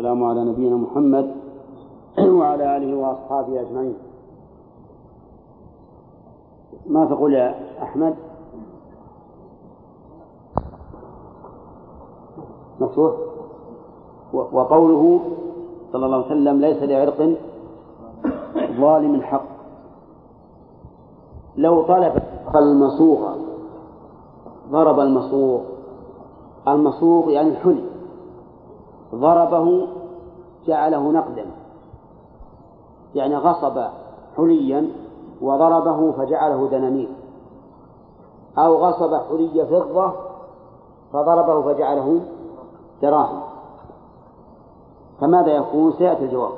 [0.00, 1.30] والسلام على نبينا محمد
[2.38, 3.94] وعلى آله وأصحابه أجمعين.
[6.86, 8.14] ما تقول يا أحمد؟
[12.80, 13.12] مفتوح
[14.32, 15.20] وقوله
[15.92, 17.36] صلى الله عليه وسلم ليس لعرق
[18.80, 19.44] ظالم حق
[21.56, 22.22] لو طلب
[22.54, 23.36] المصوغ
[24.70, 25.60] ضرب المصوغ
[26.68, 27.89] المصوغ يعني الحلي.
[29.14, 29.88] ضربه
[30.66, 31.46] جعله نقدا.
[33.14, 33.84] يعني غصب
[34.36, 34.88] حليا
[35.42, 37.08] وضربه فجعله دنانير.
[38.58, 40.12] أو غصب حلي فضة
[41.12, 42.20] فضربه فجعله
[43.02, 43.40] دراهم.
[45.20, 46.52] فماذا يكون؟ سيأتي الجواب.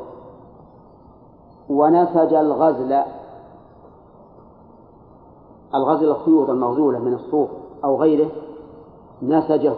[1.70, 3.02] ونسج الغزل.
[5.74, 7.50] الغزل الخيوط المغزولة من الصوف
[7.84, 8.30] أو غيره
[9.22, 9.74] نسجه.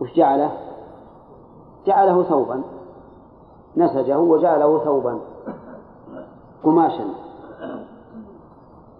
[0.00, 0.73] وش جعله؟
[1.86, 2.62] جعله ثوبا
[3.76, 5.20] نسجه وجعله ثوبا
[6.64, 7.04] قماشا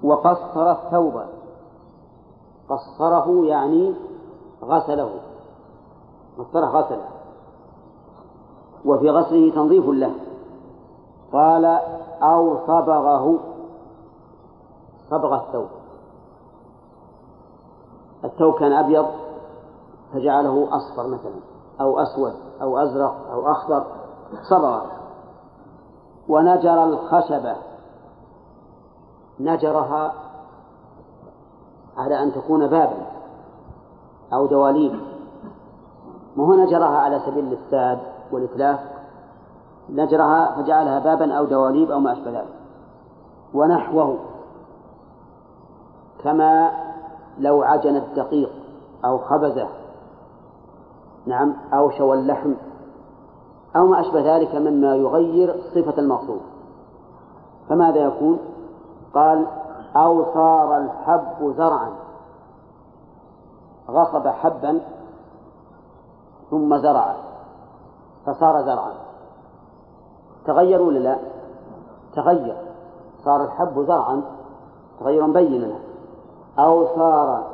[0.04, 1.20] وقصر الثوب.
[2.68, 3.94] قصره يعني
[4.62, 5.10] غسله.
[6.38, 7.08] قصره غسله.
[8.84, 10.14] وفي غسله تنظيف له.
[11.32, 11.64] قال
[12.22, 13.38] أو صبغه.
[15.10, 15.68] صبغ الثوب.
[18.24, 19.06] الثوب كان أبيض
[20.12, 21.40] فجعله أصفر مثلا
[21.80, 22.32] أو أسود.
[22.62, 23.84] أو أزرق أو أخضر
[24.50, 24.86] صبغ
[26.28, 27.56] ونجر الخشبة.
[29.40, 30.12] نجرها
[31.96, 33.06] على أن تكون بابا
[34.32, 35.00] أو دواليب.
[36.36, 37.98] ما هو نجرها على سبيل الإفساد
[38.32, 38.80] والإتلاف؟
[39.90, 42.54] نجرها فجعلها بابا أو دواليب أو ما أشبه ذلك.
[43.54, 44.18] ونحوه.
[46.24, 46.70] كما
[47.38, 48.50] لو عجن الدقيق
[49.04, 49.68] أو خبزه
[51.26, 52.54] نعم أو شوى اللحم
[53.76, 56.40] أو ما أشبه ذلك مما يغير صفة المقصود
[57.68, 58.38] فماذا يكون؟
[59.14, 59.46] قال
[59.96, 61.90] أو صار الحب زرعا.
[63.90, 64.80] غصب حبا
[66.50, 67.14] ثم زرع
[68.26, 68.92] فصار زرعا.
[70.46, 71.18] تغير ولا لا؟
[72.14, 72.56] تغير.
[73.24, 74.22] صار الحب زرعا
[75.00, 75.78] تغيرا بينا.
[76.58, 77.44] أو صار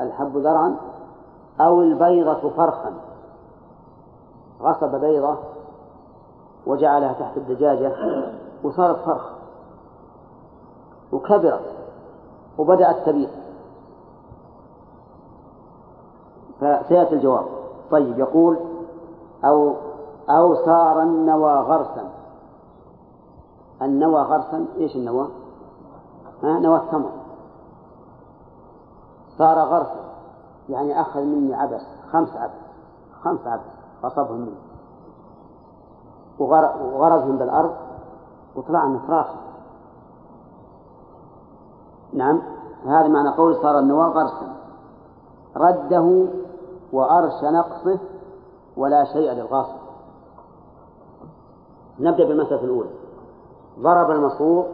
[0.00, 0.76] الحب زرعا
[1.60, 3.07] أو البيضة فرخا.
[4.60, 5.38] غصب بيضة
[6.66, 7.92] وجعلها تحت الدجاجة
[8.62, 9.30] وصارت فرخ
[11.12, 11.74] وكبرت
[12.58, 13.30] وبدأت تبيض.
[16.60, 17.46] فسيأتي الجواب.
[17.90, 18.58] طيب يقول
[19.44, 19.74] أو
[20.30, 22.10] أو صار النوى غرسا.
[23.82, 25.28] النوى غرسا إيش النوى؟
[26.42, 27.10] ها نوى التمر.
[29.38, 30.08] صار غرسا
[30.68, 31.82] يعني أخذ مني عبس
[32.12, 32.52] خمس عبس
[33.22, 33.62] خمس عبس
[34.04, 34.54] غصبهم
[36.38, 37.74] وغرزهم بالأرض
[38.56, 39.26] وطلع من فراخ.
[42.12, 42.42] نعم
[42.86, 44.56] هذا معنى قول صار النواة غرسا
[45.56, 46.26] رده
[46.92, 47.98] وأرش نقصه
[48.76, 49.78] ولا شيء للغاصب.
[52.00, 52.90] نبدأ بالمسألة الأولى.
[53.80, 54.66] ضرب المصروف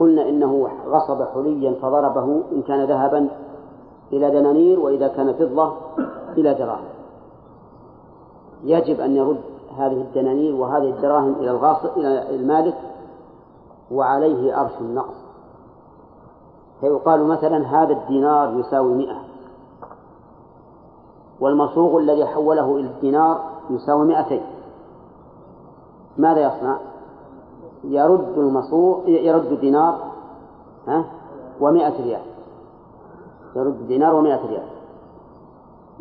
[0.00, 3.28] قلنا إنه غصب حليا فضربه إن كان ذهبا
[4.12, 5.72] إلى دنانير وإذا كان فضة
[6.36, 6.91] إلى دراهم.
[8.64, 9.40] يجب أن يرد
[9.76, 12.78] هذه الدنانير وهذه الدراهم إلى الغاصب إلى المالك
[13.90, 15.14] وعليه أرش النقص.
[16.80, 19.16] فيقال مثلا هذا الدينار يساوي مئة.
[21.40, 24.42] والمصوغ الذي حوله إلى الدينار يساوي مئتين.
[26.18, 26.78] ماذا يصنع؟
[27.84, 29.98] يرد المصوغ يرد دينار
[30.88, 31.04] ها؟
[31.60, 32.22] ومئة ريال.
[33.56, 34.68] يرد دينار ومئة ريال.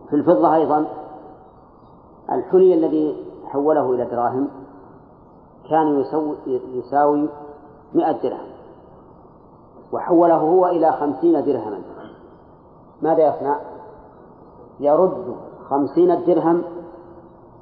[0.09, 0.85] في الفضة أيضا
[2.31, 4.47] الحلي الذي حوله إلى دراهم
[5.69, 6.03] كان
[6.73, 7.29] يساوي
[7.93, 8.51] مئة درهم
[9.91, 11.81] وحوله هو إلى خمسين درهما.
[13.01, 13.59] ماذا يصنع؟
[14.79, 15.35] يرد
[15.69, 16.63] خمسين الدرهم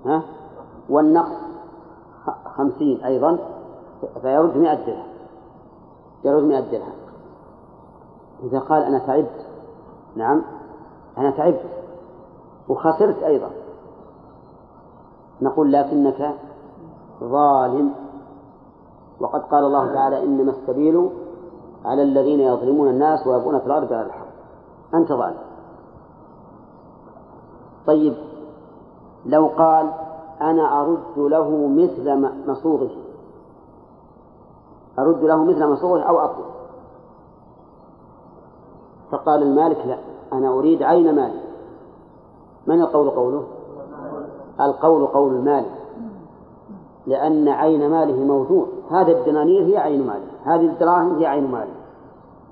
[0.05, 0.23] ها؟
[0.89, 1.39] والنقص
[2.45, 3.37] خمسين أيضا
[4.21, 5.07] فيرد مئة درهم
[6.23, 6.93] يرد مئة درهم.
[8.43, 9.45] إذا قال أنا تعبت
[10.15, 10.43] نعم
[11.17, 11.65] أنا تعبت
[12.69, 13.49] وخسرت أيضا.
[15.41, 16.35] نقول لكنك
[17.23, 17.91] ظالم.
[19.19, 21.09] وقد قال الله تعالى إنما السبيل
[21.85, 24.27] على الذين يظلمون الناس ويبغون في الأرض على الحق.
[24.93, 25.49] أنت ظالم.
[27.87, 28.13] طيب
[29.25, 29.91] لو قال
[30.41, 32.89] أنا أرد له مثل مصوغه
[34.99, 36.45] أرد له مثل مصوغه أو أطلب
[39.11, 39.97] فقال المالك لا
[40.33, 41.41] أنا أريد عين مالي
[42.67, 43.47] من القول قوله؟
[44.61, 45.79] القول قول المالك
[47.07, 50.27] لأن عين ماله موجود هذه الدنانير هي عين ماله.
[50.43, 51.73] هذه الدراهم هي عين ماله.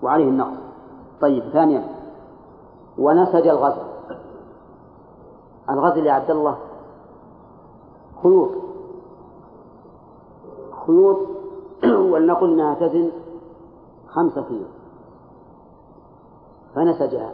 [0.04, 0.58] وعليه النقص.
[1.22, 1.84] طيب ثانيا.
[2.98, 3.88] ونسج الغزل.
[5.70, 6.58] الغزل يا عبد الله
[8.24, 8.50] خيوط.
[10.86, 11.18] خيوط.
[12.12, 13.12] ولنقل إنها تزن
[14.08, 14.66] خمسة كيلو
[16.76, 17.32] فنسجها.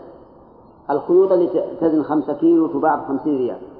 [0.89, 3.72] الخيوط التي تزن خمسة كيلو تباع بخمسين ريال.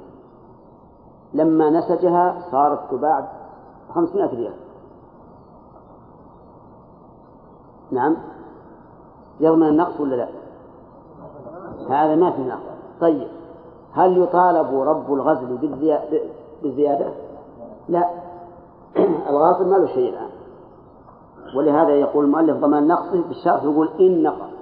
[1.33, 3.27] لما نسجها صارت تباع
[3.89, 4.53] بخمسمائة ريال.
[7.91, 8.17] نعم.
[9.39, 10.27] يضمن النقص ولا لا؟
[11.89, 12.61] هذا ما في نقص.
[13.01, 13.27] طيب.
[13.93, 15.77] هل يطالب رب الغزل
[16.63, 17.13] بالزيادة؟
[17.89, 18.09] لا.
[19.29, 20.29] الغاصب ما له شيء الآن.
[21.57, 24.53] ولهذا يقول المؤلف ضمان نقصه بالشرط يقول إن نقص.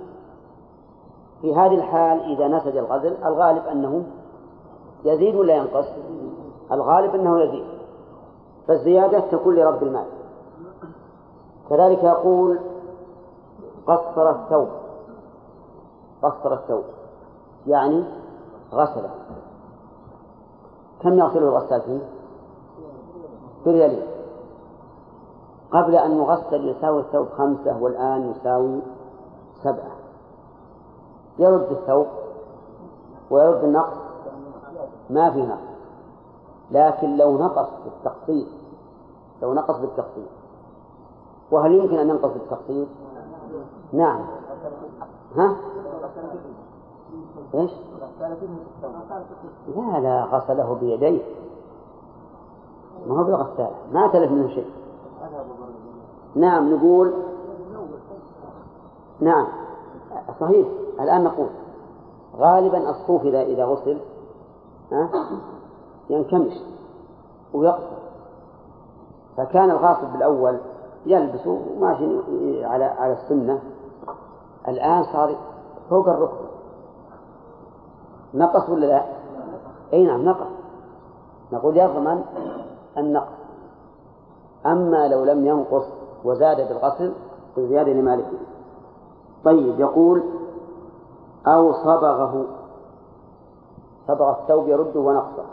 [1.42, 4.04] في هذه الحال إذا نسج الغزل الغالب أنه
[5.06, 5.86] يزيد ولا ينقص؟
[6.72, 7.66] الغالب أنه يزيد
[8.68, 10.06] فالزيادة تكون لرب المال.
[11.70, 12.60] كذلك يقول
[13.88, 14.68] قصر الثوب
[16.24, 16.84] قصر الثوب
[17.68, 18.04] يعني
[18.74, 19.10] غسله.
[21.02, 22.00] كم يغسله الغسال فيه؟
[23.66, 24.08] بريالين
[25.72, 28.82] قبل أن يغسل يساوي الثوب خمسة والآن يساوي
[29.64, 29.92] سبعة.
[31.40, 32.08] يرد الثوب
[33.32, 33.98] ويرد النقص
[35.10, 35.71] ما في نقص
[36.72, 38.48] لكن لو نقص بالتقسيط
[39.42, 40.28] لو نقص بالتقسيط
[41.52, 42.88] وهل يمكن أن ينقص بالتقسيط؟
[43.94, 44.26] نعم.
[45.36, 45.56] ها؟
[47.56, 47.72] إيش؟
[49.76, 51.22] لا لا غسله بيديه.
[53.08, 54.72] ما هو بالغسالة ما تلف منه شيء.
[56.36, 57.14] نعم نقول.
[59.20, 59.48] نعم.
[60.40, 60.68] صحيح.
[61.00, 61.50] الآن نقول.
[62.38, 63.98] غالبا الصوف إذا إذا غسل
[64.92, 65.10] ها؟
[66.12, 66.54] ينكمش
[67.54, 68.02] ويقصر.
[69.38, 70.58] فكان الغاصب بالأول
[71.06, 73.60] يلبسه وماشي على على السنة.
[74.68, 75.36] الآن صار
[75.90, 76.52] فوق الركبة
[78.34, 79.06] نقص ولا لا؟
[79.94, 80.48] أي نعم نقص.
[81.52, 82.24] نقول يضمن
[82.98, 83.42] النقص.
[84.66, 85.86] أما لو لم ينقص
[86.24, 87.14] وزاد بالغسل
[87.56, 88.38] فزيادة لمالكه
[89.46, 90.24] طيب يقول
[91.48, 92.46] أو صبغه.
[94.08, 95.44] صبغ الثوب يرده ونقصه.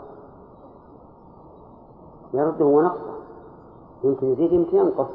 [2.33, 3.13] يرده ونقصه.
[4.03, 5.07] يمكن يزيد يمكن ينقص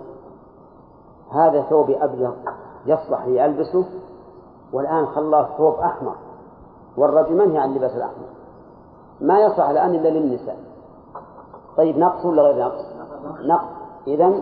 [1.31, 2.35] هذا ثوب أبيض
[2.87, 3.85] يصلح ليلبسه
[4.73, 6.15] والآن خلاه ثوب أحمر.
[6.97, 8.27] والرجل منهي عن لباس الأحمر؟
[9.21, 10.59] ما يصلح الآن إلا للنساء.
[11.77, 12.85] طيب نقص ولا غير نقص؟
[13.41, 13.69] نقص.
[14.07, 14.41] إذا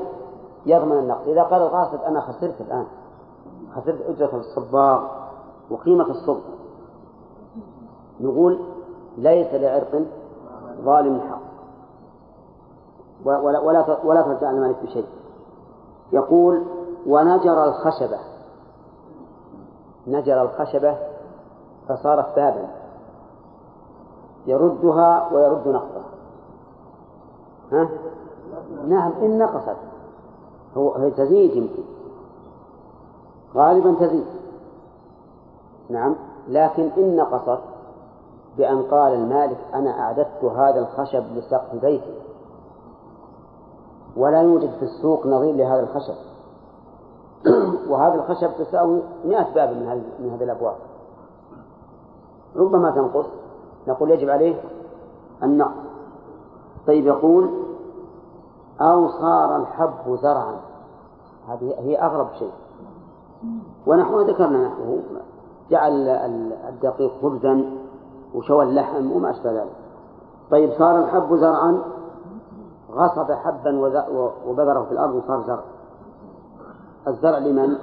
[0.67, 1.27] يضمن النقص.
[1.27, 2.87] إذا قال الغاصب أنا خسرت الآن.
[3.77, 5.03] خسرت أجرة الصباغ
[5.71, 6.41] وقيمة الصب
[8.21, 8.59] نقول
[9.19, 10.03] ليس لعرق
[10.85, 11.52] ظالم حق
[13.25, 15.07] ولا ولا ولا ترجع المالك بشيء.
[16.13, 16.63] يقول
[17.07, 18.19] ونجر الخشبة.
[20.07, 20.97] نجر الخشبة
[21.89, 22.69] فصارت بابا
[24.47, 26.05] يردها ويرد نقصها
[27.73, 27.89] ها؟
[28.87, 29.77] نعم إن نقصت.
[30.77, 31.83] هو تزيد يمكن.
[33.55, 34.27] غالبا تزيد.
[35.91, 36.17] نعم
[36.49, 37.63] لكن إن نقصت
[38.57, 42.22] بأن قال المالك أنا أعددت هذا الخشب لسقف بيتي.
[44.17, 46.15] ولا يوجد في السوق نظير لهذا الخشب.
[47.91, 50.75] وهذا الخشب تساوي مئة باب من هذه من هذه الأبواب.
[52.56, 53.27] ربما تنقص.
[53.89, 54.60] نقول يجب عليه
[55.43, 55.72] النقص
[56.87, 57.51] طيب يقول
[58.81, 60.55] أو صار الحب زرعا.
[61.48, 62.53] هذه هي أغرب شيء.
[63.87, 65.03] ونحن ذكرنا نحوه.
[65.70, 66.08] جعل
[66.69, 67.65] الدقيق خبزا
[68.34, 69.72] وشوى اللحم وما أشبه ذلك.
[70.51, 71.92] طيب صار الحب زرعا؟
[72.93, 73.79] غصب حبا
[74.46, 75.63] وبذره في الأرض وصار زرع.
[77.08, 77.77] الزرع لمن؟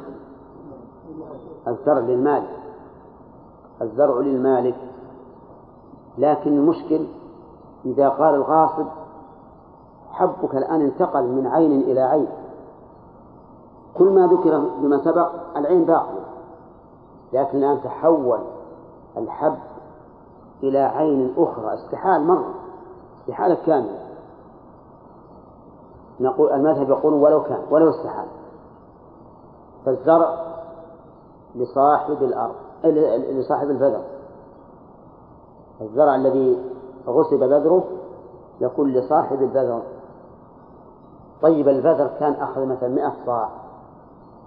[1.68, 2.60] الزرع للمالك
[3.82, 4.76] الزرع للمالك.
[6.18, 7.06] لكن المشكل
[7.86, 8.86] إذا قال الغاصب
[10.12, 12.28] حبك الآن انتقل من عين إلى عين.
[13.98, 16.26] كل ما ذكر بما سبق العين باقية.
[17.34, 18.40] لكن الآن تحول
[19.18, 19.58] الحب
[20.64, 21.74] إلى عين أخرى.
[21.74, 22.54] استحال مرة.
[23.22, 24.09] استحالة كاملة.
[26.20, 28.28] نقول المذهب يقول ولو كان ولو استحال.
[29.86, 30.46] فالزرع
[31.56, 32.56] لصاحب الأرض
[33.32, 34.02] لصاحب البذر.
[35.82, 36.66] الزرع الذي
[37.08, 37.84] غصب بذره
[38.62, 39.82] يكون لصاحب البذر.
[41.42, 43.50] طيب البذر كان أخذ مثلا مئة صاع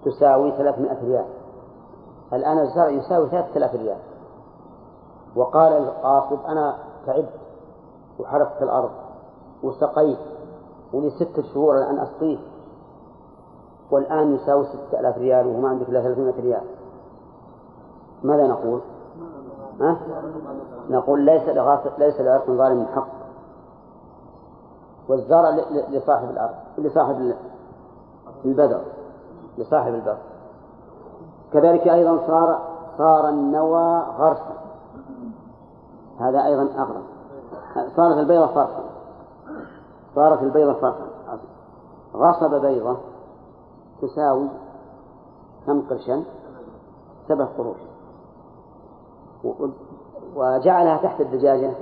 [0.05, 1.25] تساوي ثلاثمائة ريال.
[2.33, 3.99] الآن الزرع يساوي ثلاثة آلاف ريال.
[5.35, 7.39] وقال القاصد أنا تعبت
[8.19, 8.91] وحرثت الأرض
[9.63, 10.32] وسقيت
[10.93, 12.37] ولي ستة شهور الآن أسقيه.
[13.91, 16.63] والآن يساوي ستة آلاف ريال وما عندك إلا 300 ريال.
[18.23, 18.81] ماذا نقول؟
[19.81, 19.97] ها؟
[20.89, 21.43] نقول ليس
[21.97, 23.07] ليس لعرق ظالم حق.
[25.09, 25.49] والزرع
[25.89, 27.35] لصاحب الأرض لصاحب
[28.45, 28.81] البذر
[29.57, 30.17] لصاحب البذر.
[31.53, 32.59] كذلك أيضا صار
[32.97, 34.57] صار النوى غرسا.
[36.19, 37.03] هذا أيضا أغرب.
[37.95, 38.92] صارت البيضة فرقا
[40.15, 41.07] صارت البيضة فرقا
[42.15, 42.97] غصب بيضة
[44.01, 44.47] تساوي
[45.67, 46.23] كم قرشا؟
[47.27, 47.77] سبع قروش.
[50.35, 51.73] وجعلها تحت الدجاجة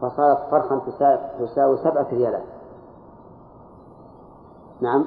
[0.00, 0.80] فصارت فرخا
[1.38, 2.44] تساوي سبعة ريالات
[4.80, 5.04] نعم.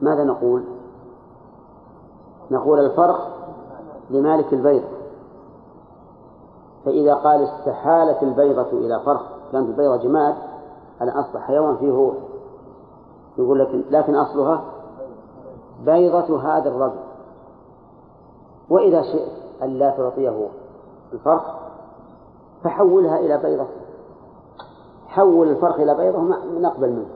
[0.00, 0.64] ماذا نقول؟
[2.50, 3.28] نقول الفرخ
[4.10, 4.88] لمالك البيضة.
[6.84, 10.34] فإذا قال استحالت البيضة إلى فرخ كانت البيضة جماد
[11.00, 12.12] على أصبح حيوان فيه هو
[13.38, 14.64] يقول لكن لكن أصلها
[15.84, 16.98] بيضة هذا الرجل.
[18.70, 19.28] وإذا شئت
[19.62, 20.48] أن لا تعطيه
[21.12, 21.42] الفرخ
[22.64, 23.66] فحولها إلى بيضة.
[25.06, 26.20] حول الفرخ إلى بيضة
[26.60, 27.08] نقبل منه.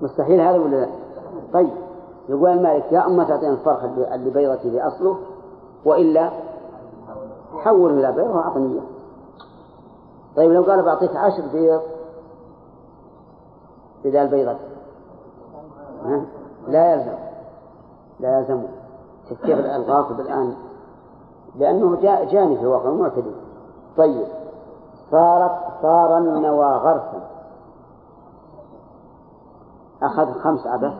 [0.00, 0.88] مستحيل هذا ولا لا؟
[1.52, 1.70] طيب.
[2.28, 5.18] يقول المالك يا أما تعطينا الفرخ اللي بيضتي لأصله
[5.84, 6.30] وإلا
[7.54, 8.82] حول إلى بيضة وأعطني إياه.
[10.36, 11.80] طيب لو قال بعطيك عشر بيض
[14.04, 14.56] بدال بيضة
[16.68, 17.18] لا يلزم.
[18.20, 18.62] لا يلزم
[19.28, 20.54] شوف كيف الغاصب الآن
[21.56, 23.32] لأنه جاء جاني في الواقع معتدي.
[23.96, 24.26] طيب.
[25.10, 27.28] صارت صار النوى غرسا.
[30.02, 30.94] أخذ خمس عبث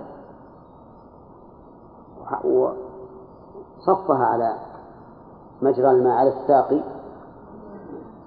[2.45, 4.57] وصفها على
[5.62, 6.81] مجرى الماء على الساقي.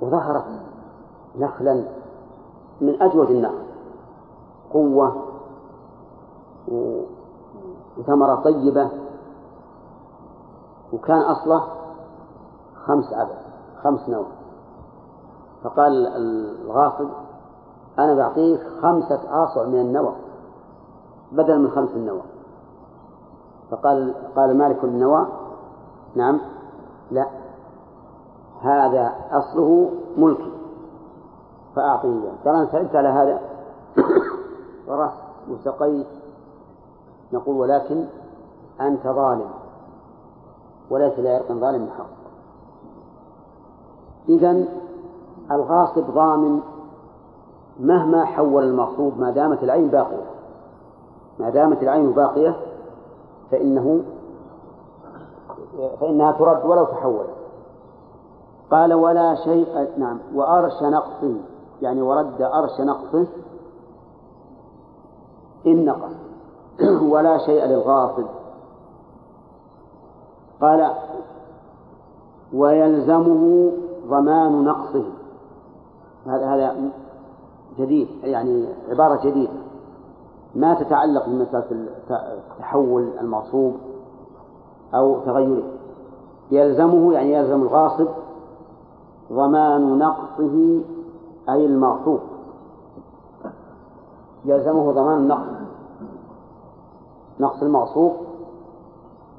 [0.01, 0.45] وظهرت
[1.37, 1.83] نخلا
[2.81, 3.70] من أجود النخل.
[4.73, 5.27] قوة
[7.97, 8.89] وثمرة طيبة
[10.93, 11.63] وكان أصله
[12.85, 13.37] خمس عدد
[13.83, 14.25] خمس نوع.
[15.63, 17.09] فقال الغاصب
[17.99, 20.15] أنا بعطيك خمسة آصع من النوى
[21.31, 22.21] بدلا من خمس النوى
[23.71, 25.27] فقال قال مالك النوى
[26.15, 26.39] نعم
[27.11, 27.27] لا
[28.61, 30.51] هذا أصله ملكي
[31.75, 32.33] فأعطني إياه.
[32.45, 33.39] قال أنا سألت على هذا.
[34.91, 35.17] ورحت
[35.49, 36.07] وسقيت
[37.33, 38.05] نقول ولكن
[38.81, 39.49] أنت ظالم.
[40.89, 42.05] وليس لعرق ظالم حق
[44.29, 44.65] إذا
[45.51, 46.59] الغاصب ضامن
[47.79, 50.31] مهما حول المغصوب ما دامت العين باقية.
[51.39, 52.55] ما دامت العين باقية
[53.51, 54.03] فإنه
[55.99, 57.29] فإنها ترد ولو تحولت
[58.71, 61.35] قال ولا شيء نعم وأرش نقصه
[61.81, 63.27] يعني ورد أرش نقصه
[65.67, 66.11] إن نقص.
[67.11, 68.25] ولا شيء للغاصب.
[70.61, 70.91] قال
[72.53, 73.71] ويلزمه
[74.07, 75.03] ضمان نقصه.
[76.25, 76.91] هذا هذا
[77.79, 79.53] جديد يعني عبارة جديدة.
[80.55, 81.87] ما تتعلق بمسألة
[82.59, 83.75] تحول المغصوب
[84.93, 85.63] أو تغيره.
[86.51, 88.07] يلزمه يعني يلزم الغاصب
[89.31, 90.81] ضمان نقصه
[91.49, 92.19] أي المغصوب.
[94.45, 95.61] يلزمه ضمان النقص.
[97.39, 98.13] نقص المغصوب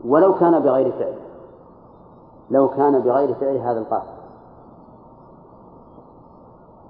[0.05, 1.19] ولو كان بغير فعل.
[2.51, 4.23] لو كان بغير فعل هذا القاصد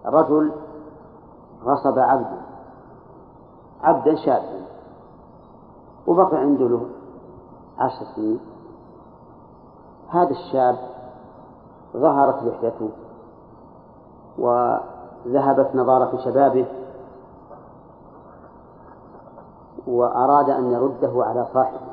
[0.06, 0.52] رجل
[1.64, 2.42] غصب عبدا
[3.82, 4.62] عبدا شابا.
[6.06, 6.86] وبقي عنده له
[7.78, 8.40] عشر سنين.
[10.08, 10.76] هذا الشاب
[11.96, 12.90] ظهرت لحيته.
[14.38, 16.66] وذهبت نضارة شبابه.
[19.86, 21.92] وأراد أن يرده على صاحبه.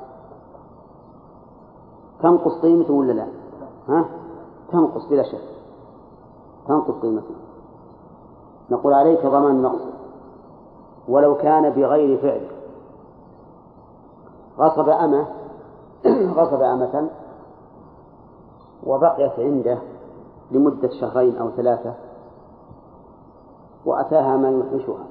[2.21, 3.27] تنقص قيمته ولا لا؟
[3.87, 4.05] ها؟
[4.71, 5.41] تنقص بلا شك.
[6.67, 7.35] تنقص قيمته؟
[8.71, 9.81] نقول عليك ضمان النقص
[11.07, 12.47] ولو كان بغير فعل.
[14.59, 15.27] غصب أمة
[16.37, 17.09] غصب أمة
[18.83, 19.77] وبقيت عنده
[20.51, 21.93] لمدة شهرين أو ثلاثة
[23.85, 25.05] وأتاها ما يوحشها.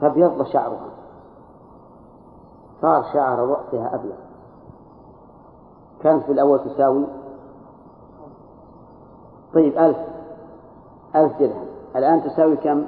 [0.00, 0.93] فابيض شعرها.
[2.84, 4.14] صار شعر رأسها أبيض
[6.00, 7.06] كانت في الأول تساوي؟
[9.54, 9.96] طيب ألف.
[11.16, 11.66] ألف درهم.
[11.96, 12.86] الآن تساوي كم؟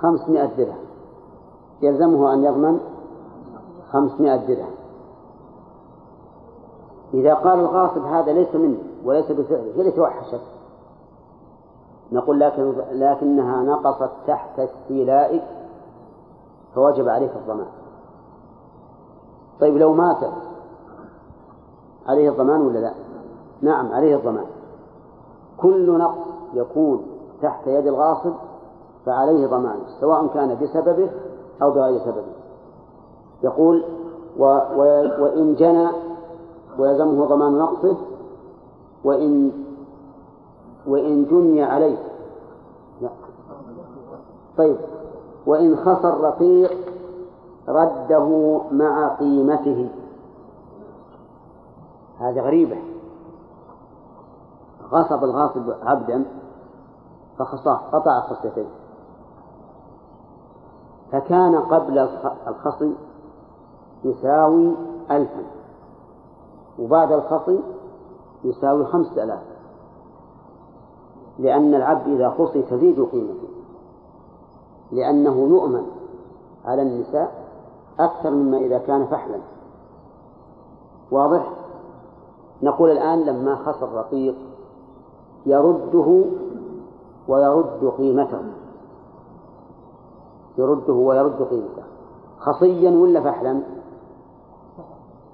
[0.00, 0.84] خمسمائة درهم.
[1.82, 2.80] يلزمه أن يضمن
[3.90, 4.74] خمسمائة درهم.
[7.14, 10.40] إذا قال الغاصب هذا ليس مني وليس بفعله هي اللي توحشت
[12.12, 15.44] نقول لكن لكنها نقصت تحت استيلائك
[16.74, 17.68] فوجب عليك الضمان.
[19.60, 20.16] طيب لو مات
[22.06, 22.92] عليه الضمان ولا لا؟
[23.62, 24.44] نعم عليه الضمان
[25.60, 26.18] كل نقص
[26.54, 27.02] يكون
[27.42, 28.32] تحت يد الغاصب
[29.06, 31.10] فعليه ضمان سواء كان بسببه
[31.62, 32.22] أو بغير سببه
[33.42, 33.84] يقول
[34.38, 34.44] و
[34.76, 34.80] و
[35.22, 35.88] وإن جنى
[36.78, 37.96] ويلزمه ضمان نقصه
[39.04, 39.52] وإن
[40.86, 41.98] وإن جني عليه
[43.00, 43.08] لا.
[44.58, 44.76] طيب
[45.46, 46.70] وإن خسر رقيق
[47.68, 49.88] رده مع قيمته.
[52.18, 52.76] هذه غريبة.
[54.90, 56.24] غصب الغاصب عبدا
[57.38, 58.68] فخصاه قطع خصيتين.
[61.12, 62.08] فكان قبل
[62.48, 62.94] الخصي
[64.04, 64.74] يساوي
[65.10, 65.42] ألفا.
[66.78, 67.60] وبعد الخصي
[68.44, 69.42] يساوي خمسة آلاف.
[71.38, 73.48] لأن العبد إذا خصي تزيد قيمته.
[74.92, 75.86] لأنه يؤمن
[76.64, 77.37] على النساء
[78.00, 79.38] أكثر مما إذا كان فحلا.
[81.10, 81.52] واضح؟
[82.62, 84.34] نقول الآن لما خص الرقيق
[85.46, 86.24] يرده
[87.28, 88.40] ويرد قيمته.
[90.58, 91.82] يرده ويرد قيمته.
[92.38, 93.60] خصيا ولا فحلا؟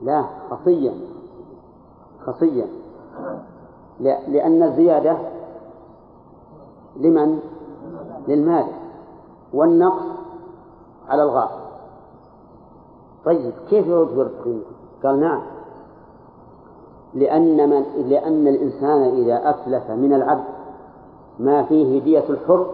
[0.02, 0.94] لا خصيا.
[2.26, 2.66] خصيا.
[4.00, 5.18] لأن الزيادة
[6.96, 7.38] لمن؟
[8.28, 8.66] للمال.
[9.54, 10.04] والنقص
[11.08, 11.63] على الغاصب.
[13.24, 15.42] طيب كيف ويرد قيمته قال نعم.
[17.14, 20.44] لأن من لأن الإنسان إذا أتلف من العبد
[21.38, 22.66] ما فيه دية الحر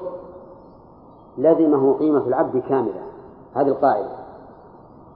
[1.39, 3.03] لزمه قيمة العبد كاملة.
[3.55, 4.09] هذه القاعدة.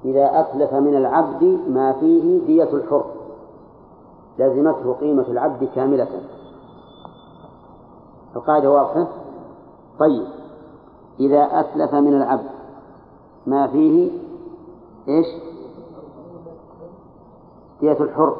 [0.04, 3.04] إذا أتلف من العبد ما فيه دية الحر
[4.38, 6.08] لزمته قيمة العبد كاملة.
[8.36, 9.06] القاعدة واضحة؟
[9.98, 10.26] طيب.
[11.20, 12.50] إذا أتلف من العبد
[13.46, 14.23] ما فيه
[15.08, 15.26] إيش؟
[17.80, 18.36] دية الحر.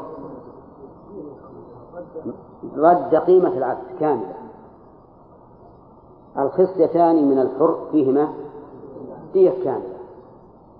[2.77, 4.35] رد قيمة العبد كاملة.
[6.38, 8.29] الخصيتان من الحر فيهما
[9.33, 9.94] دية كاملة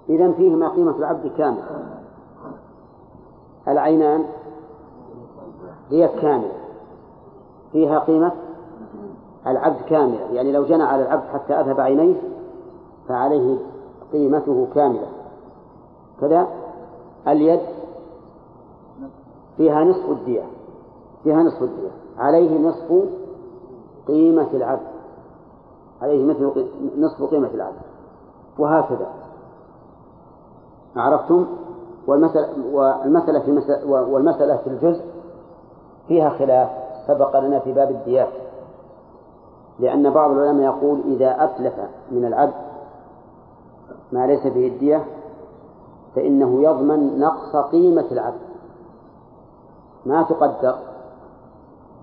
[0.09, 1.65] إذا فيهما قيمة العبد كاملة.
[3.69, 4.25] العينان
[5.91, 6.53] دية كاملة
[7.73, 8.33] فيها قيمة
[9.47, 10.31] العبد كاملة.
[10.33, 12.23] يعني لو جنى على العبد حتى أذهب عينيه
[13.09, 13.59] فعليه
[14.13, 15.07] قيمته كاملة.
[16.21, 16.49] كذا
[17.29, 17.61] اليد
[19.57, 20.43] فيها نصف الدية
[21.25, 23.05] فيها نصف الدية عليه نصف
[24.07, 24.87] قيمة العبد
[26.03, 26.67] عليه مثل
[26.99, 27.81] نصف قيمة العبد
[28.59, 29.07] وهكذا.
[30.97, 31.47] عرفتم؟
[32.07, 35.05] والمسألة والمسألة في مسألة والمسألة في الجزء
[36.09, 36.69] فيها خلاف
[37.07, 38.29] سبق لنا في باب الديات
[39.81, 41.75] لأن بعض العلماء يقول إذا أتلف
[42.11, 42.55] من العبد
[44.13, 45.05] ما ليس به الدية
[46.15, 48.41] فإنه يضمن نقص قيمة العبد.
[50.07, 50.75] ما تقدر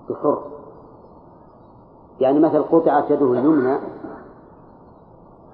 [0.10, 0.42] بحر
[2.20, 3.78] يعني مثل قطعت يده اليمنى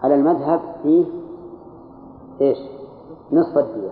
[0.04, 1.06] على المذهب فيه
[2.42, 2.58] إيش؟
[3.32, 3.90] نصف الدية.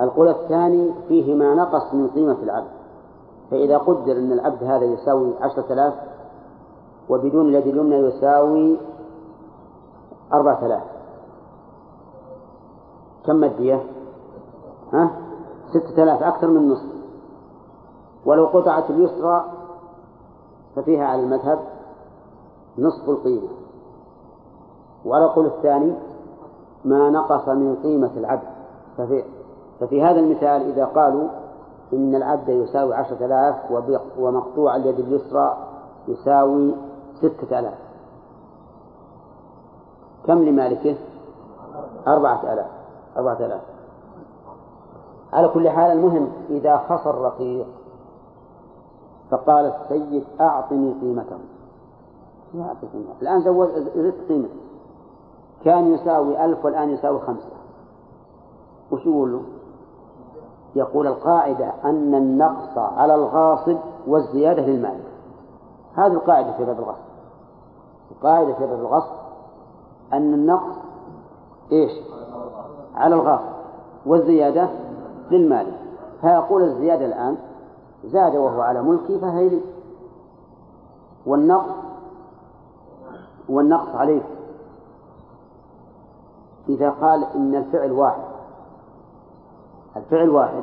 [0.00, 2.70] القول الثاني فيه ما نقص من قيمة العبد.
[3.50, 5.94] فإذا قدر أن العبد هذا يساوي عشرة آلاف
[7.08, 8.76] وبدون اليد اليمنى يساوي
[10.32, 10.95] أربعة آلاف.
[13.26, 13.84] كم الدية؟
[14.92, 15.10] ها؟
[15.70, 16.96] ستة آلاف أكثر من نصف
[18.26, 19.44] ولو قطعت اليسرى
[20.76, 21.58] ففيها على المذهب
[22.78, 23.48] نصف القيمة
[25.04, 25.94] وعلى الثاني
[26.84, 28.48] ما نقص من قيمة العبد
[28.98, 29.24] ففي,
[29.80, 31.28] ففي هذا المثال إذا قالوا
[31.92, 33.56] إن العبد يساوي عشرة آلاف
[34.18, 35.56] ومقطوع اليد اليسرى
[36.08, 36.74] يساوي
[37.14, 37.78] ستة آلاف
[40.26, 40.96] كم لمالكه؟
[42.06, 42.75] أربعة آلاف
[43.16, 43.60] أربعة آلاف.
[45.32, 47.66] على كل حال المهم إذا خسر رقيق
[49.30, 51.38] فقال السيد أعطني قيمته.
[53.22, 54.56] الآن زود زدت قيمته
[55.64, 57.50] كان يساوي ألف والآن يساوي خمسة.
[58.92, 59.42] وش يقول؟ له؟
[60.74, 63.76] يقول القاعدة أن النقص على الغاصب
[64.06, 65.12] والزيادة للمالك
[65.94, 67.06] هذه القاعدة في باب الغصب.
[68.10, 69.14] القاعدة في باب الغصب
[70.12, 70.76] أن النقص
[71.72, 71.92] إيش؟
[72.96, 73.56] على الغاصب
[74.06, 74.68] والزيادة
[75.30, 75.78] للمالك
[76.20, 77.36] فيقول الزيادة الآن
[78.04, 79.60] زاد وهو على ملكي فهي لي.
[81.26, 81.74] والنقص
[83.48, 84.22] والنقص عليه.
[86.68, 88.22] إذا قال إن الفعل واحد
[89.96, 90.62] الفعل واحد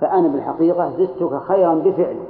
[0.00, 2.28] فأنا بالحقيقة زدتك خيرا بفعلك.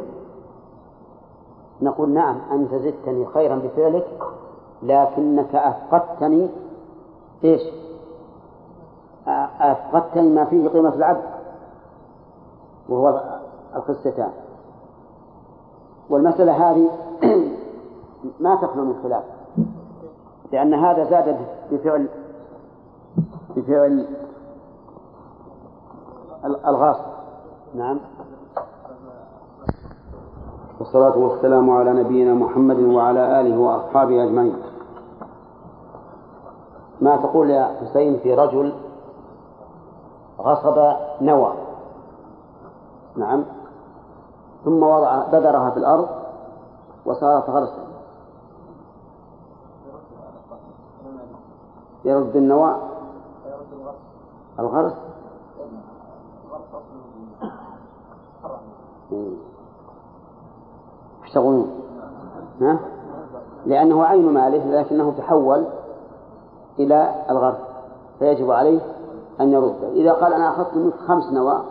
[1.83, 4.20] نقول نعم أنت زدتني خيرا بفعلك
[4.83, 6.48] لكنك أفقدتني
[7.44, 7.62] إيش؟
[9.61, 11.22] أفقدتني ما فيه قيمة العبد.
[12.88, 13.22] وهو
[13.77, 14.31] القصتان.
[16.11, 16.90] والمسألة هذه
[18.40, 19.22] ما تخلو من خلاف.
[20.53, 21.37] لأن هذا زاد
[21.72, 22.09] بفعل
[23.57, 24.07] بفعل
[26.44, 27.05] الغاصب.
[27.74, 28.01] نعم.
[30.79, 34.55] والصلاة والسلام على نبينا محمد وعلى آله وأصحابه أجمعين.
[37.09, 38.75] ما تقول يا حسين في رجل
[40.40, 41.55] غصب نوى
[43.16, 43.44] نعم
[44.64, 46.09] ثم وضع بذرها في الأرض
[47.07, 47.88] وصارت غرسا
[52.05, 52.77] يرد النوى
[54.59, 54.97] الغرس
[61.25, 61.71] إيش تقولون؟
[62.61, 62.79] ها؟
[63.66, 65.66] لأنه عين ماله لكنه تحول
[66.79, 67.57] إلى الغرس
[68.19, 68.81] فيجب عليه
[69.41, 71.62] أن يرده إذا قال أنا أخذت منك خمس نواة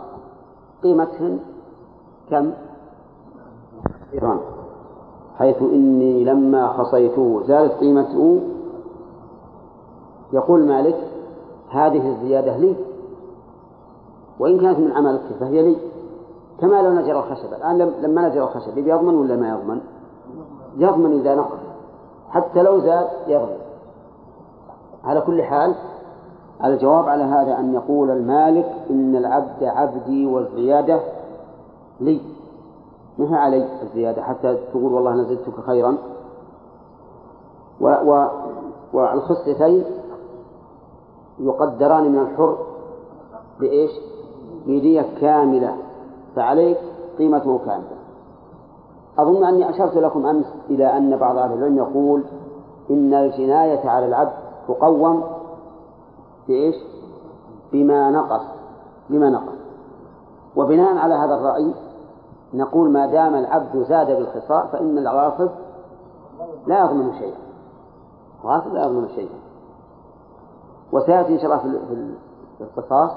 [0.82, 1.38] قيمتهن
[2.30, 2.52] كم؟
[5.38, 8.40] حيث إني لما خصيته زادت قيمته
[10.32, 10.96] يقول مالك
[11.70, 12.76] هذه الزيادة لي
[14.38, 15.76] وإن كانت من عملك فهي لي
[16.60, 19.80] كما لو نجر الخشب الآن لما نجر الخشب يضمن ولا ما يضمن؟
[20.76, 21.58] يضمن إذا نقص
[22.30, 23.67] حتى لو زاد يضمن
[25.08, 25.74] على كل حال
[26.64, 31.00] الجواب على هذا أن يقول المالك إن العبد عبدي والزيادة
[32.00, 32.20] لي.
[33.18, 35.96] ما هي علي الزيادة؟ حتى تقول والله أنا زدتك خيرا.
[38.92, 39.84] والخصتين
[41.38, 42.58] يقدران من الحر
[43.60, 43.90] بإيش؟
[44.66, 45.76] بدية كاملة.
[46.36, 46.78] فعليك
[47.18, 47.98] قيمته كاملة.
[49.18, 52.24] أظن أني أشرت لكم أمس إلى أن بعض أهل العلم يقول
[52.90, 54.37] إن الجناية على العبد
[54.68, 55.24] تقوم
[56.48, 56.76] بإيش؟
[57.72, 58.42] بما نقص
[59.10, 59.58] بما نقص
[60.56, 61.74] وبناء على هذا الرأي
[62.54, 65.50] نقول ما دام العبد زاد بالخصاء فإن الغاصب
[66.66, 67.38] لا يضمن شيئا
[68.44, 69.38] الغاصب لا يضمن شيئا
[70.92, 71.58] وسيأتي إن شاء الله
[72.58, 73.10] في القصاص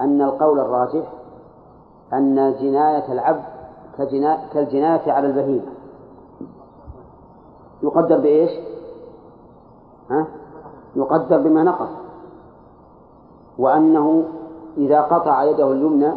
[0.00, 1.12] أن القول الراجح
[2.12, 3.44] أن جناية العبد
[4.52, 5.72] كالجناية على البهيمة
[7.82, 8.50] يقدر بإيش؟
[10.10, 10.26] ها؟
[10.96, 11.88] يقدر بما نقص.
[13.58, 14.24] وأنه
[14.76, 16.12] إذا قطع يده اليمنى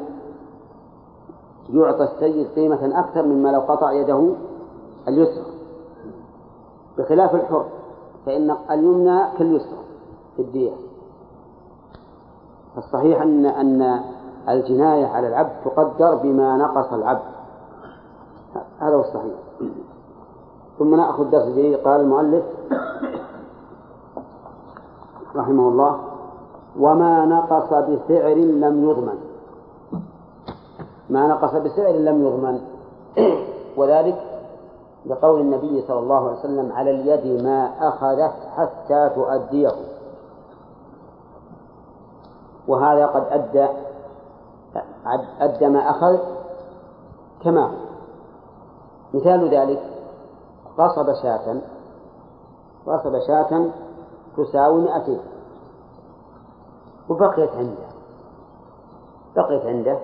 [1.70, 4.34] يعطى السيد قيمة أكثر مما لو قطع يده
[5.08, 5.46] اليسرى.
[6.98, 7.66] بخلاف الحر
[8.26, 9.80] فإن اليمنى كاليسرى
[10.36, 10.72] في الدية.
[12.76, 14.00] فالصحيح أن أن
[14.50, 17.32] الجناية على العبد تقدر بما نقص العبد.
[18.80, 19.34] هذا هو الصحيح.
[20.80, 22.44] ثم نأخذ درس جديد قال المؤلف
[25.36, 26.00] رحمه الله
[26.80, 29.20] وما نقص بسعر لم يضمن.
[31.10, 32.62] ما نقص بسعر لم يضمن.
[33.78, 34.22] وذلك
[35.06, 39.72] لقول النبي صلى الله عليه وسلم على اليد ما أخذت حتى تؤديه.
[42.68, 43.68] وهذا قد أدى
[45.40, 46.18] أدى ما أخذ
[47.44, 47.92] كما هو.
[49.14, 49.82] مثال ذلك
[50.78, 51.62] غصب شاة
[52.88, 53.72] غصب شاة
[54.38, 55.20] تساوي مئتين.
[57.10, 57.88] وبقيت عنده.
[59.36, 60.00] بقيت عنده.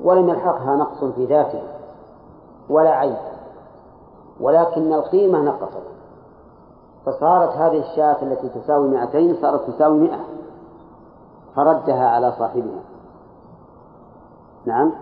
[0.00, 1.62] ولم يلحقها نقص في ذاته.
[2.68, 3.16] ولا عيب
[4.40, 5.82] ولكن القيمة نقصت.
[7.06, 10.20] فصارت هذه الشاة التي تساوي مئتين صارت تساوي مئة.
[11.56, 12.80] فردها على صاحبها.
[14.66, 14.92] نعم.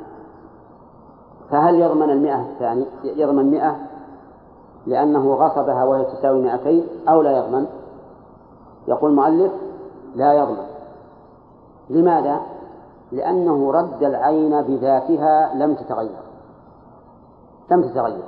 [1.50, 3.76] فهل يضمن المئة الثاني؟ يضمن مئة
[4.86, 7.66] لأنه غصبها وهي تساوي مئتين أو لا يضمن؟
[8.88, 9.52] يقول المؤلف
[10.14, 10.66] لا يضمن
[11.90, 12.40] لماذا؟
[13.12, 16.22] لأنه رد العين بذاتها لم تتغير.
[17.70, 18.24] لم تتغير.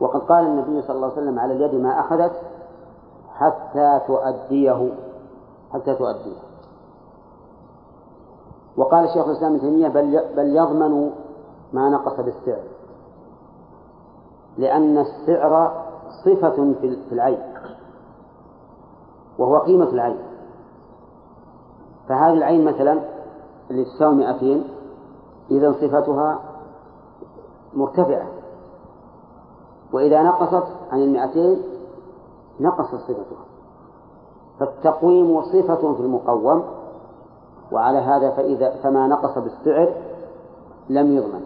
[0.00, 2.32] وقد قال النبي صلى الله عليه وسلم على اليد ما أخذت
[3.34, 4.92] حتى تؤديه.
[5.72, 6.40] حتى تؤديه.
[8.76, 11.10] وقال الشيخ الإسلام ابن تيمية بل بل يضمن
[11.72, 12.62] ما نقص بالسعر.
[14.58, 15.84] لأن السعر
[16.24, 17.38] صفة في العين.
[19.38, 20.18] وهو قيمة العين.
[22.08, 23.00] فهذه العين مثلا
[23.70, 24.64] اللي تساوي 200
[25.50, 26.40] إذا صفتها
[27.74, 28.26] مرتفعة.
[29.92, 31.62] وإذا نقصت عن المئتين
[32.60, 33.46] نقصت صفتها.
[34.60, 36.64] فالتقويم صفة في المقوم
[37.72, 39.94] وعلى هذا فإذا فما نقص بالسعر
[40.88, 41.44] لم يضمن.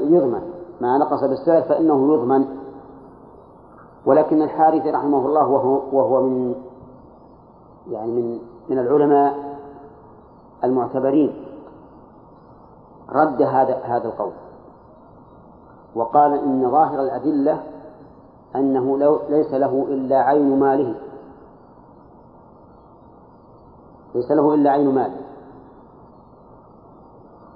[0.00, 0.42] يضمن.
[0.80, 2.57] ما نقص بالسعر فإنه يضمن.
[4.08, 6.54] ولكن الحارث رحمه الله وهو, وهو من
[7.90, 9.58] يعني من من العلماء
[10.64, 11.44] المعتبرين
[13.10, 14.32] رد هذا هذا القول
[15.94, 17.62] وقال إن ظاهر الأدلة
[18.56, 20.94] أنه لو ليس له إلا عين ماله
[24.14, 25.20] ليس له إلا عين ماله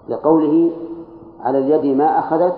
[0.09, 0.73] لقوله
[1.41, 2.57] على اليد ما أخذت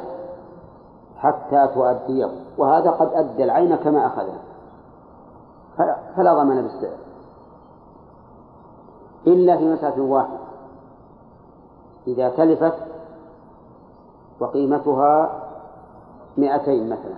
[1.25, 2.31] حتى تؤديه.
[2.59, 4.41] وهذا قد أدى العين كما أخذها
[6.17, 6.97] فلا ضمان بالسعر.
[9.27, 10.39] إلا في مسألة واحدة.
[12.07, 12.75] إذا تلفت
[14.41, 15.31] وقيمتها
[16.37, 17.17] مئتين مثلا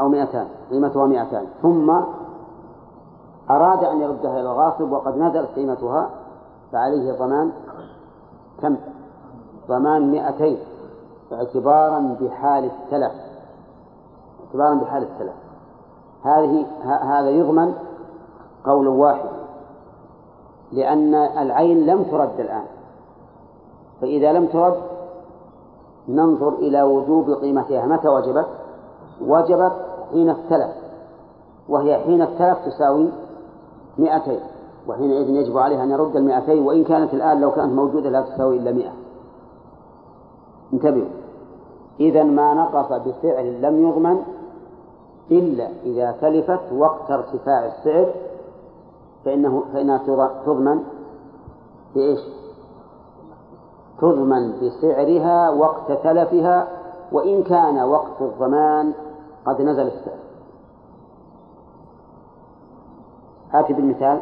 [0.00, 1.46] أو مئتان قيمتها مئتان.
[1.62, 1.90] ثم
[3.50, 6.10] أراد أن يردها إلى الغاصب وقد نزلت قيمتها
[6.72, 7.52] فعليه ضمان
[8.62, 8.76] كم؟
[9.68, 10.58] ضمان مئتين
[11.32, 13.12] اعتبارا بحال التلف.
[14.54, 15.34] اعتبارا بحال التلف
[16.22, 17.74] هذه هذا يضمن
[18.64, 19.28] قول واحد
[20.72, 22.64] لأن العين لم ترد الآن.
[24.00, 24.76] فإذا لم ترد
[26.08, 27.86] ننظر إلى وجوب قيمتها.
[27.86, 28.46] متى وجبت؟
[29.20, 29.72] وجبت
[30.10, 30.70] حين التلف
[31.68, 33.08] وهي حين التلف تساوي
[33.98, 34.40] مئتين.
[34.88, 38.72] وحينئذ يجب عليها أن يرد المئتين وإن كانت الآن لو كانت موجودة لا تساوي إلا
[38.72, 38.92] مئة.
[40.72, 41.08] انتبهوا.
[42.00, 44.22] إذا ما نقص بسعر لم يضمن
[45.30, 48.12] إلا إذا تلفت وقت ارتفاع السعر
[49.24, 49.98] فإنه فإنها
[50.46, 50.84] تضمن
[51.94, 52.20] بإيش؟
[53.98, 56.68] تضمن بسعرها وقت تلفها
[57.12, 58.94] وإن كان وقت الضمان
[59.46, 60.18] قد نزل السعر
[63.54, 64.20] آتي بالمثال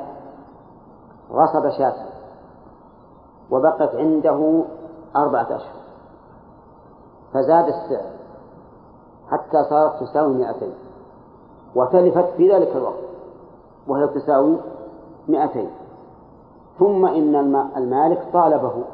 [1.30, 1.94] غصب شاة
[3.50, 4.64] وبقت عنده
[5.16, 5.82] أربعة أشهر
[7.32, 8.12] فزاد السعر
[9.30, 10.74] حتى صارت تساوي مئتين
[11.74, 13.04] وتلفت في ذلك الوقت
[13.88, 14.56] وهي تساوي
[15.28, 15.70] مئتين.
[16.78, 17.34] ثم إن
[17.76, 18.84] المالك طالبه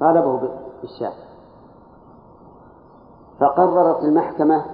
[0.00, 0.40] طالبه
[0.80, 1.12] بالشاة.
[3.40, 4.64] فقررت المحكمة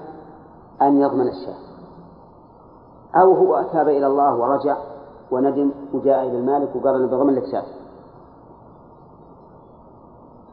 [0.82, 1.64] أن يضمن الشاة.
[3.22, 4.76] أو هو تاب إلى الله ورجع
[5.30, 7.64] وندم وجاء إلى المالك وقال أنا بضمن لك شاة.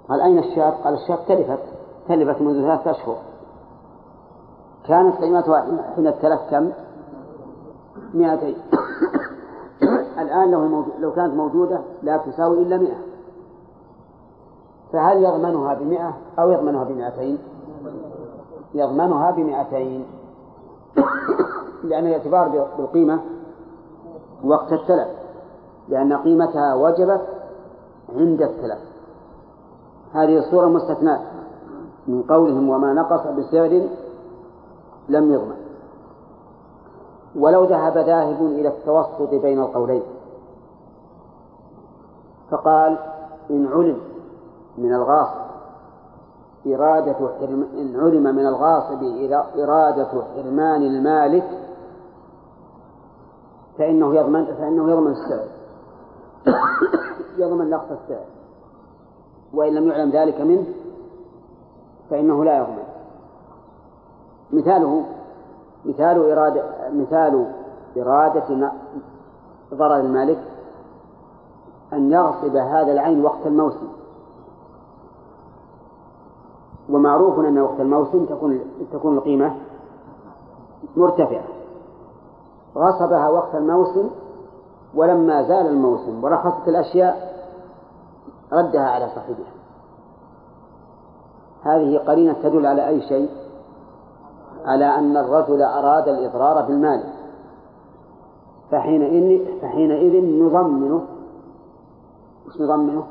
[0.10, 1.64] قال أين الشاة؟ قال الشاة تلفت
[2.08, 3.31] تلفت منذ ثلاثة أشهر.
[4.92, 6.72] كانت قيمتها حين التلف كم؟
[8.14, 8.56] مئتين
[10.20, 12.98] الآن لو لو كانت موجودة لا تساوي إلا مئة
[14.94, 17.38] فهل يضمنها بمئة أو يضمنها بمئتين؟
[18.74, 20.06] يضمنها بمئتين
[21.84, 23.20] لأن الاعتبار بالقيمة
[24.44, 25.08] وقت التلف
[25.90, 27.22] لأن قيمتها وجبت
[28.16, 28.80] عند التلف
[30.14, 31.20] هذه الصورة مستثناة
[32.08, 33.88] من قولهم وما نقص بسعر
[35.12, 35.58] لم يضمن
[37.36, 40.04] ولو ذهب ذاهب إلى التوسط بين القولين.
[42.52, 42.98] فقال
[43.50, 43.98] إن علم
[44.78, 45.52] من الغاصب
[46.68, 49.04] إرادة حرم إن علم من الغاصب
[49.56, 51.50] إرادة حرمان المالك
[53.78, 55.48] فإنه يضمن فإنه يضمن السعر.
[57.38, 58.26] يضمن نقص السعر.
[59.54, 60.66] وإن لم يعلم ذلك منه
[62.10, 62.91] فإنه لا يضمن.
[64.54, 65.06] مثاله
[65.86, 67.54] مثال إرادة مثال
[67.98, 68.72] إرادة
[69.74, 70.44] ضرر المالك
[71.94, 73.88] أن يغصب هذا العين وقت الموسم.
[76.90, 78.60] ومعروف أن وقت الموسم تكون
[78.92, 79.56] تكون القيمة
[80.98, 81.44] مرتفعة.
[82.76, 84.10] غصبها وقت الموسم
[84.96, 87.32] ولما زال الموسم ورخصت الأشياء
[88.54, 89.52] ردها على صاحبها.
[91.64, 93.41] هذه قرينة تدل على أي شيء؟
[94.66, 97.04] على أن الرجل أراد الإضرار بالمال.
[98.72, 101.02] فحينئذ فحينئذ نضمنه.
[102.48, 103.04] مش نضمنه؟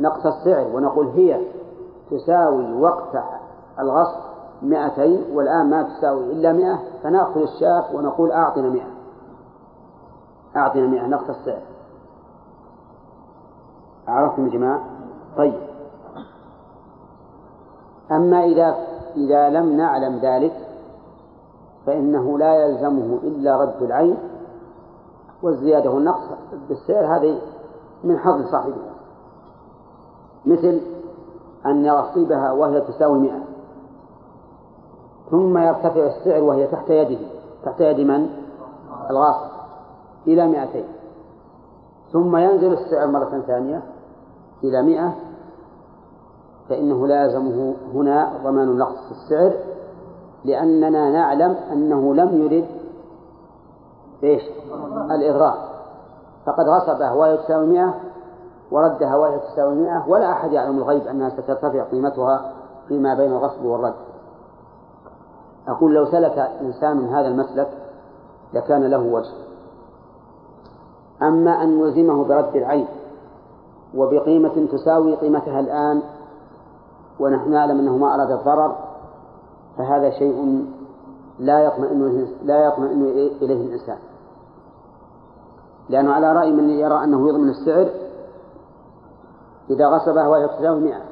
[0.00, 1.40] نقص السعر ونقول هي
[2.10, 3.16] تساوي وقت
[3.78, 4.20] الغصب
[4.62, 8.90] مئتين والآن ما تساوي إلا مئة فنأخذ الشاة ونقول أعطنا مئة.
[10.56, 11.62] أعطنا مئة نقص السعر.
[14.08, 14.84] عرفتم يا جماعة؟
[15.36, 15.60] طيب.
[18.12, 18.76] أما إذا
[19.16, 20.52] إذا لم نعلم ذلك
[21.86, 24.18] فإنه لا يلزمه إلا رد العين
[25.42, 26.24] والزيادة والنقص
[26.68, 27.38] بالسعر هذه
[28.04, 28.94] من حظ صاحبها.
[30.46, 30.80] مثل
[31.66, 33.40] أن يغصبها وهي تساوي مئة.
[35.30, 37.18] ثم يرتفع السعر وهي تحت يده.
[37.64, 38.30] تحت يد من؟
[39.10, 39.50] الغاصب.
[40.26, 40.84] إلى مئتين.
[42.12, 43.82] ثم ينزل السعر مرة ثانية
[44.64, 45.14] إلى مئة.
[46.68, 49.52] فإنه لازمه هنا ضمان النقص في السعر
[50.44, 52.66] لأننا نعلم أنه لم يرد
[54.22, 54.42] إيش؟
[55.10, 55.56] الإغراء
[56.46, 57.94] فقد غصبه وهي تساوي مئة
[58.70, 62.52] وردها وهي تساوي مئة ولا أحد يعلم الغيب أنها سترتفع قيمتها
[62.88, 63.94] فيما بين الغصب والرد.
[65.68, 67.68] أقول لو سلك إنسان هذا المسلك
[68.52, 69.32] لكان له وجه.
[71.22, 72.86] أما أن نلزمه برد العين
[73.94, 76.02] وبقيمة تساوي قيمتها الآن
[77.20, 78.76] ونحن نعلم أنه ما أراد الضرر
[79.78, 80.66] فهذا شيء
[81.38, 83.02] لا يطمئن لا يطمئن
[83.42, 83.98] إليه الإنسان.
[85.88, 87.88] لأنه على رأي من يرى أنه يضمن السعر
[89.70, 91.02] إذا غصبه وهي تساوي مئة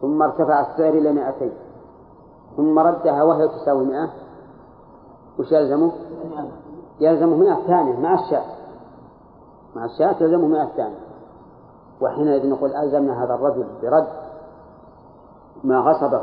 [0.00, 1.52] ثم ارتفع السعر إلى مئتين
[2.56, 4.08] ثم ردها وهي تساوي مئة
[5.38, 5.92] وش يلزمه؟
[7.00, 8.44] يلزمه مئة ثانية مع الشاة.
[9.76, 11.06] مع الشاة يلزمه مئة ثانية.
[12.00, 14.06] وحينئذ نقول ألزمنا هذا الرجل برد
[15.66, 16.22] ما غصبه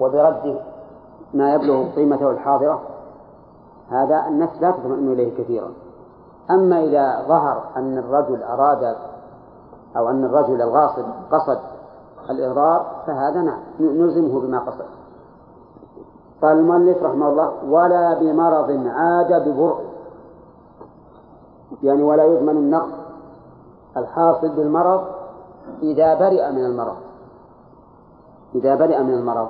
[0.00, 0.60] وبرد
[1.34, 2.80] ما يبلغ قيمته الحاضرة
[3.90, 5.70] هذا النفس لا تطمئن إليه كثيرا.
[6.50, 8.96] أما إذا ظهر أن الرجل أراد
[9.96, 11.58] أو أن الرجل الغاصب قصد
[12.30, 14.84] الإضرار فهذا نعم نلزمه بما قصد.
[16.42, 19.80] قال المؤلف رحمه الله ولا بمرض عاد ببرء.
[21.82, 22.92] يعني ولا يضمن النقص
[23.96, 25.04] الحاصل بالمرض
[25.82, 27.05] إذا برئ من المرض.
[28.56, 29.48] إذا برئ من المرض.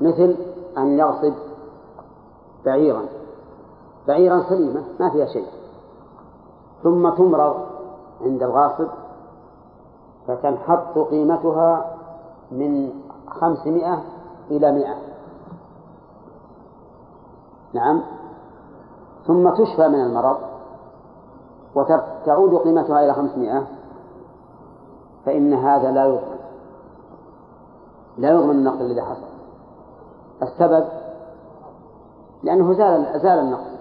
[0.00, 0.36] مثل
[0.78, 1.32] أن يغصب
[2.64, 3.02] بعيرا.
[4.08, 5.46] بعيرا سليمة ما فيها شيء.
[6.82, 7.56] ثم تمرض
[8.20, 8.88] عند الغاصب
[10.26, 11.96] فتنحط قيمتها
[12.50, 12.90] من
[13.28, 14.02] خمسمائة
[14.50, 14.94] إلى مئة.
[17.72, 18.02] نعم.
[19.26, 20.36] ثم تشفى من المرض
[21.74, 23.66] وتعود قيمتها إلى خمسمائة
[25.26, 26.35] فإن هذا لا يضمن
[28.18, 29.26] لا يضمن النقل الذي حصل.
[30.42, 30.84] السبب؟
[32.42, 33.76] لأنه زال زال النقص.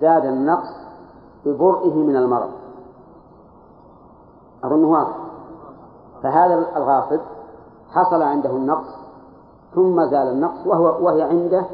[0.00, 0.68] زاد النقص
[1.46, 2.50] ببرئه من المرض.
[4.64, 5.16] أظنه واضح.
[6.22, 7.20] فهذا الغاصب
[7.90, 8.94] حصل عنده النقص
[9.74, 11.64] ثم زال النقص وهو وهي عنده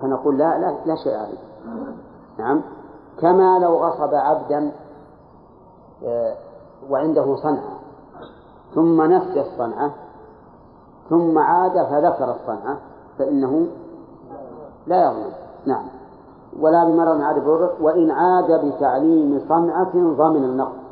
[0.00, 1.38] فنقول لا لا لا شيء عليه.
[2.38, 2.62] نعم.
[3.20, 4.72] كما لو غصب عبدا
[6.04, 6.36] آه،
[6.90, 7.78] وعنده صنعة
[8.74, 9.94] ثم نسي الصنعة
[11.08, 12.78] ثم عاد فذكر الصنعة
[13.18, 13.66] فإنه
[14.86, 15.32] لا يظلم.
[15.66, 15.86] نعم.
[16.60, 20.84] ولا بمرض عاد بر وإن عاد بتعليم صنعة ضمن النقص.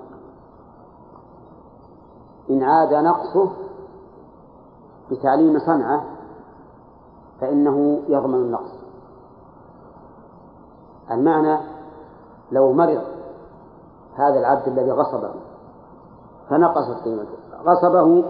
[2.50, 3.50] إن عاد نقصه
[5.10, 6.04] بتعليم صنعة
[7.40, 8.72] فإنه يضمن النقص.
[11.10, 11.58] المعنى
[12.52, 13.02] لو مرض
[14.14, 15.30] هذا العبد الذي غصبه
[16.48, 17.42] فنقصت قيمته.
[17.64, 18.24] غصبه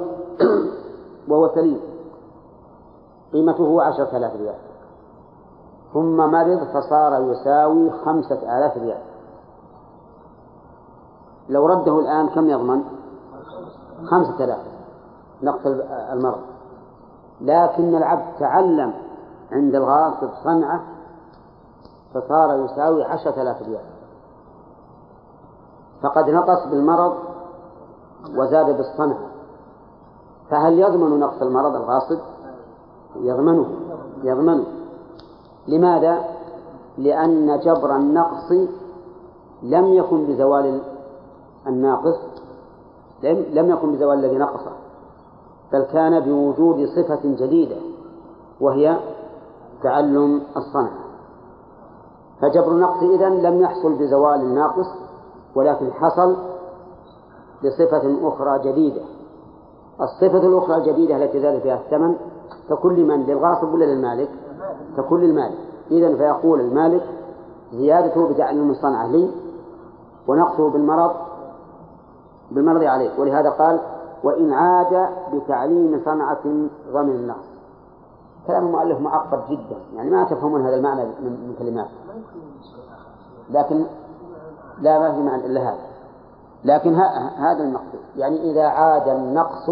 [1.33, 1.81] وهو سليم.
[3.33, 4.59] قيمته عشرة آلاف ريال.
[5.93, 9.03] ثم مرض فصار يساوي خمسة آلاف ريال.
[11.49, 12.85] لو رده الآن كم يضمن؟
[14.11, 14.61] خمسة آلاف.
[15.43, 15.67] نقص
[16.13, 16.41] المرض.
[17.41, 18.95] لكن العبد تعلم
[19.53, 20.83] عند الغاصب صنعة
[22.15, 23.85] فصار يساوي عشرة آلاف ريال.
[26.03, 27.19] فقد نقص بالمرض
[28.37, 29.32] وزاد بالصنعة
[30.53, 32.19] فهل يضمن نقص المرض الغاصب؟
[33.17, 33.67] يضمنه
[34.23, 34.65] يضمنه
[35.69, 36.25] لماذا؟
[36.99, 38.53] لأن جبر النقص
[39.63, 40.81] لم يكن بزوال
[41.67, 42.17] الناقص
[43.53, 44.73] لم يكن بزوال الذي نقصه
[45.73, 47.77] بل كان بوجود صفة جديدة
[48.61, 48.97] وهي
[49.83, 51.03] تعلم الصنعة
[52.41, 54.87] فجبر النقص إذن لم يحصل بزوال الناقص
[55.55, 56.37] ولكن حصل
[57.65, 59.03] بصفة أخرى جديدة
[60.01, 62.17] الصفة الأخرى الجديدة التي زاد فيها الثمن
[62.69, 64.29] تكون لمن للغاصب ولا للمالك؟
[64.97, 65.59] تكون للمالك
[65.91, 67.03] إذا فيقول المالك
[67.73, 69.31] زيادته بتعلم الصنعة لي
[70.29, 71.11] ونقصه بالمرض
[72.51, 73.21] بالمرض عليه.
[73.21, 73.81] ولهذا قال
[74.25, 76.43] وإن عاد بتعليم صنعة
[76.93, 77.45] ضمن النقص.
[78.47, 79.77] كلام المؤلف معقد جدا.
[79.97, 81.89] يعني ما تفهمون هذا المعنى من كلمات.
[83.51, 83.85] لكن
[84.81, 85.92] لا ما في معنى إلا هذا.
[86.65, 86.95] لكن
[87.39, 88.01] هذا المقصود.
[88.17, 89.71] يعني إذا عاد النقص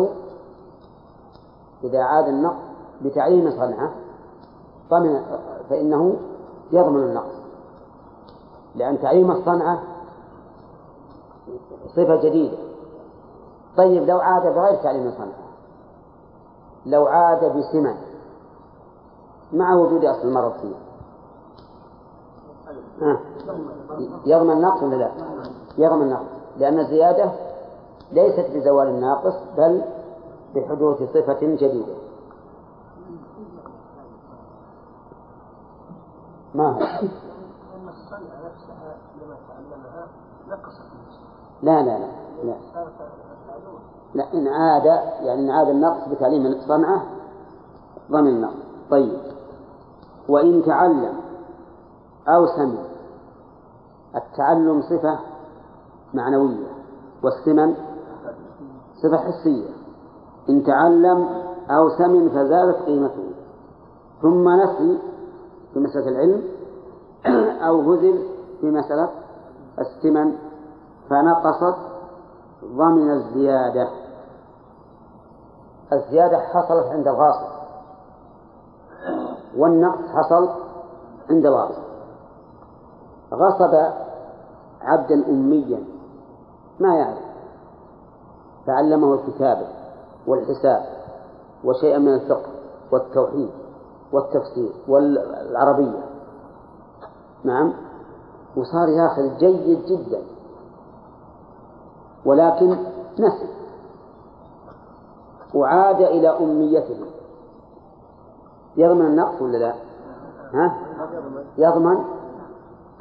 [1.84, 2.62] إذا عاد النقص
[3.02, 3.92] بتعيين صنعة
[5.70, 6.16] فإنه
[6.72, 7.40] يضمن النقص.
[8.74, 9.82] لأن تعيين الصنعة
[11.96, 12.56] صفة جديدة.
[13.76, 15.50] طيب لو عاد بغير تعليم صنعة
[16.86, 17.94] لو عاد بسمن
[19.52, 20.74] مع وجود أصل المرض فيه
[24.26, 25.10] يضمن النقص ولا لا؟
[25.78, 26.39] يضمن النقص.
[26.60, 27.32] لأن الزيادة
[28.12, 29.82] ليست بزوال الناقص بل
[30.54, 31.94] بحدوث صفة جديدة.
[36.54, 36.80] ما هو؟
[41.62, 42.06] لا لا لا
[42.44, 42.54] لا.
[44.14, 44.84] لا إن عاد
[45.24, 47.02] يعني إن عاد النقص بتعليم صنعة
[48.10, 48.54] ضمن النقص.
[48.90, 49.18] طيب.
[50.28, 51.16] وإن تعلم
[52.28, 52.82] أو سمع
[54.16, 55.18] التعلم صفة
[56.14, 56.66] معنوية
[57.22, 57.74] والسمن
[59.02, 59.68] صفة حسية.
[60.48, 61.28] إن تعلم
[61.70, 63.30] أو سمن فزادت قيمته.
[64.22, 64.98] ثم نسي
[65.72, 66.42] في مسألة العلم
[67.66, 68.28] أو هزل
[68.60, 69.10] في مسألة
[69.78, 70.32] السمن
[71.10, 71.76] فنقصت
[72.64, 73.88] ضمن الزيادة.
[75.92, 77.60] الزيادة حصلت عند الغاصب.
[79.56, 80.48] والنقص حصل
[81.30, 81.82] عند الغاصب.
[83.32, 83.74] غصب
[84.80, 85.99] عبدا أميا.
[86.80, 87.18] ما يعرف.
[88.66, 89.66] فعلمه الكتابة
[90.26, 90.82] والحساب
[91.64, 92.50] وشيئا من الفقه
[92.92, 93.50] والتوحيد
[94.12, 96.04] والتفسير والعربية.
[97.44, 97.72] نعم؟
[98.56, 100.22] وصار ياخذ جيد جدا.
[102.24, 102.70] ولكن
[103.18, 103.50] نسي.
[105.54, 107.06] وعاد إلى أميته.
[108.76, 109.74] يضمن النقص ولا لا؟
[110.54, 110.78] ها؟
[111.58, 112.04] يضمن؟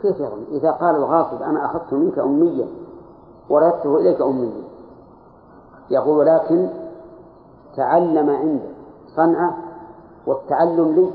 [0.02, 2.68] كيف يضمن؟ إذا قال الغاصب أنا أخذت منك أميا.
[3.50, 4.64] وردته إليك أميا
[5.90, 6.70] يقول ولكن
[7.76, 8.70] تعلم عندك
[9.16, 9.58] صنعة
[10.28, 11.12] والتعلم لي.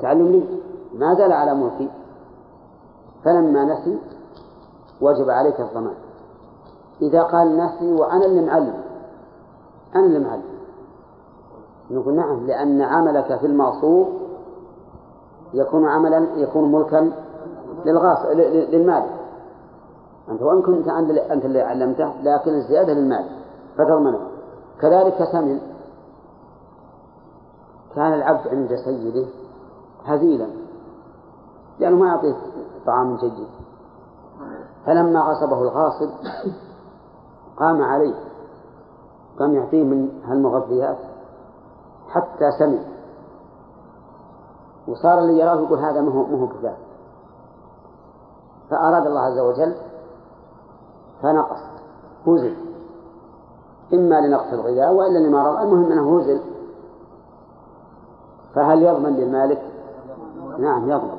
[0.00, 0.60] تعلم لي.
[0.94, 1.90] ما زال على ملكي
[3.24, 3.98] فلما نسي
[5.00, 5.94] وجب عليك الضمان.
[7.02, 8.82] إذا قال نسي وأنا اللي معلم.
[9.94, 10.58] أنا اللي معلم.
[11.90, 14.08] نقول نعم لأن عملك في المغصوب
[15.54, 17.12] يكون عملا يكون ملكا
[17.84, 18.26] للغاص
[18.72, 19.17] للمالك
[20.30, 20.88] أنت وإن كنت
[21.30, 23.30] أنت اللي علمته لكن الزيادة للمالك
[23.78, 24.20] فتضمنه
[24.80, 25.60] كذلك سمن
[27.94, 29.26] كان العبد عند سيده
[30.04, 30.48] هزيلا
[31.78, 32.36] لأنه ما يعطيه
[32.86, 33.46] طعام جيد.
[34.86, 36.10] فلما غصبه الغاصب
[37.56, 38.14] قام عليه
[39.38, 40.98] قام يعطيه من هالمغذيات
[42.08, 42.78] حتى سمع.
[44.88, 46.76] وصار اللي يراه يقول هذا ما هو ما هو كذاب
[48.70, 49.74] فأراد الله عز وجل
[51.22, 51.60] فنقص
[52.26, 52.54] هزل.
[53.94, 56.40] إما لنقص الغذاء وإلا لما المهم أنه هزل.
[58.54, 59.62] فهل يضمن للمالك؟
[60.58, 61.18] نعم يضمن.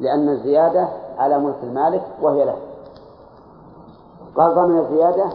[0.00, 2.56] لأن الزيادة على ملك المالك وهي له.
[4.36, 5.32] قال ضمن الزيادة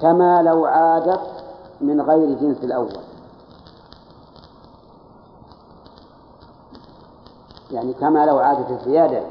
[0.00, 1.20] كما لو عادت
[1.80, 2.96] من غير جنس الأول.
[7.70, 9.22] يعني كما لو عادت الزيادة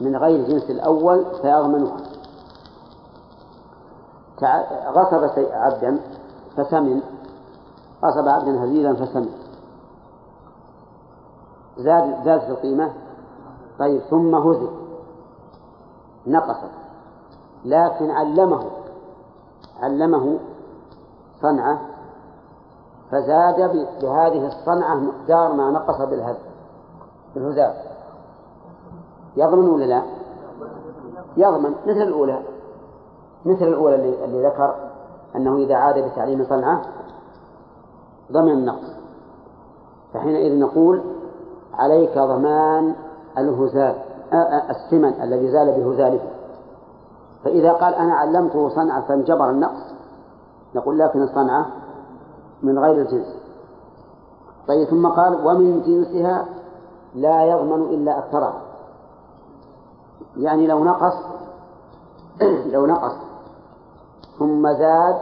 [0.00, 2.11] من غير جنس الأول فيضمنها.
[4.92, 6.00] غصب عبدا
[6.56, 7.00] فسمن.
[8.04, 9.28] غصب عبدا هزيلا فسمن.
[11.76, 12.92] زاد زادت القيمة.
[13.78, 14.70] طيب ثم هزل
[16.26, 16.70] نقصت.
[17.64, 18.64] لكن علمه.
[19.80, 20.38] علمه
[21.42, 21.80] صنعة.
[23.10, 23.56] فزاد
[24.02, 26.52] بهذه الصنعة مقدار ما نقص بالهزل
[27.34, 27.74] بالهزال
[29.36, 30.02] يضمن ولا لا؟
[31.36, 31.70] يضمن.
[31.86, 32.51] مثل الأولى.
[33.46, 34.74] مثل الأولى اللي, ذكر
[35.36, 36.82] أنه إذا عاد بتعليم صنعة
[38.32, 38.96] ضمن النقص.
[40.14, 41.02] فحينئذ نقول
[41.74, 42.94] عليك ضمان
[43.38, 43.94] الهزال
[44.70, 46.20] السمن الذي زال بهزاله.
[47.44, 49.94] فإذا قال أنا علمته صنعة فانجبر النقص
[50.74, 51.66] نقول لكن الصنعة
[52.62, 53.42] من غير الجنس.
[54.68, 56.46] طيب ثم قال ومن جنسها
[57.14, 58.60] لا يضمن إلا أكثرها
[60.36, 61.14] يعني لو نقص
[62.72, 63.14] لو نقص
[64.38, 65.16] ثم زاد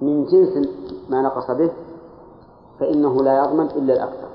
[0.00, 0.68] من جنس
[1.10, 1.70] ما نقص به
[2.80, 4.28] فإنه لا يضمن إلا الأكثر.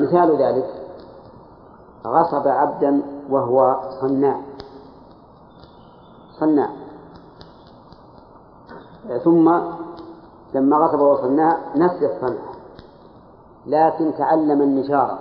[0.00, 0.68] مثال ذلك
[2.06, 4.40] غصب عبدا وهو صناع.
[6.40, 6.70] صناع.
[9.24, 9.60] ثم
[10.54, 12.50] لما غصب وهو صناع نسي الصنعة
[13.66, 15.18] لكن تعلم النجارة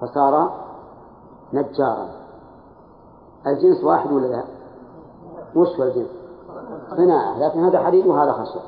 [0.00, 0.64] فصار
[1.52, 2.08] نجارا.
[3.46, 4.44] الجنس واحد ولا لا؟
[5.56, 6.08] وش هو الجنس؟
[6.96, 8.60] صناعة لكن هذا حديد وهذا خشب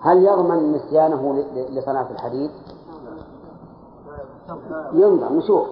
[0.00, 2.50] هل يضمن نسيانه لصناعة الحديد؟
[4.92, 5.66] ينظر نشوف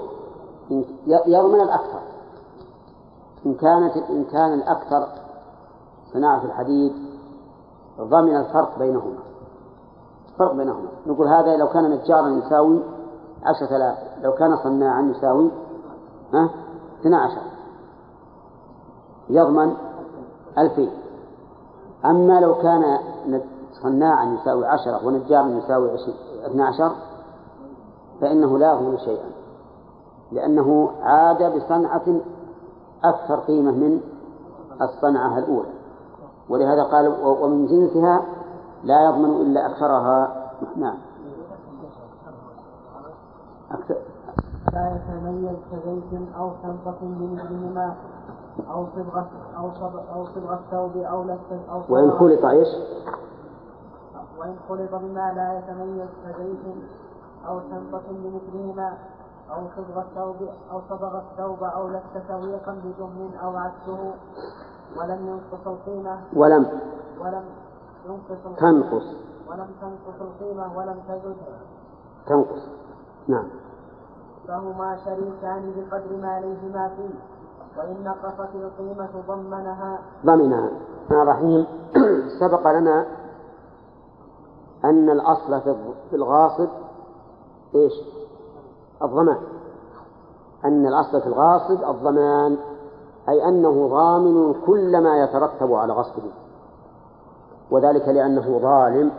[1.06, 2.00] يضمن الأكثر.
[3.46, 5.08] إن كانت إن كان الأكثر
[6.12, 6.92] صناعة الحديد
[8.00, 9.18] ضمن الفرق بينهما.
[10.38, 10.88] فرق بينهما.
[11.06, 12.82] نقول هذا لو كان نجارا يساوي
[13.42, 15.50] عشرة آلاف لو كان صناعا يساوي
[16.34, 16.50] ها؟
[17.00, 17.53] اثنا عشر.
[19.28, 19.74] يضمن
[20.58, 20.90] ألفين
[22.04, 22.98] أما لو كان
[23.82, 25.94] صناعا يساوي عشرة ونجارا يساوي
[26.46, 26.92] اثنى عشر
[28.20, 29.30] فإنه لا يضمن شيئا.
[30.32, 32.20] لأنه عاد بصنعة
[33.04, 34.00] أكثر قيمة من
[34.82, 35.68] الصنعة الأولى.
[36.48, 38.22] ولهذا قال ومن جنسها
[38.84, 40.50] لا يضمن إلا أكثرها.
[40.76, 40.96] نعم.
[43.70, 43.96] أكثر
[44.72, 47.94] لا يتميز كزيت أو شنطة بمثلهما
[48.70, 49.26] أو صبغة
[49.58, 52.68] أو صبغة أو صبغة الثوب أو لفة أو وإن خلط إيش؟
[54.38, 56.76] وإن خلط بما لا يتميز كزيت
[57.48, 58.98] أو شنطة بمثلهما
[59.50, 60.36] أو صبغ الثوب
[60.72, 64.14] أو صبغ الثوب أو لف سويقا بدهن أو عكسه
[64.96, 66.66] ولم ينقص القيمة ولم
[67.20, 67.44] ولم
[68.06, 69.04] ينقص تنقص.
[69.48, 71.36] ولم تنقص القيمة ولم تزد.
[72.26, 72.68] تنقص.
[73.28, 73.48] نعم.
[74.48, 77.33] فهما شريكان بقدر ما عليهما فيه.
[77.78, 79.98] وإن نقصت القيمة ضمنها.
[80.26, 80.70] ضمنها.
[81.10, 81.66] الرحيم
[82.40, 83.06] سبق لنا
[84.84, 85.60] أن الأصل
[86.10, 86.68] في الغاصب
[87.74, 87.92] إيش؟
[89.02, 89.38] الضمان.
[90.64, 92.56] أن الأصل في الغاصب الضمان
[93.28, 96.30] أي أنه ضامن كل ما يترتب على غصبه.
[97.70, 99.10] وذلك لأنه ظالم.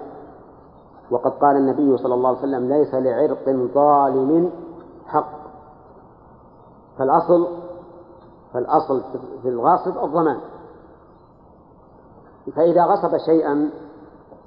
[1.12, 4.52] وقد قال النبي صلى الله عليه وسلم ليس لعرق ظالم
[5.08, 5.30] حق.
[6.98, 7.65] فالأصل
[8.56, 9.02] فالأصل
[9.42, 10.38] في الغاصب الضمان
[12.56, 13.70] فإذا غصب شيئا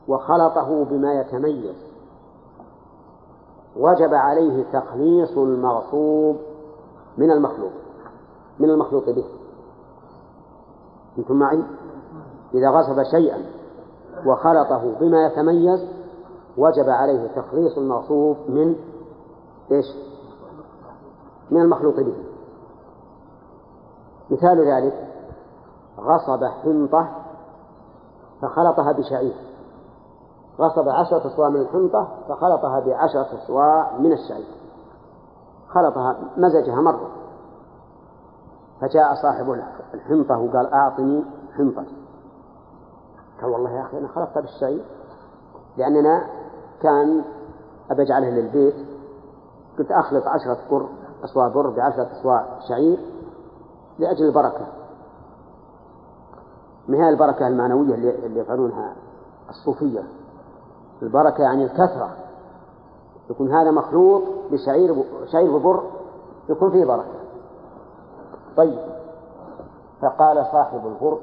[0.09, 1.77] وخلطه بما يتميز
[3.77, 6.37] وجب عليه تخليص المغصوب
[7.19, 7.71] من المخلوق
[8.59, 9.25] من المخلوق به
[11.19, 11.63] أنتم معي؟
[12.55, 13.39] إذا غصب شيئا
[14.27, 15.81] وخلطه بما يتميز
[16.57, 18.77] وجب عليه تخليص المغصوب من
[19.73, 19.87] إيش؟
[21.51, 22.28] من المخلوط به
[24.31, 25.09] مثال ذلك
[25.99, 27.09] غصب حنطة
[28.43, 29.35] فخلطها بشعير.
[30.59, 34.55] غصب عشرة أصواع من الحنطة فخلطها بعشرة أصواع من الشعير.
[35.69, 37.11] خلطها مزجها مرة.
[38.81, 39.63] فجاء صاحب
[39.95, 41.25] الحنطة وقال أعطني
[41.57, 41.97] حنطتي
[43.41, 44.85] قال والله يا أخي أنا خلطتها بالشعير
[45.77, 46.27] لأننا
[46.83, 47.25] كان
[47.91, 48.75] أبى أجعله للبيت.
[49.79, 50.89] قلت أخلط عشرة بر
[51.25, 52.99] أصواع بر بعشرة أصواع شعير.
[53.99, 54.67] لأجل البركة.
[56.89, 58.97] ما هي البركة المعنوية اللي يفعلونها؟
[59.49, 60.03] الصوفية.
[61.03, 62.17] البركة يعني الكثرة.
[63.31, 65.83] يكون هذا مخلوط بشعير شعير وبر
[66.49, 67.19] يكون فيه بركة.
[68.57, 68.79] طيب.
[70.03, 71.19] فقال صاحب البر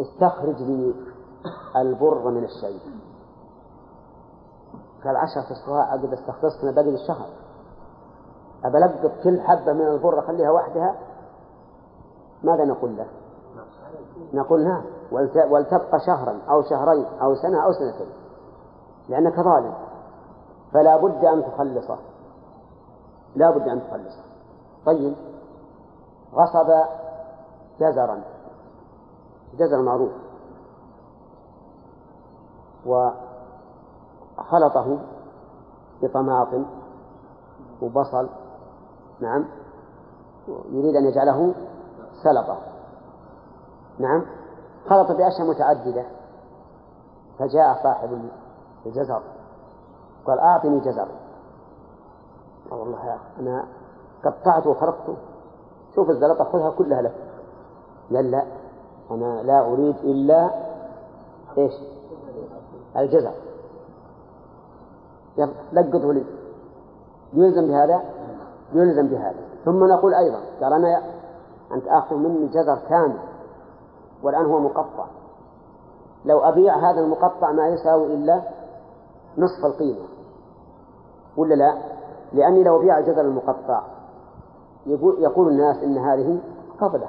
[0.00, 0.94] استخرج لي
[1.76, 2.80] البر من الشعير.
[5.04, 7.26] قال عشرة أصواع عقب استخلصتنا باقي الشهر.
[8.64, 10.94] أبلقط كل حبة من البر أخليها وحدها
[12.44, 13.06] ماذا نقول له؟
[14.32, 14.84] نقول نعم
[15.50, 18.12] ولتبقى شهرا أو شهرين أو سنة أو سنتين
[19.08, 19.74] لأنك ظالم.
[20.72, 21.98] فلا بد أن تخلصه.
[23.36, 24.22] لا بد أن تخلصه.
[24.86, 25.16] طيب.
[26.34, 26.72] غصب
[27.80, 28.22] جزرا.
[29.54, 30.12] جزر معروف.
[34.36, 34.98] وخلطه
[36.02, 36.66] بطماطم
[37.82, 38.28] وبصل.
[39.20, 39.44] نعم.
[40.48, 41.54] يريد أن يجعله
[42.24, 42.58] سلطة.
[43.98, 44.26] نعم؟
[44.88, 46.04] خلط بأشياء متعددة.
[47.38, 48.28] فجاء صاحب
[48.86, 49.22] الجزر.
[50.26, 51.08] قال أعطني جزر.
[52.70, 53.64] قال والله أنا
[54.24, 55.16] قطعته وفرقته
[55.94, 57.14] شوف الزلطة خذها كلها لك.
[58.14, 58.42] قال لا
[59.10, 60.50] أنا لا أريد إلا
[61.58, 61.72] إيش؟
[62.96, 63.32] الجزر.
[65.72, 66.24] لقطه لي.
[67.32, 68.02] يلزم بهذا؟
[68.72, 69.40] يلزم بهذا.
[69.64, 71.02] ثم نقول أيضا قال أنا
[71.72, 73.18] أنت آخذ مني جزر كامل
[74.22, 75.06] والآن هو مقطع.
[76.24, 78.42] لو أبيع هذا المقطع ما يساوي إلا
[79.38, 80.06] نصف القيمة.
[81.36, 81.78] ولا لا؟
[82.32, 83.82] لأني لو بيع الجزر المقطع
[84.86, 86.40] يقول, يقول الناس إن هذه
[86.80, 87.08] فضلة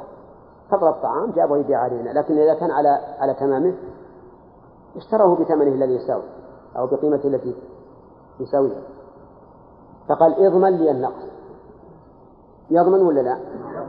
[0.71, 2.89] فضل الطعام جابه يبيع علينا لكن إذا كان على
[3.19, 3.73] على تمامه
[4.95, 6.23] اشتروه بثمنه الذي يساوي
[6.77, 7.55] أو بقيمته التي
[8.39, 8.81] يساويها.
[10.09, 11.23] فقال إضمن لي النقص.
[12.69, 13.37] يضمن ولا لا؟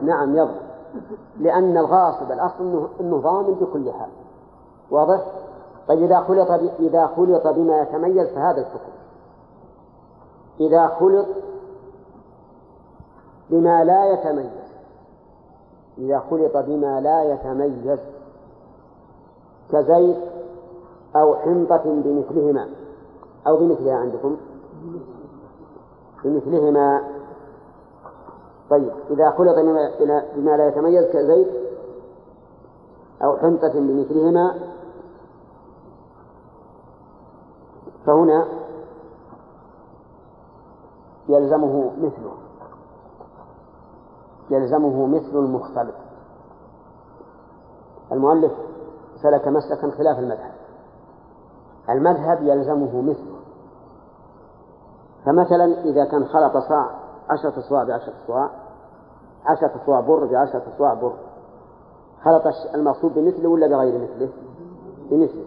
[0.03, 0.64] نعم يضمن.
[1.39, 4.09] لأن الغاصب الأصل أنه, إنه ضامن بكل حال.
[4.91, 5.21] واضح؟
[5.89, 8.93] طيب إذا خلط إذا خلط بما يتميز فهذا الحكم.
[10.61, 11.27] إذا خلط
[13.51, 14.65] بما لا يتميز.
[15.99, 18.01] إذا خلط بما لا يتميز
[19.73, 20.19] كزيت
[21.17, 22.69] أو حنطة بمثلهما.
[23.47, 24.37] أو بمثلها عندكم؟
[26.25, 27.14] بمثلهما
[28.71, 29.55] طيب إذا خلط
[30.37, 31.49] بما لا يتميز كزيت
[33.23, 34.55] أو حنطة بمثلهما
[38.07, 38.47] فهنا
[41.29, 42.33] يلزمه مثله.
[44.51, 45.95] يلزمه مثل المختلط.
[48.13, 48.53] المؤلف
[49.23, 50.53] سلك مسلكا خلاف المذهب.
[51.91, 53.35] المذهب يلزمه مثله.
[55.25, 58.51] فمثلا إذا كان خلط صاع عشرة صواع بعشرة صواع
[59.47, 61.15] عشرة صواع بر بعشرة صواع بر.
[62.25, 62.43] خلط
[62.75, 64.33] المقصود بمثله ولا بغير مثله؟
[65.11, 65.45] بمثله.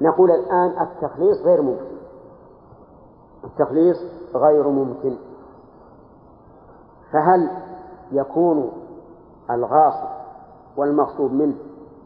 [0.00, 1.92] نقول الآن التخليص غير ممكن.
[3.44, 3.96] التخليص
[4.34, 5.16] غير ممكن.
[7.12, 7.50] فهل
[8.12, 8.72] يكون
[9.50, 10.08] الغاصب
[10.76, 11.54] والمقصود منه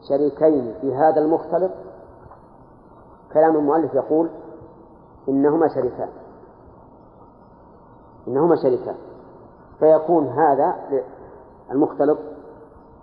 [0.09, 1.73] شريكين في هذا المختلط؟
[3.33, 4.31] كلام المؤلف يقول
[5.29, 6.09] إنهما شريكان.
[8.29, 8.97] إنهما شريكان.
[9.79, 10.75] فيكون هذا
[11.71, 12.19] المختلط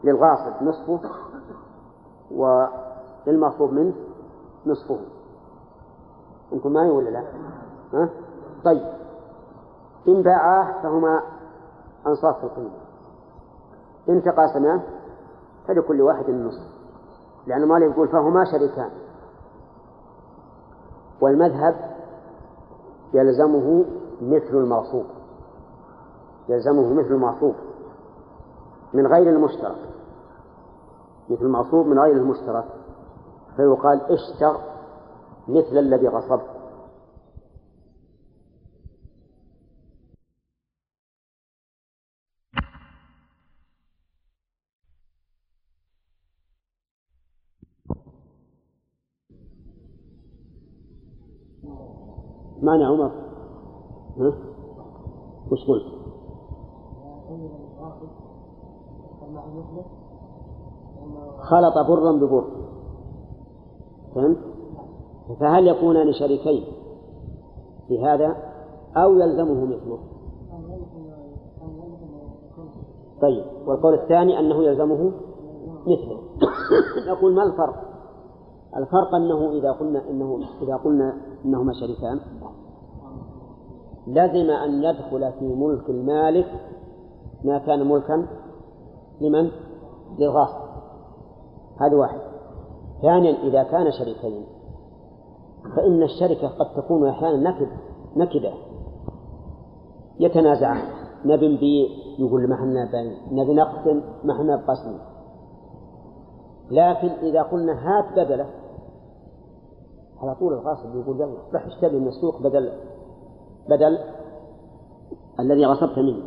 [0.04, 1.00] للغاصب نصفه
[2.32, 3.94] وللمغصوب منه
[4.66, 5.00] نصفه.
[6.54, 7.24] أنتم معي ولا لا؟
[7.94, 8.10] ها؟
[8.66, 8.88] طيب.
[10.08, 11.22] إن باعاه فهما
[12.08, 12.84] أنصاف القيمة.
[14.10, 14.82] إن تقاسما
[15.68, 16.74] فلكل واحد النصف
[17.48, 18.90] لأن مالك يقول فهما شريكان.
[21.22, 21.76] والمذهب
[23.14, 23.86] يلزمه
[24.22, 25.05] مثل المغصوب
[26.49, 27.55] يلزمه مثل المغصوب
[28.93, 29.89] من غير المشترك.
[31.30, 32.66] مثل المغصوب من غير المشترك.
[33.55, 34.57] فيقال اشتر
[35.47, 36.49] مثل الذي غصبت
[52.61, 53.33] معنى عمر؟
[54.18, 54.34] ها؟
[55.51, 55.84] وش قلت؟
[61.39, 62.45] خلط برا ببر
[64.16, 64.38] فهمت؟
[65.39, 66.64] فهل يكونان شريكين
[67.88, 68.36] في هذا
[68.97, 69.99] أو يلزمه مثله؟
[73.22, 75.11] طيب والقول الثاني أنه يلزمه
[75.82, 76.20] مثله
[77.11, 77.93] نقول ما الفرق؟
[78.78, 82.20] الفرق أنه إذا قلنا إنه إذا قلنا إنهما شريكان
[84.08, 86.47] لزم أن يدخل في ملك المالك
[87.43, 88.28] ما كان ملكا
[89.22, 89.51] لمن؟
[90.20, 90.64] للغاصب
[91.82, 92.20] هذا واحد.
[93.01, 94.45] ثانيا إذا كان شريكين
[95.76, 97.68] فإن الشركة قد تكون أحيانا نكد
[98.16, 98.54] نكدة.
[100.20, 100.86] يتنازعان
[101.26, 101.88] نبي نبيع
[102.20, 102.89] يقول ما إحنا
[103.32, 104.97] نبي نقسم ما إحنا بقسم.
[106.72, 108.49] لكن إذا قلنا هات بدلة
[110.22, 112.72] على طول الغاصب يقول يلا روح اشتري من السوق بدل
[113.70, 113.97] بدل
[115.39, 116.24] الذي غصبت منه.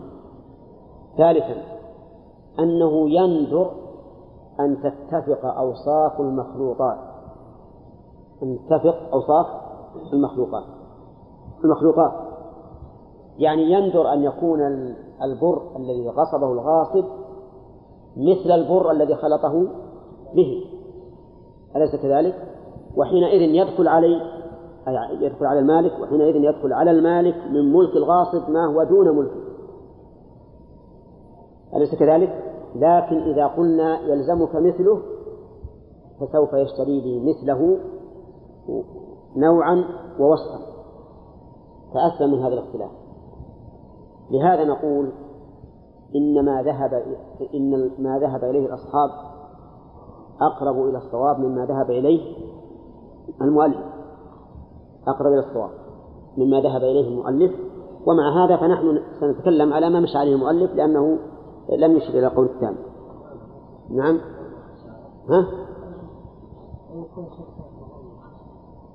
[1.16, 1.62] ثالثا
[2.58, 3.70] أنه يندر
[4.60, 6.98] أن تتفق أوصاف المخلوقات.
[8.42, 9.46] أن تتفق أوصاف
[10.12, 10.64] المخلوقات.
[11.64, 12.12] المخلوقات
[13.38, 14.60] يعني يندر أن يكون
[15.22, 17.04] البر الذي غصبه الغاصب
[18.16, 19.66] مثل البر الذي خلطه
[20.34, 20.64] به.
[21.76, 22.34] أليس كذلك؟
[22.96, 24.20] وحينئذ يدخل علي
[24.88, 29.46] أي يدخل على المالك وحينئذ يدخل على المالك من ملك الغاصب ما هو دون ملكه.
[31.74, 32.42] أليس كذلك؟
[32.74, 35.02] لكن إذا قلنا يلزمك مثله
[36.20, 37.78] فسوف يشتري به مثله
[39.36, 39.84] نوعا
[40.18, 40.66] ووصفا.
[41.94, 42.90] تأثر من هذا الاختلاف.
[44.30, 45.12] لهذا نقول
[46.16, 47.02] إن ما ذهب
[47.54, 49.10] إن ما ذهب إليه الأصحاب
[50.40, 52.36] أقرب إلى الصواب مما ذهب إليه
[53.42, 53.95] المؤلف.
[55.08, 55.70] أقرب إلى الصواب
[56.36, 57.52] مما ذهب إليه المؤلف.
[58.06, 61.18] ومع هذا فنحن سنتكلم على ما مشى عليه المؤلف لأنه
[61.78, 62.76] لم يشر إلى قول الثاني.
[63.90, 64.20] نعم؟
[65.30, 65.46] ها؟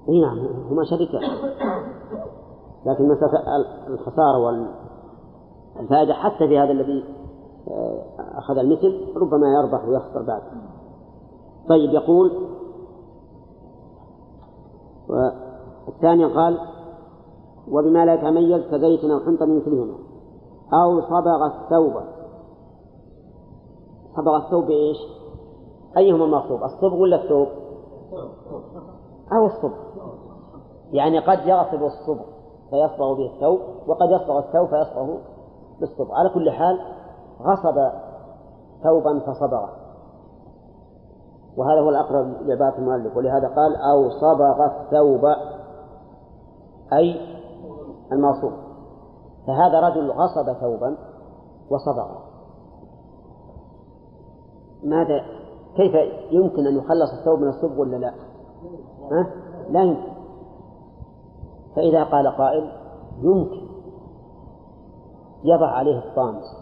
[0.10, 0.40] إي نعم
[0.70, 1.22] هما شركاء
[2.86, 4.38] لكن مسألة الخسارة
[5.78, 7.04] والفائدة حتى في هذا الذي
[7.68, 8.04] آه،
[8.38, 10.42] أخذ المثل ربما يربح ويخسر بعد.
[11.70, 12.32] طيب يقول
[16.02, 16.60] والثاني قال
[17.72, 19.98] وبما لا يتميز كزيت أو حنطة مثلهما.
[20.74, 21.94] أو صبغ الثوب.
[24.16, 24.98] صبغ الثوب بإيش؟
[25.98, 27.48] أيهما المقصود؟ الصبغ ولا الثوب؟
[29.34, 29.78] أو الصبغ.
[30.92, 32.26] يعني قد يغصب الصبغ
[32.70, 35.18] فيصبغ به الثوب وقد يصبغ الثوب فيصبغ
[35.80, 36.12] بالصبغ.
[36.12, 36.80] على كل حال
[37.42, 37.92] غصب
[38.84, 39.70] ثوبا فصبغه.
[41.58, 43.18] وهذا هو الأقرب لعبارة المؤلف.
[43.18, 45.26] ولهذا قال أو صبغ الثوب.
[46.94, 47.22] أي
[48.12, 48.54] الموصوف.
[49.48, 50.98] فهذا رجل غصب ثوبا
[51.70, 52.22] وصبغه
[54.84, 55.24] ماذا
[55.76, 55.96] كيف
[56.32, 58.14] يمكن أن يخلص الثوب من الصب ولا لا؟
[59.12, 59.28] ها؟
[59.70, 60.12] لا يمكن.
[61.76, 62.72] فإذا قال قائل
[63.22, 63.62] يمكن.
[65.44, 66.62] يضع عليه الطامس.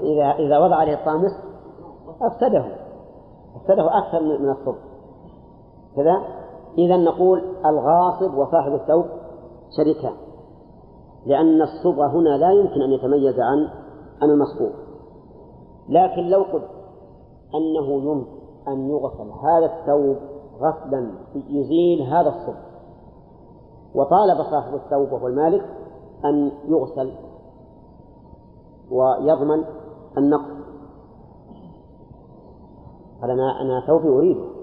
[0.00, 1.32] إذا إذا وضع عليه الطامس
[2.22, 2.64] أفسده
[3.56, 4.76] أفسده أكثر من الصب
[5.96, 6.22] كذا.
[6.78, 9.04] إذا نقول الغاصب وصاحب الثوب
[9.76, 10.12] شريكان
[11.26, 13.68] لأن الصبغة هنا لا يمكن أن يتميز عن
[14.22, 14.70] عن المصبوغ.
[15.88, 16.70] لكن لو قلت
[17.54, 18.36] أنه يمكن
[18.68, 20.16] أن يغسل هذا الثوب
[20.60, 21.10] غسلا
[21.48, 22.66] يزيل هذا الصبغ
[23.94, 25.64] وطالب صاحب الثوب وهو المالك
[26.24, 27.12] أن يغسل
[28.90, 29.64] ويضمن
[30.18, 30.56] النقص.
[33.22, 34.55] قال أنا أنا ثوبي أريده.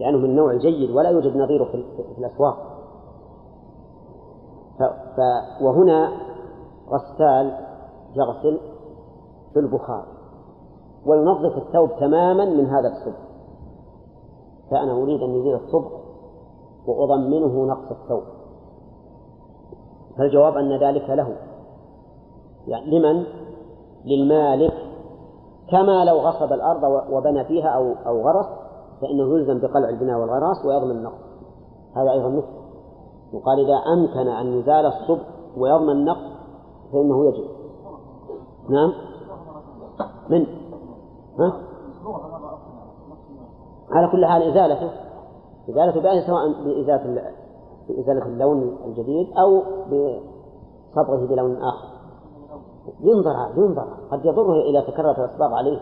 [0.00, 2.56] لأنه من النوع الجيد ولا يوجد نظيره في, في الأسواق.
[4.78, 4.82] ف...
[4.82, 5.20] ف...
[5.62, 6.12] وهنا
[6.88, 7.58] غسال
[8.14, 8.60] يغسل
[9.52, 10.04] في البخار
[11.06, 13.20] وينظف الثوب تماما من هذا الصبغ.
[14.70, 15.90] فأنا أريد أن يزيل الصبغ
[16.86, 18.22] وأضمنه نقص الثوب.
[20.18, 21.36] فالجواب أن ذلك له.
[22.66, 23.24] يعني لمن؟
[24.04, 24.74] للمالك.
[25.70, 26.82] كما لو غصب الأرض
[27.12, 28.59] وبنى فيها أو أو غرس
[29.00, 31.20] فإنه يلزم بقلع البناء والغراس ويضمن النقص.
[31.96, 32.60] هذا أيضا مثل.
[33.32, 35.26] وقال إذا أمكن أن يزال الصبح
[35.56, 36.30] ويضمن النقص
[36.92, 37.44] فإنه يجب.
[38.68, 38.92] نعم؟
[40.30, 40.46] من؟
[41.38, 41.52] ها؟
[43.90, 44.90] على كل حال إزالته.
[45.70, 47.22] إزالته بأي سواء بإزالة
[47.88, 51.88] بإزالة اللون الجديد أو بصبغه بلون آخر.
[53.00, 53.86] ينظر ينظر.
[54.10, 55.80] قد يضره إذا تكررت الأصباغ عليه.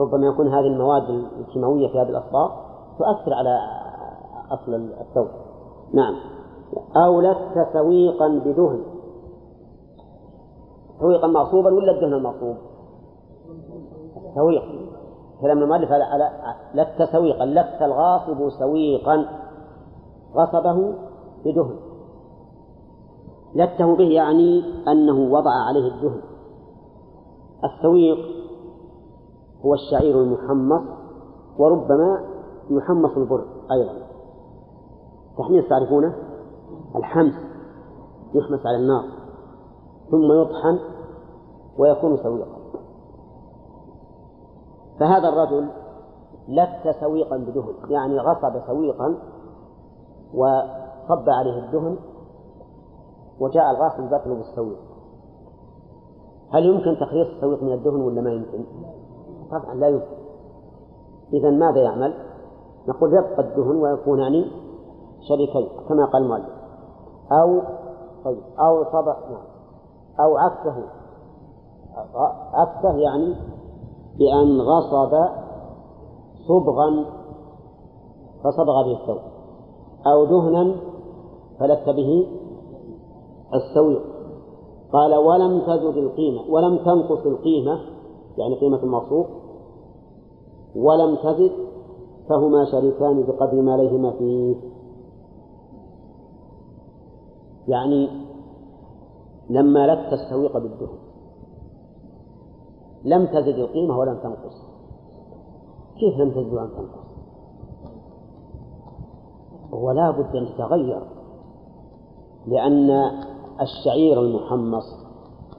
[0.00, 2.50] ربما يكون هذه المواد الكيماوية في هذه الأصباغ
[2.98, 3.58] تؤثر على
[4.50, 5.28] أصل الثوب
[5.94, 6.14] نعم.
[6.96, 8.82] أو لت سويقا بدهن.
[11.00, 12.56] سويقا مغصوبا ولا الدهن المغصوب؟
[14.34, 14.62] سويق
[15.40, 16.30] كلام المؤلف على
[16.74, 19.26] لت سويقا لت الغاصب سويقا.
[20.34, 20.94] غصبه
[21.44, 21.76] بدهن.
[23.54, 26.20] لته به يعني أنه وضع عليه الدهن.
[27.64, 28.39] السويق
[29.64, 30.82] هو الشعير المحمص
[31.58, 32.24] وربما
[32.70, 33.92] يحمص البر أيضا.
[35.38, 36.14] تحميص تعرفونه؟
[36.96, 37.34] الحمس
[38.34, 39.04] يحمس على النار
[40.10, 40.78] ثم يطحن
[41.78, 42.60] ويكون سويقا.
[45.00, 45.68] فهذا الرجل
[46.48, 49.14] لت سويقا بدهن يعني غصب سويقا
[50.34, 51.96] وصب عليه الدهن
[53.40, 54.78] وجاء الغاصب يطلب السويق
[56.52, 58.64] هل يمكن تخليص السويق من الدهن ولا ما يمكن؟
[59.50, 60.20] طبعا لا يمكن
[61.32, 62.14] إذا ماذا يعمل؟
[62.88, 64.44] نقول يبقى الدهن ويكونان
[65.28, 66.60] شريكين كما قال المؤلف.
[67.32, 67.60] أو
[68.24, 69.44] طيب أو صبح نعم.
[70.20, 70.84] أو عكسه.
[72.54, 73.34] عكسه يعني
[74.18, 75.12] بأن غصب
[76.48, 77.04] صبغا
[78.44, 79.20] فصبغ به الثوب.
[80.06, 80.74] أو دهنا
[81.60, 82.26] فلت به
[83.54, 84.02] السويق
[84.92, 87.80] قال ولم تزد القيمة ولم تنقص القيمة
[88.38, 89.26] يعني قيمة الموصوف
[90.76, 91.52] ولم تزد
[92.28, 94.56] فهما شريكان بقدر ما عليهما فيه.
[97.68, 98.08] يعني
[99.50, 100.98] لما لت السويق بالدهن
[103.04, 104.62] لم تزد القيمة ولم تنقص.
[106.00, 107.10] كيف لم تزد ولم تنقص؟
[109.72, 111.02] ولا بد أن تتغير.
[112.46, 112.90] لأن
[113.60, 114.84] الشعير المحمص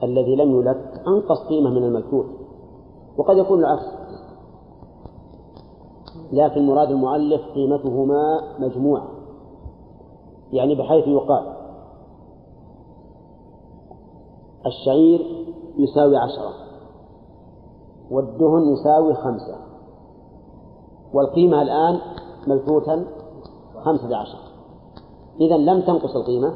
[0.02, 2.26] الذي لم يلت أنقص قيمة من الملكوت.
[3.16, 4.01] وقد يكون العكس.
[6.32, 9.08] لكن مراد المؤلف قيمتهما مجموعة.
[10.52, 11.56] يعني بحيث يقال
[14.66, 15.46] الشعير
[15.78, 16.52] يساوي عشرة
[18.10, 19.56] والدهن يساوي خمسة
[21.14, 22.00] والقيمة الآن
[22.46, 23.04] ملفوتا
[23.84, 24.38] خمسة عشر.
[25.40, 26.54] إذا لم تنقص القيمة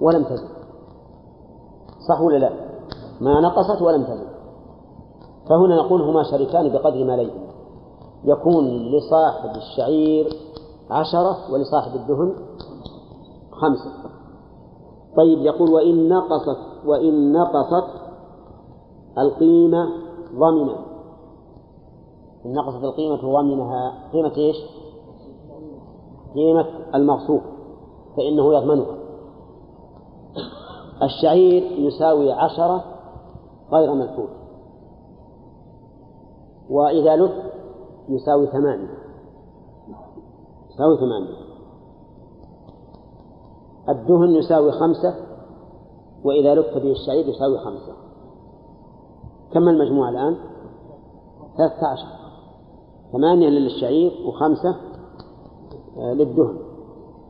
[0.00, 0.48] ولم تزد
[2.08, 2.50] صح ولا لا؟
[3.20, 4.30] ما نقصت ولم تزد
[5.48, 7.49] فهنا نقول هما شريكان بقدر ما ليهما
[8.24, 10.36] يكون لصاحب الشعير
[10.90, 12.34] عشرة ولصاحب الدهن
[13.52, 13.92] خمسة.
[15.16, 17.88] طيب يقول وإن نقصت وإن نقصت
[19.18, 19.88] القيمة
[20.34, 20.76] ضمنا
[22.46, 24.56] إن نقصت القيمة ضمنها قيمة إيش؟
[26.34, 27.40] قيمة المغصوب
[28.16, 28.96] فإنه يضمنها.
[31.02, 32.84] الشعير يساوي عشرة
[33.72, 34.30] غير ملفوف
[36.70, 37.32] وإذا لف
[38.10, 38.98] يساوي ثمانية.
[40.70, 41.50] يساوي ثمانية.
[43.88, 45.14] الدهن يساوي خمسة
[46.24, 47.92] وإذا لف به الشعير يساوي خمسة.
[49.52, 50.36] كم المجموع الآن؟
[51.56, 52.08] ثلاثة عشر.
[53.12, 54.76] ثمانية للشعير وخمسة
[55.96, 56.58] آه، للدهن.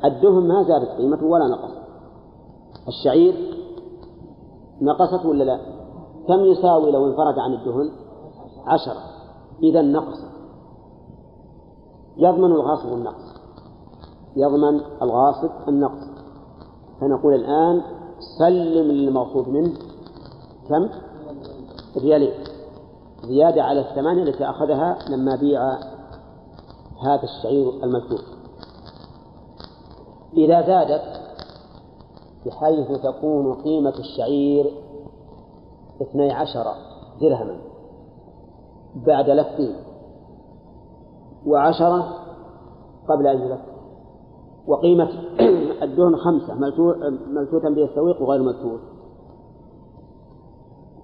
[0.05, 1.81] الدهن ما زادت قيمته ولا نقص
[2.89, 3.35] الشعير
[4.83, 5.61] نقصت ولا لا؟
[6.29, 7.91] كم يساوي لو انفرد عن الدهن؟
[8.67, 9.03] عشرة.
[9.63, 10.30] إذا نقص.
[12.21, 13.41] يضمن الغاصب النقص.
[14.37, 16.07] يضمن الغاصب النقص.
[17.01, 17.83] فنقول الآن
[18.39, 19.73] سلم للمغصوب منه
[20.69, 20.89] كم؟
[21.97, 22.33] ريالين.
[23.25, 25.73] زيادة على الثمانية التي أخذها لما بيع
[27.03, 28.21] هذا الشعير المكتوب
[30.37, 31.21] إذا زادت
[32.47, 34.73] بحيث تكون قيمة الشعير
[36.03, 36.65] اثني عشر
[37.21, 37.61] درهما
[39.07, 39.90] بعد لفه
[41.47, 42.05] وعشرة
[43.09, 43.61] قبل أن يلف
[44.67, 45.09] وقيمة
[45.85, 46.55] الدهن خمسة
[47.29, 48.81] ملتوتا به السويق وغير ملتوت.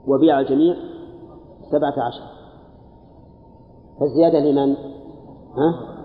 [0.07, 0.75] وبيع الجميع
[1.73, 2.25] سبعة عشر.
[4.01, 4.77] فالزيادة لمن؟
[5.57, 5.97] ها؟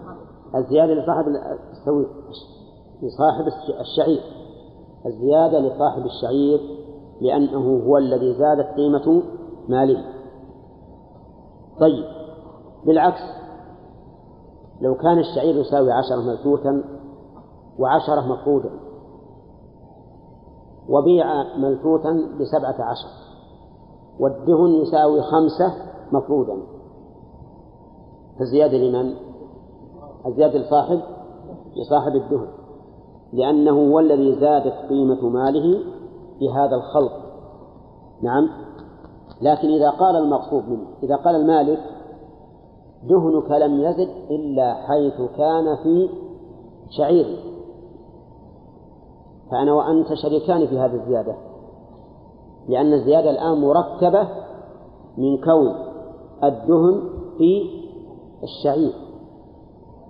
[0.56, 1.26] الزيادة لصاحب
[1.72, 2.10] السويق
[3.02, 3.46] لصاحب
[3.82, 4.22] الشعير.
[5.06, 6.60] الزيادة لصاحب الشعير
[7.22, 9.24] لأنه هو الذي زادت قيمة
[9.70, 10.04] ماله.
[11.80, 12.06] طيب
[12.86, 13.41] بالعكس
[14.82, 16.84] لو كان الشعير يساوي عشرة ملتوتا
[17.80, 18.70] وعشرة مفرودا
[20.90, 23.10] وبيع ملتوتا بسبعة عشر
[24.20, 25.74] والدهن يساوي خمسة
[26.12, 26.58] مفرودا
[28.40, 29.14] فالزيادة لمن؟
[30.26, 31.02] الزيادة لصاحب
[31.76, 32.48] لصاحب الدهن.
[33.34, 35.84] لأنه هو الذي زادت قيمة ماله
[36.40, 37.12] بهذا الخلق.
[38.22, 38.50] نعم.
[39.42, 41.80] لكن إذا قال المقصود منه إذا قال المالك
[43.10, 46.10] دهنك لم يزد إلا حيث كان في
[46.98, 47.40] شعير.
[49.52, 51.36] فأنا وأنت شريكان في هذه الزيادة
[52.70, 54.28] لأن الزيادة الآن مركبة
[55.18, 55.76] من كون
[56.44, 57.64] الدهن في
[58.44, 58.94] الشعير.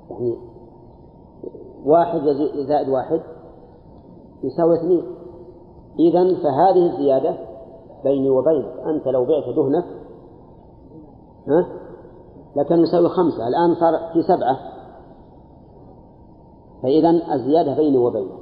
[0.09, 0.35] يعني
[1.85, 2.21] واحد
[2.67, 3.21] زائد واحد
[4.43, 5.03] يساوي اثنين.
[5.99, 7.37] إذا فهذه الزيادة
[8.03, 9.85] بيني وبينك أنت لو بعت دهنك
[11.47, 11.80] ها؟
[12.55, 13.47] لكان يساوي خمسة.
[13.47, 14.57] الآن صار في سبعة.
[16.83, 18.41] فإذا الزيادة بيني وبينك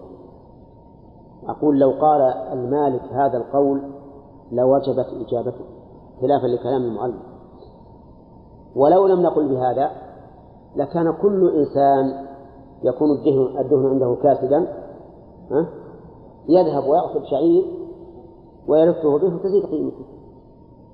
[1.47, 2.21] أقول لو قال
[2.53, 3.81] المالك هذا القول
[4.51, 5.65] لوجبت إجابته
[6.21, 7.21] خلافا لكلام المؤلف.
[8.75, 9.91] ولو لم نقل بهذا
[10.75, 12.27] لكان كل إنسان
[12.83, 14.67] يكون الدهن, الدهن عنده كاسدا
[16.49, 17.65] يذهب ويأخذ شعير
[18.67, 20.05] ويلفه به وتزيد قيمته.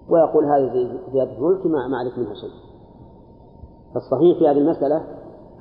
[0.10, 2.65] ويقول هذه زيادة ملك ما عليك منها شيء.
[3.96, 5.04] فالصحيح في هذه المسألة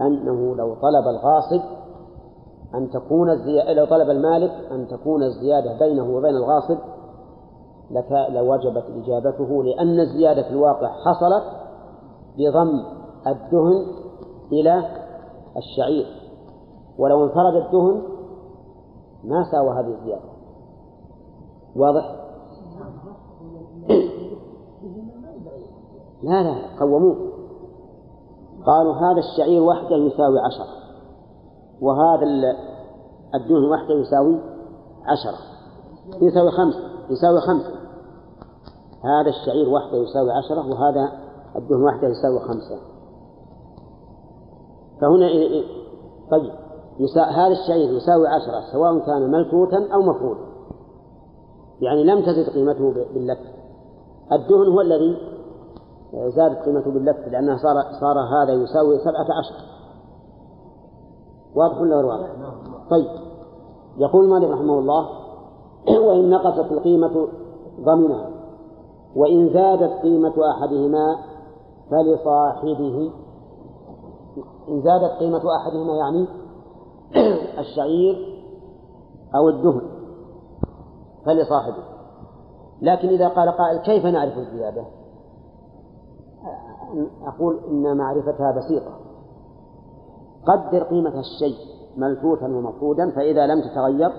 [0.00, 1.60] أنه لو طلب الغاصب
[2.74, 6.78] أن تكون الزيادة لو طلب المالك أن تكون الزيادة بينه وبين الغاصب
[7.90, 11.44] لك لوجبت إجابته لأن الزيادة في الواقع حصلت
[12.38, 12.84] بضم
[13.26, 13.86] الدهن
[14.52, 14.84] إلى
[15.56, 16.06] الشعير.
[16.98, 18.02] ولو انفرد الدهن
[19.24, 20.28] ما ساوى هذه الزيادة.
[21.76, 22.16] واضح؟
[26.22, 27.33] لا لا قوموه.
[28.66, 30.66] قالوا هذا الشعير وحده يساوي عشرة
[31.80, 32.26] وهذا
[33.34, 34.40] الدهن وحده يساوي
[35.06, 35.38] عشرة
[36.22, 37.74] يساوي خمسة يساوي خمسة.
[39.04, 41.12] هذا الشعير وحده يساوي عشرة وهذا
[41.56, 42.78] الدهن وحده يساوي خمسة.
[45.00, 45.28] فهنا
[46.30, 46.52] طيب
[47.16, 50.54] هذا الشعير يساوي عشرة سواء كان ملكوتا أو مفروضا.
[51.80, 53.38] يعني لم تزد قيمته باللف.
[54.32, 55.33] الدهن هو الذي
[56.14, 59.54] زادت قيمته باللف لأنه صار صار هذا يساوي سبعة عشر
[61.54, 62.28] واضح ولا غير واضح؟
[62.90, 63.08] طيب
[63.98, 65.08] يقول مالك رحمه الله
[66.08, 67.28] وإن نقصت القيمة
[67.80, 68.30] ضمنها
[69.16, 71.16] وإن زادت قيمة أحدهما
[71.90, 73.12] فلصاحبه
[74.68, 76.26] إن زادت قيمة أحدهما يعني
[77.62, 78.40] الشعير
[79.34, 79.82] أو الدهن
[81.26, 81.84] فلصاحبه
[82.82, 84.84] لكن إذا قال قائل كيف نعرف الزيادة؟
[87.26, 88.92] أقول إن معرفتها بسيطة
[90.46, 91.56] قدر قيمة الشيء
[91.96, 94.10] ملفوتا ومفرودا فإذا لم تتغير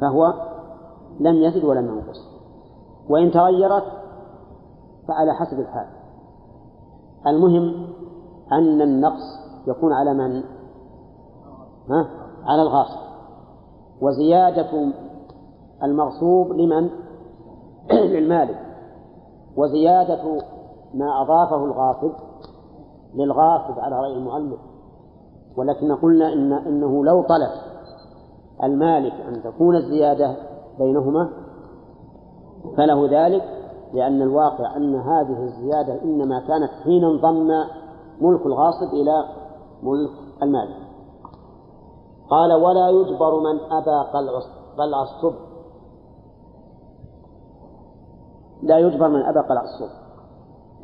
[0.00, 0.34] فهو
[1.20, 2.18] لم يزد ولم ينقص
[3.08, 3.84] وإن تغيرت
[5.08, 5.86] فعلى حسب الحال
[7.26, 7.86] المهم
[8.52, 10.42] أن النقص يكون على من؟
[11.90, 12.08] ها؟
[12.44, 13.00] على الغاصب
[14.00, 14.92] وزيادة
[15.82, 16.90] المغصوب لمن؟
[18.14, 18.58] للمالك
[19.56, 20.42] وزيادة
[20.94, 22.12] ما أضافه الغاصب
[23.14, 24.58] للغاصب على رأي المؤلف
[25.56, 27.50] ولكن قلنا إن إنه لو طلب
[28.62, 30.36] المالك أن تكون الزيادة
[30.78, 31.30] بينهما
[32.76, 33.42] فله ذلك
[33.92, 37.48] لأن الواقع أن هذه الزيادة إنما كانت حين انضم
[38.20, 39.24] ملك الغاصب إلى
[39.82, 40.10] ملك
[40.42, 40.76] المالك.
[42.30, 44.10] قال ولا يجبر من أبى
[44.78, 45.38] قلع الصبح
[48.62, 50.01] لا يجبر من أبى قلع الصبح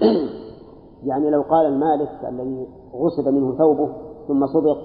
[1.08, 3.88] يعني لو قال المالك الذي غصب منه ثوبه
[4.28, 4.78] ثم صبغ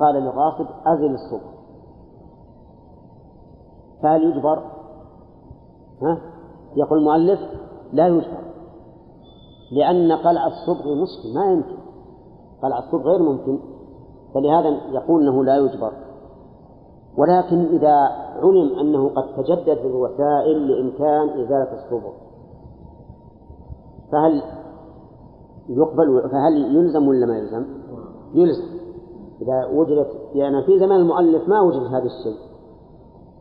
[0.00, 1.50] قال للغاصب أزل الصبح
[4.02, 4.62] فهل يجبر؟
[6.02, 6.18] ها؟
[6.76, 7.40] يقول المؤلف
[7.92, 8.48] لا يجبر
[9.72, 11.78] لأن قلع الصبغ مشكل ما يمكن
[12.62, 13.58] قلع الصبغ غير ممكن
[14.34, 15.92] فلهذا يقول أنه لا يجبر
[17.18, 17.94] ولكن إذا
[18.42, 22.12] علم أنه قد تجدد الوسائل لإمكان إزالة الصبغ
[24.12, 24.42] فهل
[25.68, 27.64] يقبل فهل يلزم ولا ما يلزم؟
[28.34, 28.78] يلزم.
[29.42, 32.48] إذا وجدت يعني في زمان المؤلف ما وجد هذا الشيء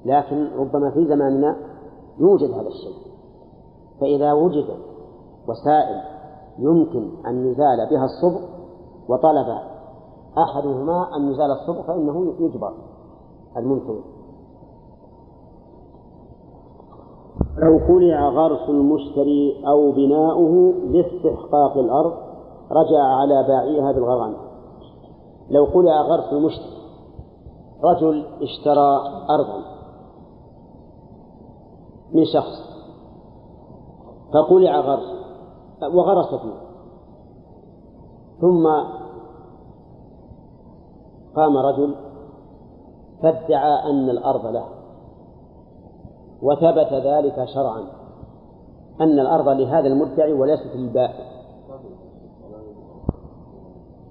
[0.06, 1.56] لكن ربما في زماننا
[2.20, 3.08] يوجد هذا الشيء.
[4.02, 4.80] فإذا وجدت
[5.48, 6.02] وسائل
[6.60, 8.42] يمكن أن يزال بها الصبغ
[9.10, 9.58] وطلب
[10.38, 12.74] أحدهما أن يزال الصبغ فإنه يجبر
[13.58, 14.17] المنتظر
[17.58, 22.14] لو خلع غرس المشتري أو بناؤه لاستحقاق الأرض
[22.72, 24.38] رجع على باعيها بالغرامة
[25.50, 26.78] لو خلع غرس المشتري
[27.84, 29.62] رجل اشترى أرضا
[32.14, 32.68] من شخص
[34.34, 35.18] فقلع غرس
[35.94, 36.68] وغرس فيه.
[38.42, 38.68] ثم
[41.36, 41.96] قام رجل
[43.22, 44.77] فادعى أن الأرض له.
[46.42, 47.84] وثبت ذلك شرعا
[49.02, 51.38] أن الأرض لهذا المدعي وليست للبائع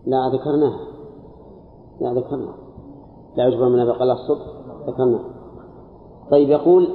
[0.07, 0.87] لا ذكرناها.
[2.01, 2.53] لا ذكرنا
[3.37, 4.47] لا يجبر من بقى الصبح
[4.87, 5.21] ذكرنا
[6.31, 6.89] طيب يقول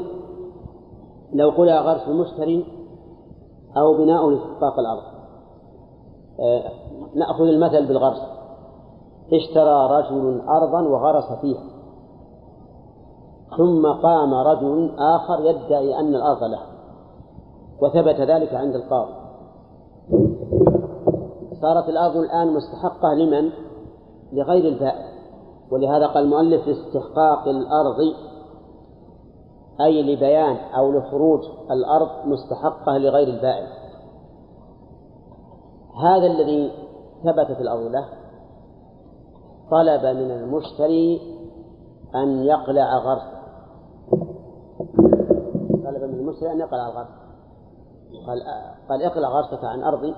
[1.33, 2.65] لو قلع غرس المشتري
[3.77, 5.03] أو بناء لاستحقاق الأرض.
[6.39, 6.63] آه
[7.15, 8.21] نأخذ المثل بالغرس.
[9.33, 11.63] اشترى رجل أرضا وغرس فيها.
[13.57, 16.61] ثم قام رجل آخر يدعي أن الأرض له
[17.81, 19.13] وثبت ذلك عند القاضي.
[21.61, 23.51] صارت الأرض الآن مستحقة لمن؟
[24.33, 25.11] لغير البائع
[25.71, 28.13] ولهذا قال المؤلف لاستحقاق الأرض
[29.81, 31.39] أي لبيان أو لخروج
[31.71, 33.67] الأرض مستحقة لغير البائع
[36.03, 36.71] هذا الذي
[37.23, 38.05] ثبتت الأرض له
[39.71, 41.21] طلب من المشتري
[42.15, 43.40] أن يقلع غرسه.
[45.91, 47.07] طلب من المشتري أن يقلع الغرس
[48.27, 48.43] قال
[48.89, 50.15] قال اقلع غرسك عن أرضي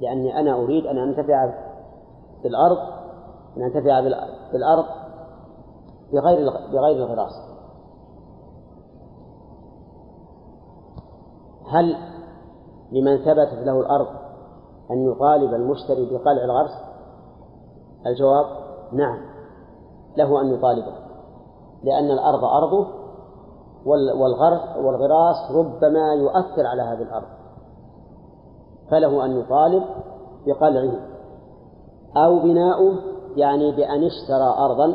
[0.00, 1.54] لأني أنا أريد أن أنتفع
[2.42, 2.78] بالأرض
[3.56, 4.00] أن أنتفع
[4.52, 4.84] بالأرض
[6.12, 7.32] بغير بغير الغراس
[11.68, 11.96] هل
[12.92, 14.06] لمن ثبتت له الأرض
[14.90, 16.72] أن يطالب المشتري بقلع الغرس؟
[18.06, 18.46] الجواب
[18.92, 19.18] نعم
[20.16, 20.92] له أن يطالبه
[21.82, 23.01] لأن الأرض أرضه
[23.86, 27.28] والغرس والغراس ربما يؤثر على هذه الأرض.
[28.90, 29.84] فله أن يطالب
[30.46, 30.92] بقلعه
[32.16, 32.98] أو بناؤه
[33.36, 34.86] يعني بأن اشترى أرضا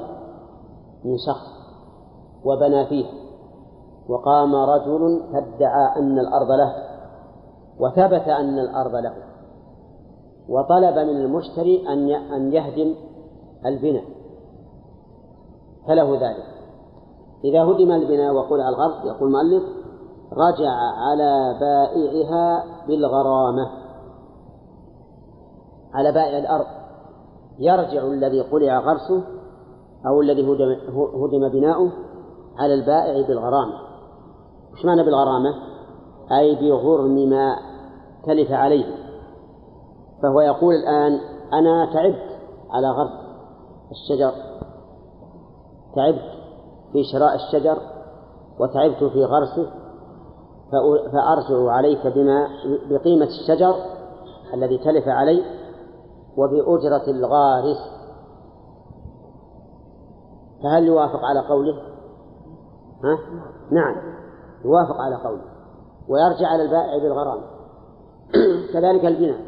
[1.06, 1.48] من شخص
[2.46, 3.12] وبنى فيها.
[4.10, 6.74] وقام رجل فادعى أن الأرض له
[7.80, 9.14] وثبت أن الأرض له.
[10.50, 12.96] وطلب من المشتري أن أن يهدم
[13.66, 14.04] البناء.
[15.88, 16.57] فله ذلك.
[17.44, 19.64] إذا هدم البناء وقلع الغرض يقول المؤلف
[20.34, 23.70] رجع على بائعها بالغرامة.
[25.94, 26.66] على بائع الأرض.
[27.60, 29.24] يرجع الذي قلع غرسه
[30.08, 30.76] أو الذي هدم,
[31.24, 31.92] هدم بناؤه
[32.58, 33.74] على البائع بالغرامة.
[34.74, 35.54] وش معنى بالغرامة؟
[36.32, 37.56] أي بغرم ما
[38.26, 38.86] تلف عليه.
[40.24, 41.20] فهو يقول الآن
[41.54, 43.12] أنا تعبت على غرس
[43.92, 44.32] الشجر.
[45.96, 46.37] تعبت.
[46.94, 47.78] في شراء الشجر
[48.60, 49.72] وتعبت في غرسه
[51.12, 52.48] فأرجع عليك بما
[52.90, 53.76] بقيمة الشجر
[54.54, 55.44] الذي تلف علي
[56.38, 57.78] وبأجرة الغارس.
[60.64, 61.74] فهل يوافق على قوله؟
[63.04, 63.18] ها؟
[63.72, 63.96] نعم
[64.66, 65.44] يوافق على قوله.
[66.10, 67.44] ويرجع على البائع بالغرامة.
[68.74, 69.40] كذلك البناء.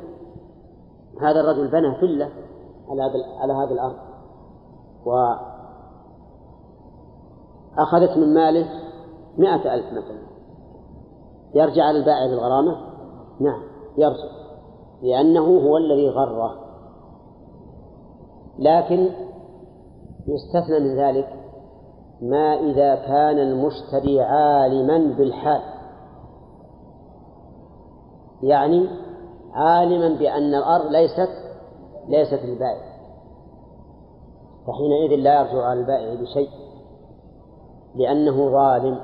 [1.22, 2.30] هذا الرجل بنى فلة
[2.90, 3.02] على
[3.40, 3.96] على هذه الأرض.
[7.80, 8.66] وأخذت من ماله
[9.38, 10.20] مائة ألف مثلا.
[11.54, 12.76] يرجع على البائع بالغرامة؟
[13.40, 13.62] نعم
[13.98, 14.30] يرجع
[15.02, 16.56] لأنه هو الذي غره.
[18.60, 19.10] لكن
[20.28, 21.34] يستثنى من ذلك
[22.22, 25.62] ما إذا كان المشتري عالما بالحال.
[28.44, 28.90] يعني
[29.54, 31.30] عالما بأن الأرض ليست
[32.08, 32.90] ليست للبائع.
[34.68, 36.59] فحينئذ لا يرجع على البائع بشيء.
[37.96, 39.00] لأنه ظالم.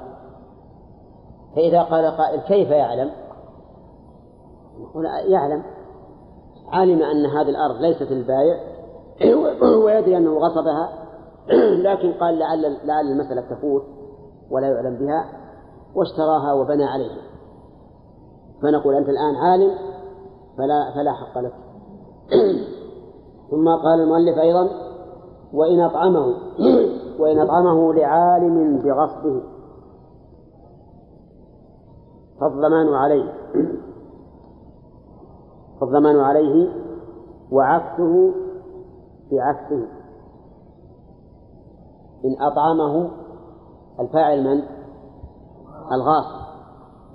[1.56, 3.12] فإذا قال قائل كيف يعلم؟
[5.28, 5.64] يعلم.
[6.72, 8.60] علم أن هذه الأرض ليست للبائع
[9.86, 10.90] ويدري أنه غصبها.
[11.88, 13.84] لكن قال لعل لعل المسألة تفوت
[14.52, 15.26] ولا يعلم بها
[15.96, 17.22] واشتراها وبنى عليها.
[18.62, 19.72] فنقول أنت الآن عالم
[20.58, 21.54] فلا فلا حق لك.
[23.52, 24.70] ثم قال المؤلف أيضا
[25.54, 26.34] وإن أطعمه
[27.20, 29.42] وإن أطعمه لعالم بغصبه.
[32.40, 33.34] فالضمان عليه.
[35.82, 36.70] فالضمان عليه
[37.52, 38.34] وعكسه
[39.32, 39.88] بعكسه.
[42.26, 43.12] إن أطعمه
[44.00, 44.64] الفاعل من؟
[45.92, 46.46] الغاصب.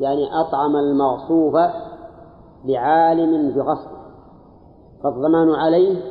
[0.00, 1.54] يعني أطعم المغصوب
[2.64, 4.00] لعالم بغصب
[5.02, 6.02] فالضمان عليه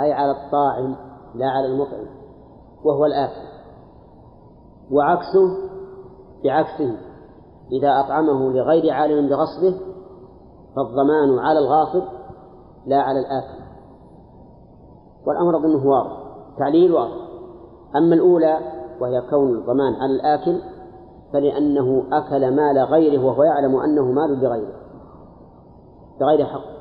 [0.00, 0.96] أي على الطاعم
[1.34, 2.15] لا على المطعم.
[2.86, 3.46] وهو الآكل
[4.92, 5.56] وعكسه
[6.44, 6.96] بعكسه.
[7.72, 9.80] إذا أطعمه لغير عالم بغصبه
[10.76, 12.02] فالضمان على الغاصب
[12.86, 13.66] لا على الآكل
[15.26, 16.16] والأمر أظنه واضح
[16.58, 17.26] تعليل واضح.
[17.96, 18.58] أما الأولى
[19.00, 20.60] وهي كون الضمان على الآكل
[21.32, 24.76] فلأنه أكل مال غيره وهو يعلم أنه مال لغيره
[26.20, 26.76] بغير حق.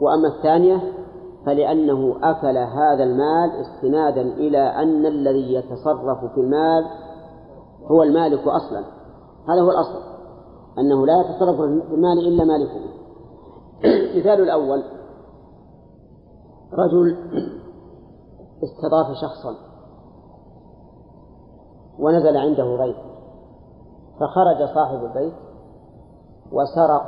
[0.00, 1.03] وأما الثانية
[1.46, 6.84] فلأنه أكل هذا المال استنادا إلى أن الذي يتصرف في المال
[7.90, 8.84] هو المالك أصلا.
[9.48, 10.00] هذا هو الأصل
[10.78, 12.80] أنه لا يتصرف في المال إلا مالكه.
[14.18, 14.82] مثال الأول
[16.72, 17.16] رجل
[18.64, 19.54] استضاف شخصا
[21.98, 22.96] ونزل عنده غيث
[24.20, 25.34] فخرج صاحب البيت
[26.52, 27.02] وسرق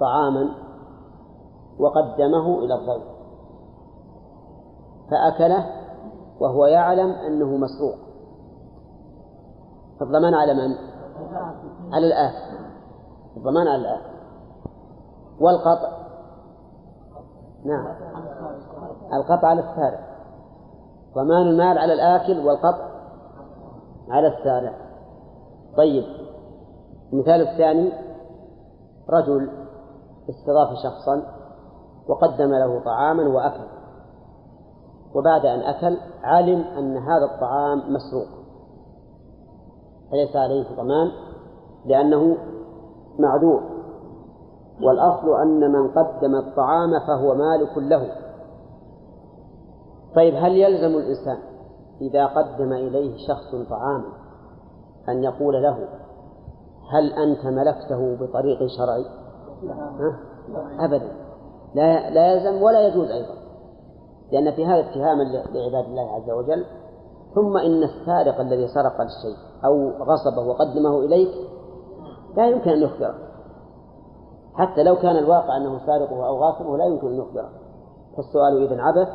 [0.00, 0.67] طعاما
[1.78, 3.02] وقدمه إلى الضيف.
[5.10, 5.66] فأكله
[6.40, 7.96] وهو يعلم أنه مسروق.
[10.00, 10.74] فالضمان على من؟
[11.92, 12.58] على الآكل
[13.36, 14.18] الضمان على الآكل
[15.40, 15.98] والقطع؟
[17.64, 17.86] نعم.
[19.12, 20.00] القطع على السارق.
[21.14, 22.88] ضمان المال على الآكل والقطع
[24.08, 24.74] على السارق.
[25.76, 26.04] طيب.
[27.12, 27.92] المثال الثاني.
[29.10, 29.50] رجل
[30.30, 31.37] استضاف شخصا.
[32.08, 33.64] وقدم له طعاما وأكل.
[35.14, 38.28] وبعد أن أكل علم أن هذا الطعام مسروق.
[40.10, 41.10] فليس عليه ضمان
[41.84, 42.36] لأنه
[43.18, 43.62] معذور.
[44.82, 48.12] والأصل أن من قدم الطعام فهو مالك له.
[50.16, 51.38] طيب هل يلزم الإنسان
[52.00, 54.12] إذا قدم إليه شخص طعاما
[55.08, 55.88] أن يقول له
[56.90, 59.04] هل أنت ملكته بطريق شرعي؟
[60.78, 61.27] أبدا.
[61.74, 63.34] لا لا يلزم ولا يجوز أيضا
[64.32, 66.64] لأن في هذا اتهاما لعباد الله عز وجل.
[67.34, 71.34] ثم إن السارق الذي سرق الشيء أو غصبه وقدمه إليك
[72.36, 73.14] لا يمكن أن يخبره.
[74.54, 77.50] حتى لو كان الواقع أنه سارقه أو غاصبه لا يمكن أن يخبره.
[78.16, 79.08] فالسؤال إذن عبث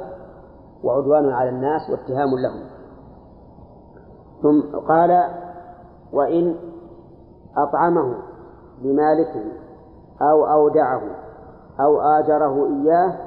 [0.83, 2.63] وعدوان على الناس واتهام لهم.
[4.41, 5.29] ثم قال
[6.13, 6.55] وإن
[7.57, 8.15] أطعمه
[8.81, 9.43] بمالكه
[10.21, 11.22] أو أودعه
[11.79, 13.17] أو آجره إياه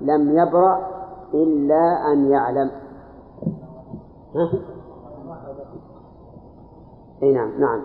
[0.00, 0.86] لم يبرأ
[1.34, 2.70] إلا أن يعلم
[4.34, 4.50] ها؟
[7.22, 7.82] أي نعم نعم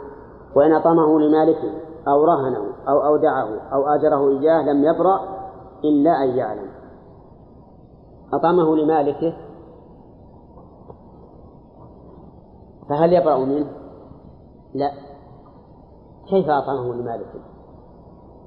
[0.55, 1.71] وإن أطعمه لمالكه
[2.07, 5.19] أو رهنه أو أودعه أو آجره إياه لم يبرأ
[5.83, 6.69] إلا أن يعلم
[8.33, 9.33] أطعمه لمالكه
[12.89, 13.67] فهل يبرأ منه؟
[14.73, 14.91] لا
[16.29, 17.39] كيف أطعمه لمالكه؟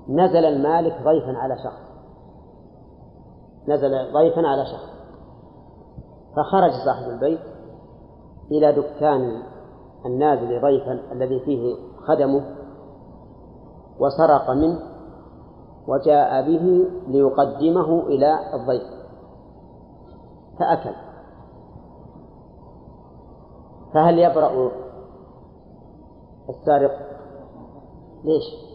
[0.08, 1.82] نزل المالك ضيفا على شخص.
[3.68, 4.92] نزل ضيفا على شخص.
[6.36, 7.40] فخرج صاحب البيت
[8.50, 9.42] إلى دكان
[10.06, 11.76] النازل ضيفا الذي فيه
[12.06, 12.44] خدمه
[14.00, 14.78] وسرق منه
[15.88, 18.82] وجاء به ليقدمه إلى الضيف.
[20.58, 20.94] فأكل.
[23.94, 24.70] فهل يبرأ
[26.48, 26.92] السارق؟
[28.24, 28.71] ليش؟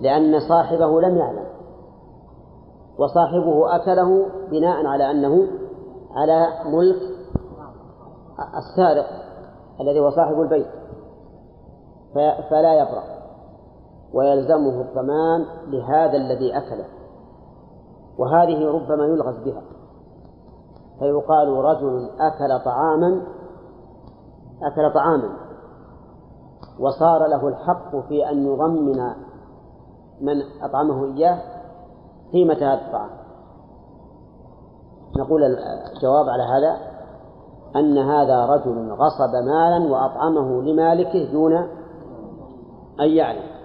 [0.00, 1.46] لأن صاحبه لم يعلم.
[2.98, 5.48] وصاحبه أكله بناء على أنه
[6.14, 7.02] على ملك
[8.56, 9.06] السارق
[9.80, 10.66] الذي هو صاحب البيت.
[12.50, 13.04] فلا يبرأ.
[14.14, 16.86] ويلزمه الضمان لهذا الذي أكله.
[18.18, 19.62] وهذه ربما يلغز بها.
[20.98, 23.22] فيقال رجل أكل طعاما
[24.62, 25.36] أكل طعاما
[26.80, 29.25] وصار له الحق في أن يضمن
[30.20, 31.38] من أطعمه إياه
[32.32, 33.10] قيمة هذا الطعام.
[35.18, 35.42] نقول
[35.96, 36.76] الجواب على هذا
[37.76, 41.52] أن هذا رجل غصب مالا وأطعمه لمالكه دون
[43.00, 43.56] أن يعلم.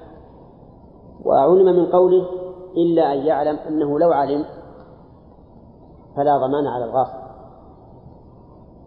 [1.25, 2.25] وعلم من قوله
[2.77, 4.45] إلا أن يعلم أنه لو علم
[6.15, 7.21] فلا ضمان على الغاصب.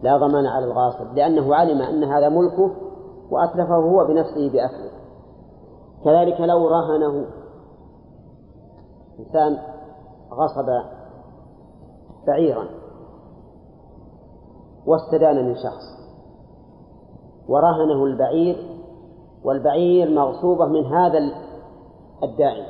[0.03, 2.71] لا ضمان على الغاصب لأنه علم أن هذا ملكه
[3.31, 4.91] وأتلفه هو بنفسه بأكله.
[6.05, 7.25] كذلك لو رهنه
[9.19, 9.57] إنسان
[10.31, 10.65] غصب
[12.27, 12.67] بعيرا
[14.85, 15.95] واستدان من شخص
[17.47, 18.75] ورهنه البعير
[19.43, 21.19] والبعير مغصوبة من هذا
[22.23, 22.65] الداعي.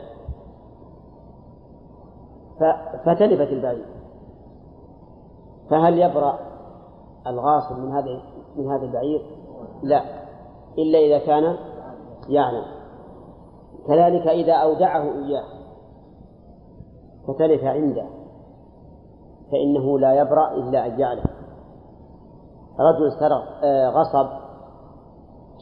[3.06, 3.86] فتلفت البعير.
[5.70, 6.40] فهل يبرأ
[7.28, 8.22] الغاصب من هذا
[8.56, 9.22] من هذا البعير؟
[9.84, 10.02] لا.
[10.78, 11.58] إلا إذا كان
[12.30, 12.66] يعلم.
[13.88, 15.55] كذلك إذا أودعه إياه.
[17.28, 18.06] فتلف عنده
[19.52, 21.36] فإنه لا يبرأ إلا أن يعلم.
[22.80, 24.30] رجل سرق آه، غصب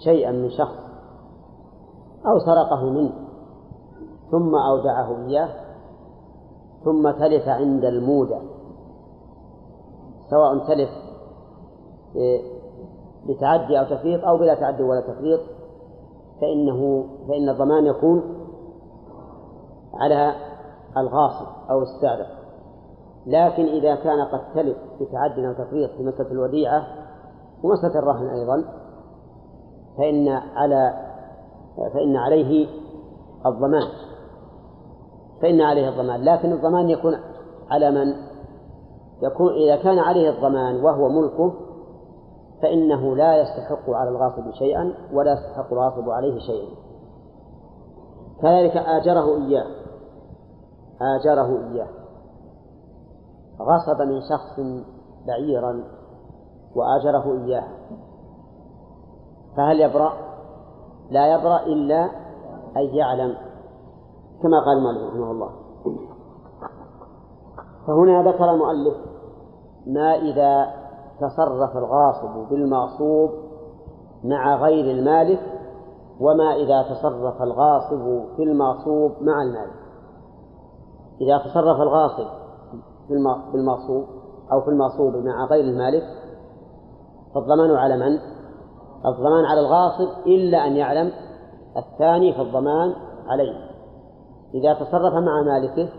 [0.03, 0.84] شيئا من شخص
[2.26, 3.14] أو سرقه منه
[4.31, 5.49] ثم أودعه إياه
[6.84, 8.40] ثم تلف عند المودع
[10.30, 10.90] سواء تلف
[12.18, 12.40] آه،
[13.27, 15.40] بتعدي أو تفريط أو بلا تعدي ولا تفريط
[16.41, 18.23] فإنه فإن الضمان يكون
[19.94, 20.34] على
[20.98, 22.28] الغاصب أو السارق.
[23.26, 26.84] لكن إذا كان قد تلف بتعدي أو تفريط في مسألة الوديعة
[27.64, 28.64] ومسألة الرهن أيضا
[29.98, 30.94] فإن على
[31.94, 32.68] فإن عليه
[33.45, 33.88] الضمان.
[35.41, 36.22] فإن عليه الضمان.
[36.22, 37.14] لكن الضمان يكون
[37.70, 38.14] على من؟
[39.22, 41.53] يكون إذا كان عليه الضمان وهو ملكه
[42.61, 46.70] فإنه لا يستحق على الغاصب شيئا ولا يستحق الغاصب عليه شيئا.
[48.41, 49.83] كذلك آجره إياه.
[51.16, 51.88] آجره إياه.
[53.60, 54.60] غصب من شخص
[55.28, 55.84] بعيرا
[56.76, 57.68] وآجره إياه.
[59.58, 60.14] فهل يبرأ؟
[61.10, 62.04] لا يبرأ إلا
[62.78, 63.36] أن يعلم
[64.44, 65.50] كما قال المؤلف رحمه الله.
[67.88, 68.98] فهنا ذكر المؤلف
[69.88, 70.74] ما إذا
[71.20, 73.30] تصرف الغاصب بالمغصوب
[74.24, 75.40] مع غير المالك
[76.20, 79.83] وما إذا تصرف الغاصب في المغصوب مع المالك.
[81.22, 82.27] إذا تصرف الغاصب
[83.53, 84.06] بالمغصوب
[84.52, 86.03] أو في المغصوب مع غير المالك
[87.35, 88.19] فالضمان على من؟
[89.06, 91.11] الضمان على الغاصب إلا أن يعلم
[91.77, 92.94] الثاني فالضمان
[93.27, 93.53] عليه.
[94.53, 95.90] إذا تصرف مع مالكه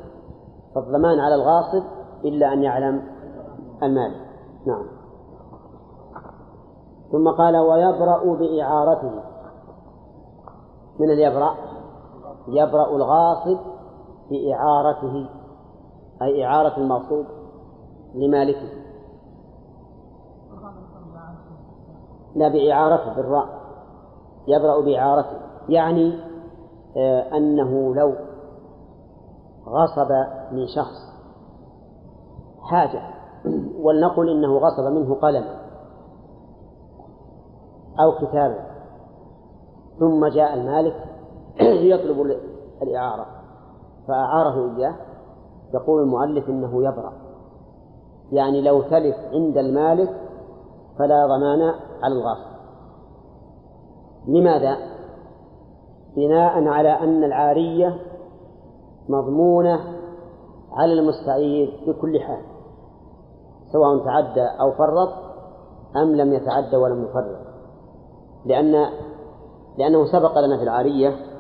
[0.75, 1.83] فالضمان على الغاصب
[2.25, 3.03] إلا أن يعلم
[3.83, 4.21] المالك.
[4.67, 4.87] نعم.
[7.13, 9.11] ثم قال ويبرأ بإعارته.
[11.01, 11.55] من اليبرأ
[12.49, 13.74] يبرأ الغاصب
[14.31, 15.27] بإعارته
[16.23, 17.27] أي إعارة المغصوب
[18.15, 18.69] لمالكه.
[22.35, 23.49] لا بإعارته بالراء.
[24.49, 25.37] يبرأ بإعارته.
[25.69, 26.19] يعني
[26.97, 28.15] آه أنه لو
[29.67, 30.11] غصب
[30.53, 31.15] من شخص
[32.63, 33.03] حاجة
[33.81, 35.65] ولنقل إنه غصب منه قلما
[38.01, 38.67] أو كتابا
[39.99, 40.97] ثم جاء المالك
[41.93, 42.39] يطلب
[42.83, 43.27] الإعارة.
[44.09, 44.95] فأعاره إياه.
[45.75, 47.13] يقول المؤلف إنه يبرأ.
[48.33, 50.21] يعني لو تلف عند المالك
[50.99, 52.55] فلا ضمان على الغاصب.
[54.29, 54.77] لماذا؟
[56.17, 57.99] بناء على أن العارية
[59.09, 59.81] مضمونة
[60.73, 62.43] على المستعير بكل حال
[63.73, 65.09] سواء تعدى أو فرط
[65.97, 67.47] أم لم يتعدى ولم يفرط.
[68.47, 68.87] لأن
[69.79, 71.34] لأنه سبق لنا في العارية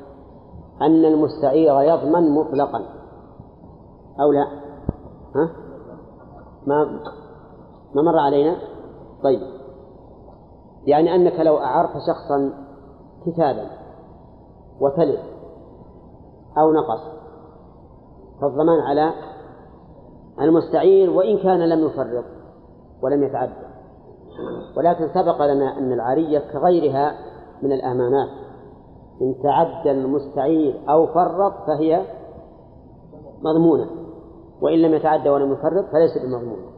[0.82, 2.86] أن المستعير يضمن مطلقا.
[4.20, 4.46] أو لا؟
[5.34, 5.50] ها؟
[6.66, 6.84] ما
[7.94, 8.56] ما مر علينا؟
[9.24, 9.40] طيب.
[10.86, 12.52] يعني أنك لو أعرت شخصا
[13.26, 13.66] كتابا
[14.80, 15.20] وتلف
[16.58, 17.00] أو نقص
[18.40, 19.12] فالضمان على
[20.40, 22.24] المستعير وإن كان لم يفرط
[23.02, 23.52] ولم يتعدى.
[24.76, 27.14] ولكن سبق لنا أن العارية كغيرها
[27.62, 28.43] من الأمانات.
[29.22, 32.02] إن تعدى المستعير أو فرط فهي
[33.42, 33.86] مضمونة.
[34.62, 36.74] وإن لم يتعدى ولم يفرط فليست بمضمونة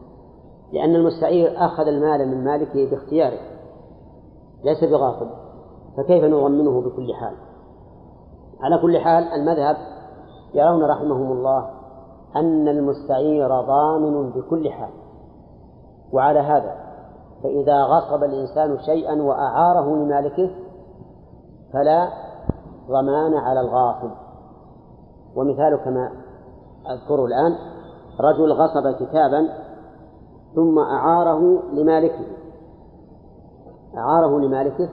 [0.73, 3.39] لأن المستعير أخذ المال من مالكه باختياره
[4.63, 5.27] ليس بغاصب
[5.97, 7.33] فكيف نضمنه بكل حال؟
[8.61, 9.77] على كل حال المذهب
[10.53, 11.69] يرون رحمهم الله
[12.35, 14.89] أن المستعير ضامن بكل حال.
[16.13, 16.75] وعلى هذا
[17.43, 20.49] فإذا غصب الإنسان شيئا وأعاره لمالكه
[21.73, 22.09] فلا
[22.87, 24.11] ضمان على الغاصب.
[25.35, 26.11] ومثال كما
[26.89, 27.55] أذكره الآن
[28.19, 29.49] رجل غصب كتابا
[30.55, 32.25] ثم أعاره لمالكه.
[33.97, 34.89] أعاره لمالكه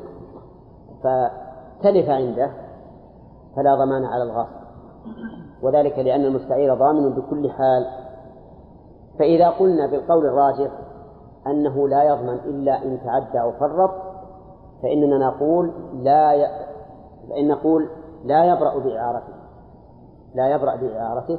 [1.02, 2.50] فتلف عنده
[3.56, 4.64] فلا ضمان على الغاصب.
[5.62, 7.86] وذلك لأن المستعير ضامن بكل حال.
[9.18, 10.70] فإذا قلنا بالقول الراجح
[11.46, 13.90] أنه لا يضمن إلا إن تعدى أو فرط
[14.82, 16.34] فإننا نقول لا.
[17.28, 17.88] فإن نقول
[18.24, 19.34] لا يبرأ بإعارته
[20.34, 21.38] لا يبرأ بإعارته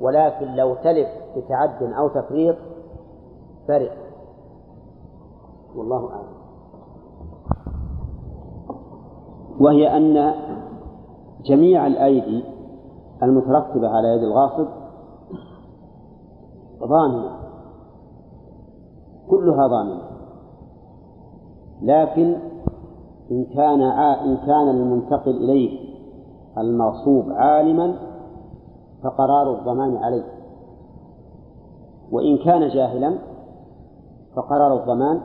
[0.00, 2.56] ولكن لو تلف بتعد أو تفريط
[3.68, 3.92] برئ
[5.76, 6.36] والله أعلم.
[9.60, 10.34] وهي أن
[11.44, 12.44] جميع الأيدي
[13.22, 14.68] المترتبة على يد الغاصب
[16.84, 17.36] ضامنة
[19.30, 20.02] كلها ضامنة
[21.82, 22.36] لكن
[23.30, 25.96] إن كان إن كان المنتقل إليه
[26.58, 27.96] المغصوب عالما
[29.02, 30.24] فقرار الضمان عليه.
[32.12, 33.18] وإن كان جاهلا
[34.36, 35.20] فقرار الضمان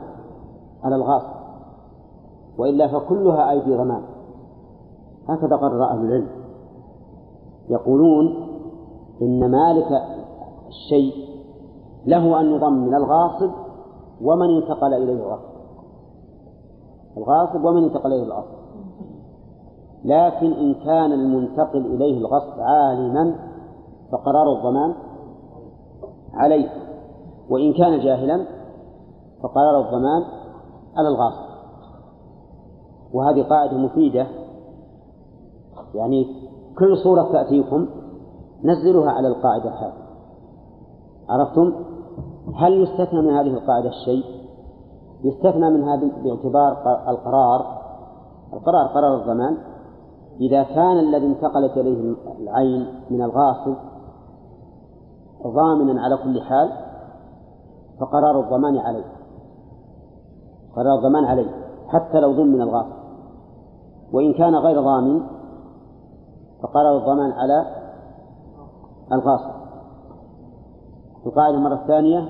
[0.82, 1.42] على الغاصب.
[2.58, 4.02] وإلا فكلها أيدي ضمان.
[5.28, 6.28] هكذا قرر أهل العلم.
[7.68, 8.48] يقولون
[9.22, 10.02] إن مالك
[10.68, 11.14] الشيء
[12.06, 13.50] له أن يضمن الغاصب
[14.22, 15.51] ومن انتقل إليه الغصب
[17.16, 18.62] الغاصب ومن انتقل إليه الغصب
[20.04, 23.34] لكن إن كان المنتقل إليه الغصب عالما
[24.12, 24.94] فقرار الضمان
[26.34, 26.68] عليه.
[27.50, 28.46] وإن كان جاهلا
[29.42, 30.22] فقرار الضمان
[30.96, 31.52] على الغاصب.
[33.14, 34.26] وهذه قاعدة مفيدة.
[35.94, 36.26] يعني
[36.78, 37.86] كل صورة تأتيكم
[38.64, 40.02] نزلوها على القاعدة هذه.
[41.28, 41.72] عرفتم؟
[42.56, 44.41] هل يستثنى من هذه القاعدة الشيء؟
[45.24, 46.72] يستثنى من هذه باعتبار
[47.08, 47.82] القرار
[48.52, 49.56] القرار قرار الضمان
[50.40, 53.74] إذا كان الذي انتقلت إليه العين من الغاصب
[55.46, 56.72] ضامنا على كل حال
[58.00, 59.04] فقرار الضمان عليه.
[60.76, 61.50] قرار الضمان عليه
[61.88, 63.02] حتى لو ضمن الغاصب.
[64.12, 65.22] وإن كان غير ضامن
[66.62, 67.66] فقرار الضمان على
[69.12, 69.62] الغاصب.
[71.26, 72.28] القاعدة المرة الثانية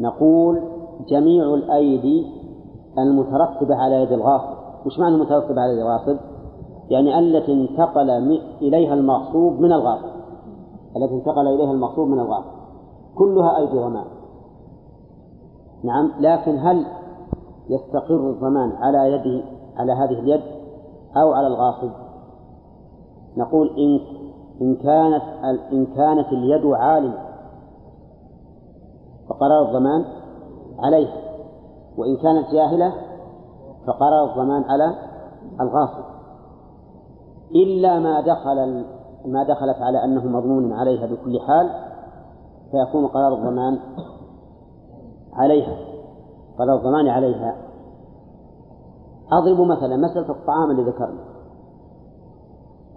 [0.00, 0.75] نقول
[1.08, 2.26] جميع الأيدي
[2.98, 4.56] المترتبة على يد الغاصب.
[4.86, 6.16] وش معنى المترتبة على يد الغاصب؟
[6.90, 8.10] يعني التي انتقل
[8.62, 10.16] إليها المغصوب من الغاصب.
[10.96, 12.56] التي انتقل إليها المغصوب من الغاصب.
[13.14, 14.04] كلها أيدي ضمان.
[15.84, 16.86] نعم لكن هل
[17.70, 19.44] يستقر الضمان على يده
[19.76, 20.40] على هذه اليد
[21.16, 21.90] أو على الغاصب؟
[23.36, 24.00] نقول إن
[24.60, 25.22] إن كانت
[25.72, 27.18] إن كانت اليد عالمة
[29.28, 30.04] فقرار الضمان
[30.78, 31.26] عليها
[31.98, 32.92] وإن كانت جاهلة
[33.86, 34.94] فقرار الضمان على
[35.60, 36.04] الغاصب.
[37.54, 38.84] إلا ما دخل
[39.26, 41.70] ما دخلت على أنه مضمون عليها بكل حال
[42.70, 43.78] فيكون قرار الضمان
[45.32, 45.76] عليها.
[46.58, 47.56] قرار الضمان عليها.
[49.32, 51.24] أضرب مثلا مسألة الطعام اللي ذكرنا.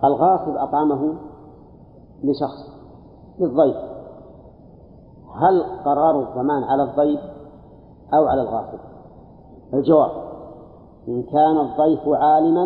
[0.03, 1.15] الغاصب أطعمه
[2.23, 2.79] لشخص
[3.39, 3.77] للضيف.
[5.35, 7.38] هل قرار الضمان على الضيف
[8.13, 8.79] أو على الغاصب.
[9.73, 10.11] الجواب
[11.07, 12.63] إن كان الضيف عالما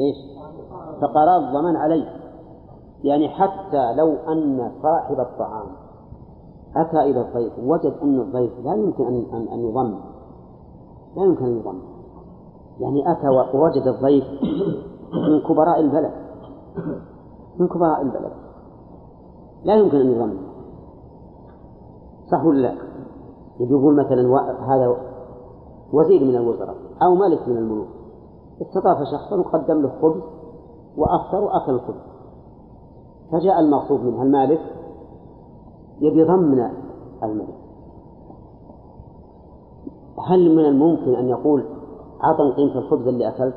[0.00, 0.16] إيش؟
[1.00, 2.20] فقرار الضمان عليه.
[3.04, 5.66] يعني حتى لو أن صاحب الطعام
[6.76, 10.00] أتى إلى الضيف وجد أن الضيف لا يمكن أن أن, أن يضم.
[11.16, 11.78] لا يمكن أن يضم.
[12.80, 14.24] يعني أتى ووجد الضيف
[15.12, 16.12] من كبراء البلد.
[17.58, 18.32] من كبراء البلد.
[19.64, 20.38] لا يمكن أن يضم.
[22.30, 22.89] صح ولا لا؟
[23.60, 24.40] يقول مثلا
[24.74, 24.96] هذا
[25.92, 27.88] وزير من الوزراء أو ملك من الملوك
[28.62, 30.22] استضاف شخصا وقدم له خبز
[30.96, 32.00] وأفطر وأكل الخبز.
[33.32, 34.60] فجاء المغصوب منها المالك
[36.00, 36.70] يبي ضمن
[37.22, 37.60] الملك.
[40.28, 41.64] هل من الممكن أن يقول
[42.24, 43.54] أعطني قيمة الخبز اللي أكلت؟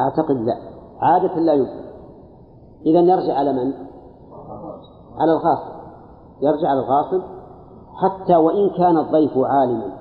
[0.00, 0.54] أعتقد لا
[1.00, 1.86] عادة لا يمكن.
[2.86, 3.72] إذا يرجع على من؟
[5.18, 5.76] على الغاصب.
[6.42, 7.35] يرجع على الغاصب
[7.96, 9.92] حتى وإن كان الضيف عالما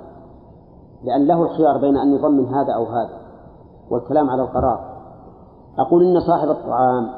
[1.04, 3.18] لأن له الخيار بين أن يضمن هذا أو هذا
[3.92, 4.96] والكلام على القرار.
[5.80, 7.10] أقول إن صاحب الطعام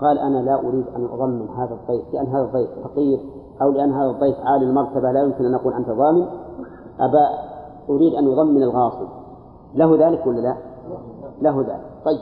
[0.00, 3.20] قال أنا لا أريد أن أضمن هذا الضيف لأن هذا الضيف فقير
[3.62, 6.26] أو لأن هذا الضيف عالي المرتبة لا يمكن أن أقول أنت ضامن.
[7.00, 7.28] أبا
[7.88, 9.08] أريد أن يضمن الغاصب.
[9.74, 10.56] له ذلك ولا لا؟
[11.40, 11.86] له ذلك.
[12.04, 12.20] طيب.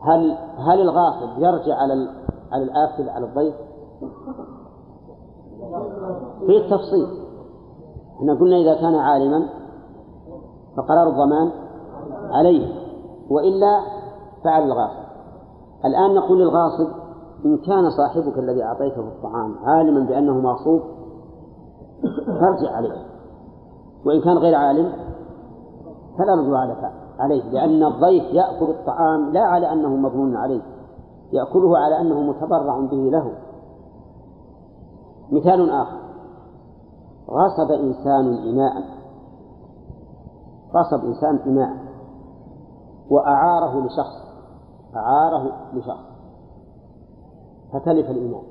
[0.00, 2.08] هل هل الغاصب يرجع على
[2.52, 3.54] على الآكل على الضيف؟
[6.46, 7.06] في التفصيل.
[8.16, 9.48] إحنا قلنا إذا كان عالما
[10.76, 11.50] فقرار الضمان
[12.30, 12.66] عليه
[13.30, 13.80] وإلا
[14.44, 15.04] فعل الغاصب.
[15.84, 16.88] الآن نقول للغاصب
[17.44, 20.80] إن كان صاحبك الذي أعطيته الطعام عالما بأنه مغصوب
[22.26, 23.06] فارجع عليه.
[24.06, 24.92] وإن كان غير عالم
[26.18, 26.58] فلا رجوع
[27.18, 30.62] عليه لأن الضيف يأكل الطعام لا على أنه مضمون عليه
[31.32, 33.32] يأكله على أنه متبرع به له.
[35.32, 36.03] مثال آخر.
[37.30, 38.84] غصب إنسان إناء
[40.74, 41.84] غصب إنسان إناء
[43.10, 44.24] وأعاره لشخص.
[44.96, 46.14] أعاره لشخص.
[47.72, 48.42] فتلف الإناء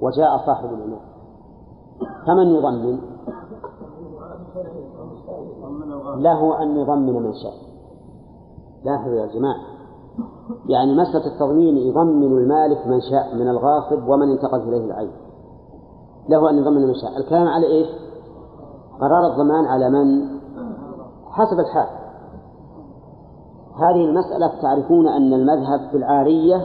[0.00, 1.00] وجاء صاحب الإناء
[2.26, 2.98] فمن يضمن؟
[6.16, 7.54] له أن يضمن من شاء.
[8.84, 9.60] لاحظوا يا جماعة.
[10.66, 15.27] يعني مسألة التضمين يضمن المالك من شاء من الغاصب ومن انتقل إليه العين.
[16.28, 17.88] له أن يضمن من شاء الكلام على إيش؟
[19.00, 20.38] قرار الضمان على من؟
[21.30, 21.88] حسب الحال.
[23.76, 26.62] هذه المسألة تعرفون أن المذهب في العارية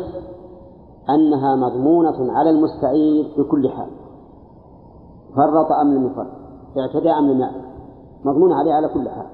[1.10, 3.90] أنها مضمونة على المستعير بكل حال.
[5.35, 6.27] فرط أم لم يفرط؟
[6.77, 7.64] اعتدى أم لم يعتد
[8.26, 9.26] مضمونة عليه على كل حال.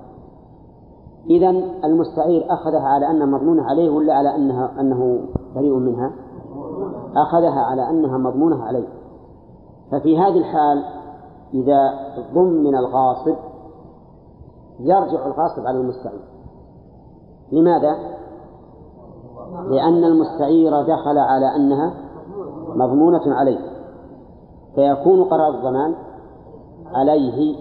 [1.30, 1.50] إذا
[1.84, 5.20] المستعير أخذها على أنها مضمونة عليه ولا على أنها أنه
[5.56, 6.12] بريء منها؟
[7.16, 8.99] أخذها على أنها مضمونة عليه.
[9.92, 10.84] ففي هذه الحال
[11.54, 11.94] إذا
[12.34, 13.36] ضمن الغاصب
[14.80, 16.22] يرجع الغاصب على المستعير.
[17.52, 17.98] لماذا؟
[19.68, 21.94] لأن المستعير دخل على أنها
[22.76, 23.60] مضمونة عليه.
[24.76, 25.96] فيكون قرار الضمان
[26.94, 27.56] عليه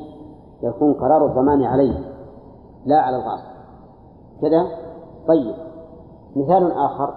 [0.62, 1.98] يكون قرار الضمان عليه
[2.86, 3.58] لا على الغاصب.
[4.40, 4.66] كذا؟
[5.28, 5.54] طيب.
[6.36, 7.14] مثال آخر.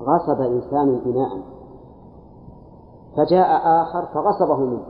[0.00, 1.59] غصب إنسان بناء.
[3.16, 4.82] فجاء آخر فغصبه منه.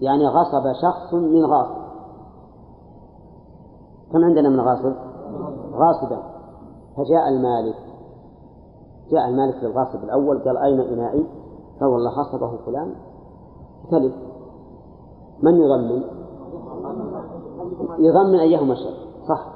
[0.00, 1.80] يعني غصب شخص من غاصب.
[4.12, 4.92] كم عندنا من غاصب؟
[5.72, 6.22] غاصبا.
[6.96, 7.76] فجاء المالك.
[9.10, 11.26] جاء المالك للغاصب الأول قال أين إنائي؟
[11.80, 12.94] قال والله غصبه فلان.
[13.90, 14.14] تلف.
[15.42, 16.02] من يضمن؟
[17.98, 18.92] يضمن أيهما شاء.
[19.28, 19.46] صح.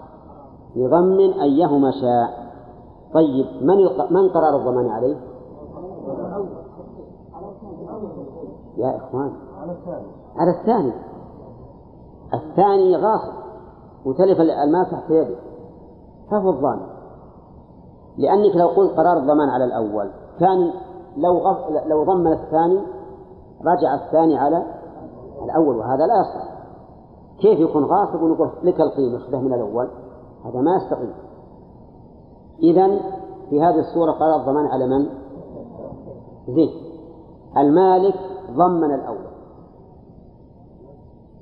[0.77, 2.45] يضمن أيهما شاء.
[3.15, 3.77] طيب من.
[4.11, 5.34] من قرار الضمان عليه؟
[8.77, 9.33] يا إخوان.
[10.37, 10.93] على الثاني.
[12.35, 12.97] الثاني.
[12.97, 13.35] غاصب.
[14.05, 15.37] وتلف المال تحت يده.
[16.31, 16.87] فهو الضامن
[18.19, 20.11] لأنك لو قلت قرار الضمان على الأول
[20.41, 20.73] كان
[21.17, 21.87] لو غف...
[21.87, 22.81] لو ضمن الثاني
[23.65, 24.67] رجع الثاني على
[25.45, 26.55] الأول وهذا لا يصح.
[27.39, 29.89] كيف يكون غاصب ونقول لك القيمة خذه من الأول؟
[30.45, 31.15] هذا ما يستقيم.
[32.63, 33.01] إذا
[33.51, 35.09] في هذه الصورة قرار الضمان على من؟
[36.49, 36.71] زين.
[37.57, 38.15] المالك
[38.51, 39.35] ضمن الأول.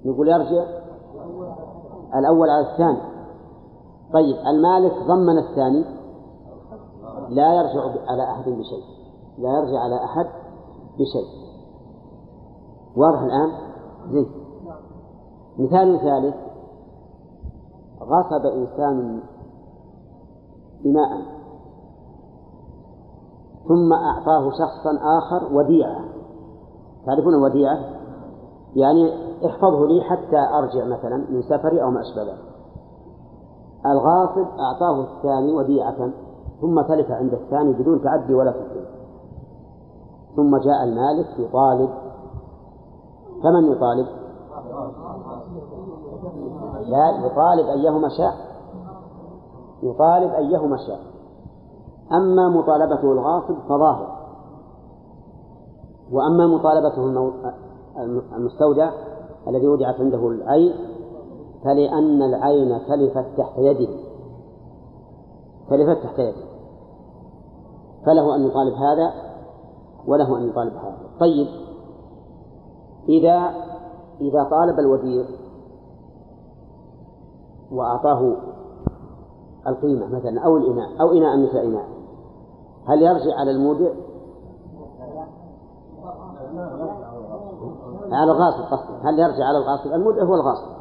[0.04, 0.64] نقول يرجع
[2.14, 3.00] الأول على الثاني.
[4.12, 5.84] طيب المالك ضمن الثاني؟
[7.28, 8.84] لا يرجع على أحد بشيء.
[9.38, 10.26] لا يرجع على أحد
[10.94, 11.42] بشيء.
[12.96, 13.50] واضح الآن؟
[14.10, 14.26] زين.
[15.58, 16.34] مثال ثالث
[18.00, 19.22] غصب إنسان
[20.84, 21.42] بناء
[23.68, 26.04] ثم أعطاه شخصا آخر وديعة.
[27.06, 27.78] تعرفون الوديعة؟
[28.76, 29.12] يعني
[29.46, 32.52] احفظه لي حتى أرجع مثلا من سفري أو ما أشبه ذلك
[33.86, 36.10] الغاصب أعطاه الثاني وديعة
[36.60, 39.02] ثم تلف عند الثاني بدون تعدي ولا تسليم
[40.36, 41.90] ثم جاء المالك يطالب.
[43.42, 44.06] فمن يطالب؟
[46.86, 48.34] لا يطالب أيهما شاء.
[49.82, 51.00] يطالب أيهما شاء.
[52.12, 54.11] أما مطالبته الغاصب فظاهر.
[56.12, 57.32] وأما مطالبته
[58.36, 58.90] المستودع
[59.48, 60.74] الذي وضعت عنده العين
[61.64, 63.88] فلأن العين تلفت تحت يده.
[65.70, 66.52] تلفت تحت يده.
[68.06, 69.12] فله أن يطالب هذا
[70.06, 70.98] وله أن يطالب هذا.
[71.20, 71.46] طيب
[73.08, 73.50] إذا
[74.20, 75.24] إذا طالب الوديع
[77.72, 78.36] وأعطاه
[79.66, 81.88] القيمة مثلا أو الإناء أو إناء مثل إناء
[82.86, 83.90] هل يرجع على المودع؟
[88.12, 88.92] على الغاصب قصدي.
[89.02, 90.72] هل يرجع على الغاصب؟ المودع هو الغاصب.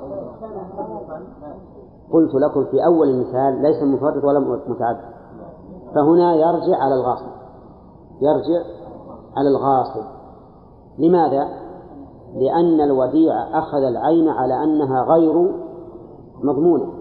[2.13, 5.11] قلت لكم في أول المثال ليس مفرد ولا متعدد.
[5.95, 7.31] فهنا يرجع على الغاصب.
[8.21, 8.65] يرجع
[9.37, 10.03] على الغاصب.
[10.99, 11.47] لماذا؟
[12.33, 15.51] لأن الوديعة أخذ العين على أنها غير
[16.43, 16.93] مضمونة.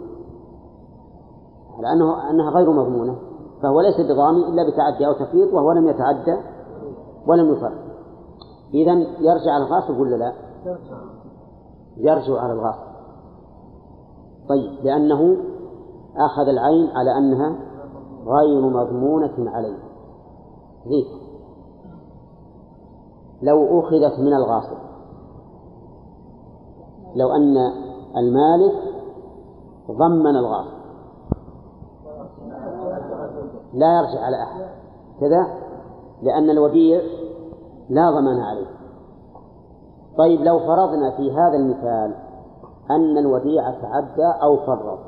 [1.79, 3.17] على أنه أنها غير مضمونة.
[3.63, 6.37] فهو ليس بضامن إلا بتعدي أو تفريط وهو لم يتعدى
[7.27, 7.90] ولم يفرط
[8.75, 10.33] إذا يرجع على الغاصب ولا لا؟
[11.97, 12.41] يرجع.
[12.41, 12.91] على الغاصب.
[14.49, 15.37] طيب لأنه
[16.17, 17.59] أخذ العين على أنها
[18.27, 19.79] غير مضمونة عليه.
[20.89, 21.21] ذيك
[23.43, 24.79] لو أخذت من الغاصب.
[27.17, 27.57] لو أن
[28.17, 28.75] المالك
[29.91, 30.81] ضمن الغاصب.
[33.75, 34.65] لا يرجع على أحد.
[35.21, 35.47] كذا؟
[36.23, 37.01] لأن الوديع
[37.91, 38.67] لا ضمان عليه
[40.19, 42.15] طيب لو فرضنا في هذا المثال
[42.91, 44.99] أن الوديعة تعدى أو فرط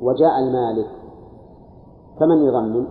[0.00, 0.90] وجاء المالك
[2.20, 2.86] فمن يضمن؟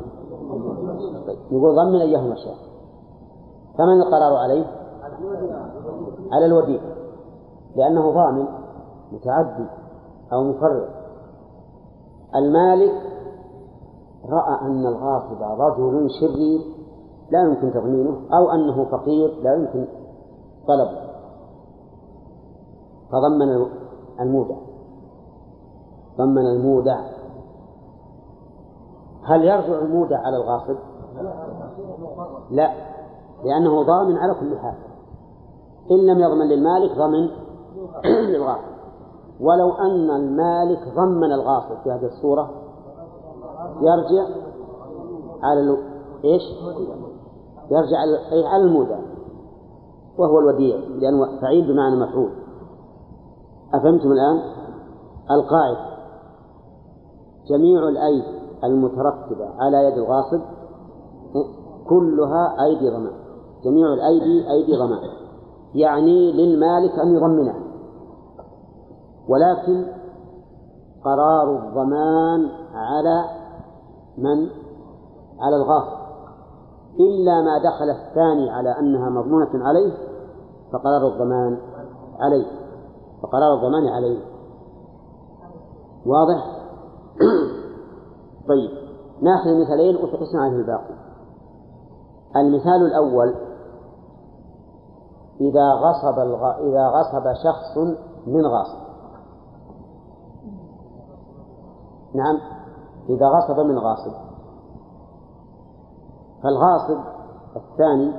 [1.51, 2.55] يقول ضمن أيهما شاء
[3.77, 4.65] فمن القرار عليه؟
[6.31, 6.81] على الوديع
[7.75, 8.45] لأنه ضامن
[9.11, 9.65] متعدي
[10.33, 10.89] أو مفرط
[12.35, 12.93] المالك
[14.29, 16.61] رأى أن الغاصب رجل شرير
[17.33, 19.85] لا يمكن تضمينه أو أنه فقير لا يمكن
[20.67, 21.03] طلبه
[23.11, 23.67] فضمن
[24.19, 24.55] المودع
[26.17, 26.99] ضمن المودع
[29.23, 30.75] هل يرجع المودع على الغاصب؟
[32.51, 32.71] لا
[33.45, 34.75] لأنه ضامن على كل حال
[35.91, 37.29] إن لم يضمن للمالك ضمن
[38.33, 38.73] للغاصب
[39.39, 42.49] ولو أن المالك ضمن الغاصب في هذه الصورة
[43.81, 44.27] يرجع
[45.43, 45.77] على ال...
[46.23, 46.43] إيش؟
[47.73, 47.97] يرجع
[48.47, 48.99] على المودع
[50.17, 52.31] وهو الوديع لأنه فعيل بمعنى مفعول.
[53.73, 54.41] أفهمتم الآن؟
[55.31, 55.93] القاعدة.
[57.49, 60.41] جميع الأيدي المترتبة على يد الغاصب
[61.89, 63.11] كلها أيدي ضمان
[63.65, 64.99] جميع الأيدي أيدي ضمان
[65.75, 67.59] يعني للمالك أن يضمنها.
[69.29, 69.85] ولكن
[71.05, 73.25] قرار الضمان على
[74.17, 74.47] من؟
[75.39, 76.02] على الغاصب.
[76.99, 79.93] إلا ما دخل الثاني على أنها مضمونة عليه
[80.73, 81.57] فقرار الضمان
[82.19, 82.45] عليه
[83.23, 84.19] فقرار الضمان عليه.
[86.05, 86.45] واضح؟
[88.49, 88.83] طيب.
[89.21, 90.93] ناخذ مثالين وتقسم عليه الباقي.
[92.35, 93.35] المثال الأول
[95.41, 96.51] إذا غصب الغ...
[96.59, 97.77] إذا غصب شخص
[98.27, 98.83] من غاصب.
[102.15, 102.39] نعم.
[103.09, 104.32] إذا غصب من غاصب.
[106.43, 106.99] فالغاصب
[107.55, 108.13] الثاني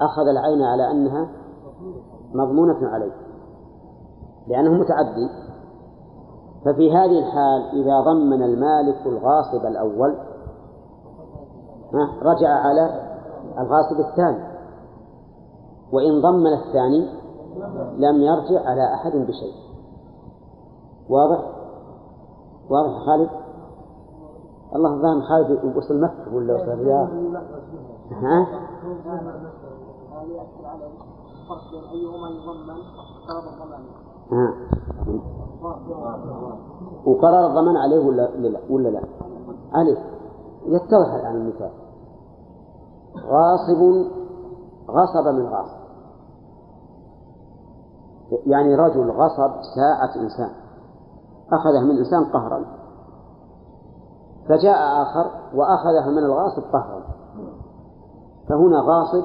[0.00, 1.28] أخذ العين على أنها
[2.34, 3.12] مضمونة عليه
[4.46, 5.28] لأنه متعدي
[6.64, 10.18] ففي هذه الحال إذا ضمن المالك الغاصب الأول
[12.22, 13.00] رجع على
[13.58, 14.52] الغاصب الثاني
[15.92, 17.08] وإن ضمن الثاني
[17.96, 19.54] لم يرجع على أحد بشيء
[21.08, 21.44] واضح؟
[22.70, 23.41] واضح خالد؟
[24.76, 27.08] الله ظن خالد وصل مكة ولا وصل الرياض؟
[28.10, 28.46] ها؟
[34.32, 34.54] ها.
[37.06, 39.02] وقرار الضمان عليه ولا لا ولا لا؟
[39.72, 39.96] عليه
[40.66, 41.70] يتضح الآن المثال
[43.16, 44.06] غاصب
[44.90, 45.82] غصب من غاصب
[48.46, 50.50] يعني رجل غصب ساعة إنسان
[51.52, 52.64] أخذه من إنسان قهرا
[54.48, 57.02] فجاء آخر وأخذها من الغاصب قهرا
[58.48, 59.24] فهنا غاصب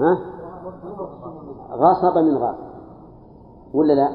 [0.00, 0.18] ها؟
[1.72, 2.72] غصب من غاصب.
[3.74, 4.08] ولا لا؟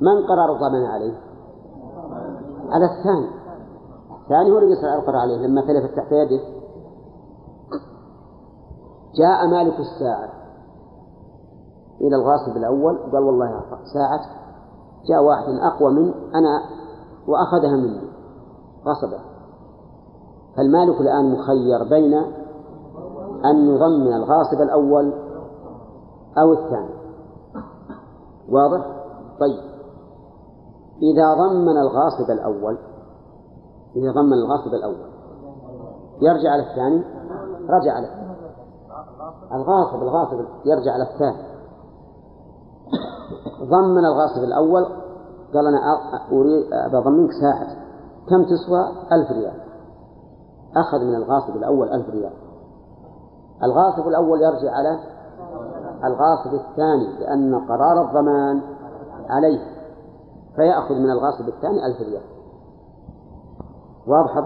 [0.00, 1.14] من قرار الضمان عليه؟
[2.70, 3.30] على الثاني.
[4.22, 6.40] الثاني هو اللي القرار عليه لما تلفت تحت يده.
[9.14, 10.28] جاء مالك الساعة
[12.00, 13.62] إلى الغاصب الأول قال والله
[13.94, 14.20] ساعة.
[15.08, 16.62] جاء واحد أقوى من أنا
[17.28, 18.05] وأخذها مني.
[18.86, 19.18] غصبه.
[20.56, 22.14] فالمالك الآن مخير بين
[23.44, 25.12] أن يضمن الغاصب الأول
[26.38, 26.96] أو الثاني.
[28.50, 28.86] واضح؟
[29.40, 29.76] طيب.
[31.02, 32.78] إذا ضمن الغاصب الأول
[33.96, 35.06] إذا ضمن الغاصب الأول
[36.20, 37.04] يرجع على الثاني؟
[37.68, 38.36] رجع على الثاني.
[39.52, 41.56] الغاصب الغاصب يرجع على الثاني.
[43.62, 44.86] ضمن الغاصب الأول؟
[45.54, 45.78] قال أنا
[46.32, 47.85] أريد بضمنك ساعة.
[48.28, 48.80] كم تسوى؟
[49.12, 49.60] ألف ريال.
[50.76, 52.32] أخذ من الغاصب الأول ألف ريال.
[53.62, 54.98] الغاصب الأول يرجع على
[56.04, 58.62] الغاصب الثاني لأن قرار الضمان
[59.28, 59.60] عليه.
[60.56, 62.22] فيأخذ من الغاصب الثاني ألف ريال.
[64.06, 64.40] واضح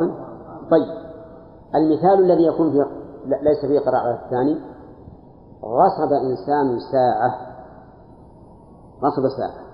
[0.71, 1.01] طيب.
[1.75, 2.87] المثال الذي يكون فيه
[3.25, 4.61] ليس فيه قرار الثاني.
[5.65, 7.35] غصب إنسان ساعة.
[9.03, 9.65] غصب ساعة.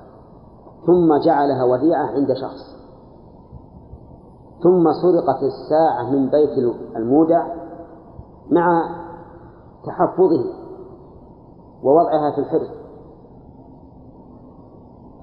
[0.87, 2.76] ثم جعلها وديعة عند شخص.
[4.63, 7.47] ثم سرقت الساعة من بيت المودع
[8.51, 8.83] مع
[9.87, 10.45] تحفظه
[11.83, 12.71] ووضعها في الحرز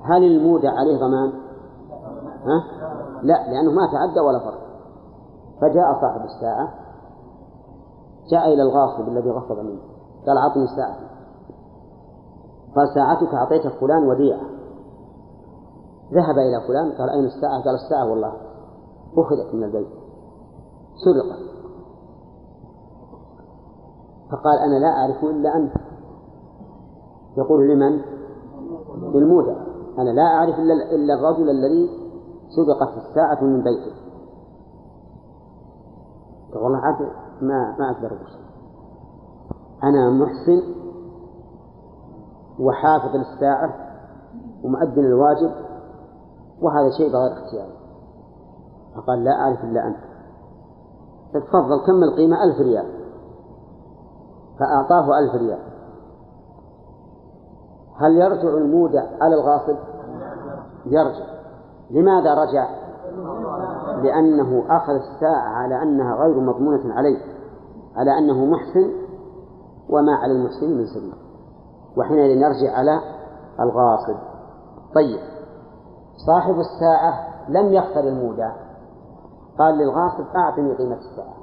[0.03, 1.33] هل المودع عليه ضمان؟
[2.45, 2.63] ها؟
[3.21, 4.63] لا لأنه ما تعدى ولا فرق
[5.61, 6.73] فجاء صاحب الساعة
[8.31, 9.81] جاء إلى الغاصب الذي غصب منه
[10.27, 10.95] قال أعطني الساعة
[12.75, 14.41] قال ساعتك أعطيتك فلان وديعة
[16.13, 18.33] ذهب إلى فلان قال أين الساعة؟ قال الساعة والله
[19.17, 19.87] أخذت من البيت.
[21.05, 21.53] سرقت.
[24.31, 25.73] فقال أنا لا أعرف إلا أنت.
[27.37, 28.01] يقول لمن؟
[29.13, 29.55] للمودع
[29.97, 31.89] أنا لا أعرف إلا الرجل الذي
[32.55, 33.93] سرقت الساعة من بيته.
[36.55, 37.01] والله عاد
[37.41, 38.43] ما ما أقدر أقول
[39.83, 40.61] أنا محسن
[42.59, 43.73] وحافظ للساعة
[44.63, 45.51] ومؤذن الواجب
[46.61, 47.82] وهذا شيء بغير اختياري.
[48.95, 49.97] فقال لا أعرف إلا أنت.
[51.33, 52.85] تفضل كم القيمة؟ ألف ريال.
[54.59, 55.59] فأعطاه ألف ريال.
[57.97, 59.77] هل يرجع المودع على الغاصب؟
[60.85, 61.25] يرجع.
[61.91, 62.67] لماذا رجع؟
[64.03, 67.17] لأنه أخذ الساعة على أنها غير مضمونة عليه
[67.95, 68.91] على أنه محسن
[69.89, 71.13] وما على المحسن من سبيل.
[71.97, 72.99] وحينئذ يرجع على
[73.59, 74.15] الغاصب.
[74.95, 75.19] طيب
[76.27, 78.51] صاحب الساعة لم يختر المودع.
[79.59, 81.33] قال للغاصب أعطني قيمة الساعة.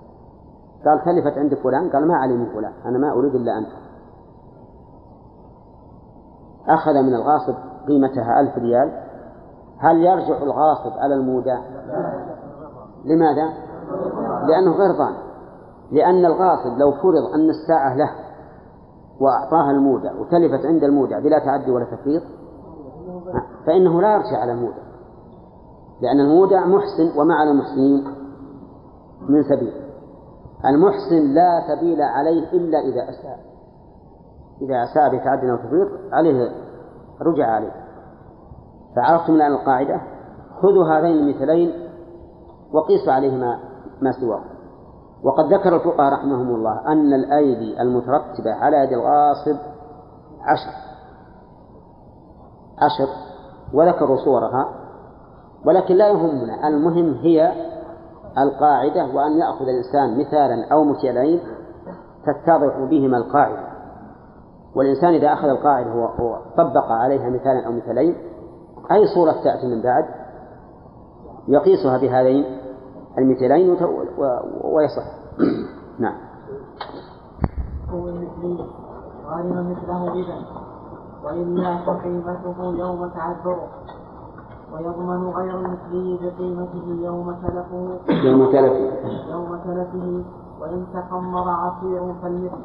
[0.85, 3.69] قال تلفت عند فلان قال ما علي من فلان أنا ما أريد إلا أنت.
[6.69, 7.55] أخذ من الغاصب
[7.89, 9.11] قيمتها ألف ريال.
[9.78, 11.59] هل يرجع الغاصب على المودع؟
[13.05, 13.53] لماذا؟
[14.49, 15.31] لأنه غير ضامن
[15.91, 18.11] لأن الغاصب لو فرض أن الساعة له
[19.20, 22.23] وأعطاها المودع وتلفت عند المودع بلا تعدي ولا تفريط
[23.66, 24.89] فإنه لا يرجع على المودع.
[26.01, 28.05] لأن المودع محسن وما على المحسنين
[29.28, 29.72] من سبيل.
[30.64, 33.39] المحسن لا سبيل عليه إلا إذا أساء.
[34.62, 36.51] إذا أساء بتعدي أو تفريط عليه
[37.22, 37.72] رجع عليه.
[38.97, 40.01] فعرفتم الآن القاعدة؟
[40.62, 41.72] خذوا هذين المثلين
[42.72, 43.59] وقيسوا عليهما
[44.02, 44.44] ما سواه
[45.24, 49.56] وقد ذكر الفقهاء رحمهم الله أن الأيدي المترتبة على يد الغاصب
[50.43, 50.72] عشر.
[52.78, 53.09] عشر.
[53.74, 54.80] وذكروا صورها.
[55.66, 56.69] ولكن لا يهمنا.
[56.69, 57.53] المهم هي
[58.39, 61.41] القاعدة وأن يأخذ الإنسان مثالا أو مثالين
[62.27, 63.70] تتضح بهما القاعدة.
[64.74, 68.16] والإنسان إذا أخذ القاعدة وطبق عليها مثالا أو مثالين
[68.93, 70.05] أي صورة تأتي من بعد؟
[71.49, 72.45] يقيسها بهذين
[73.19, 73.77] المثالين
[74.65, 75.03] ويصح.
[75.99, 76.16] نعم.
[79.62, 80.15] مثله
[81.24, 83.69] وإلا فقيمته يوم تعذره.
[84.72, 88.90] ويضمن غير المثلي بقيمته يوم تلفه يوم تلفه
[89.30, 90.24] يوم تلفه
[90.60, 92.64] وإن تخمر عصير فالمثل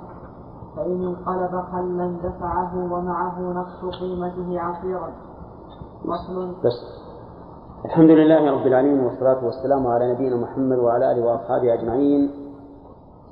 [0.75, 5.09] فإن انقلب خلا دفعه ومعه نقص قيمته عصيرا.
[6.03, 7.05] فصل بس.
[7.85, 12.31] الحمد لله رب العالمين والصلاة والسلام على نبينا محمد وعلى آله وأصحابه أجمعين.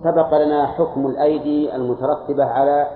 [0.03, 2.87] سبق لنا حكم الأيدي المترتبة على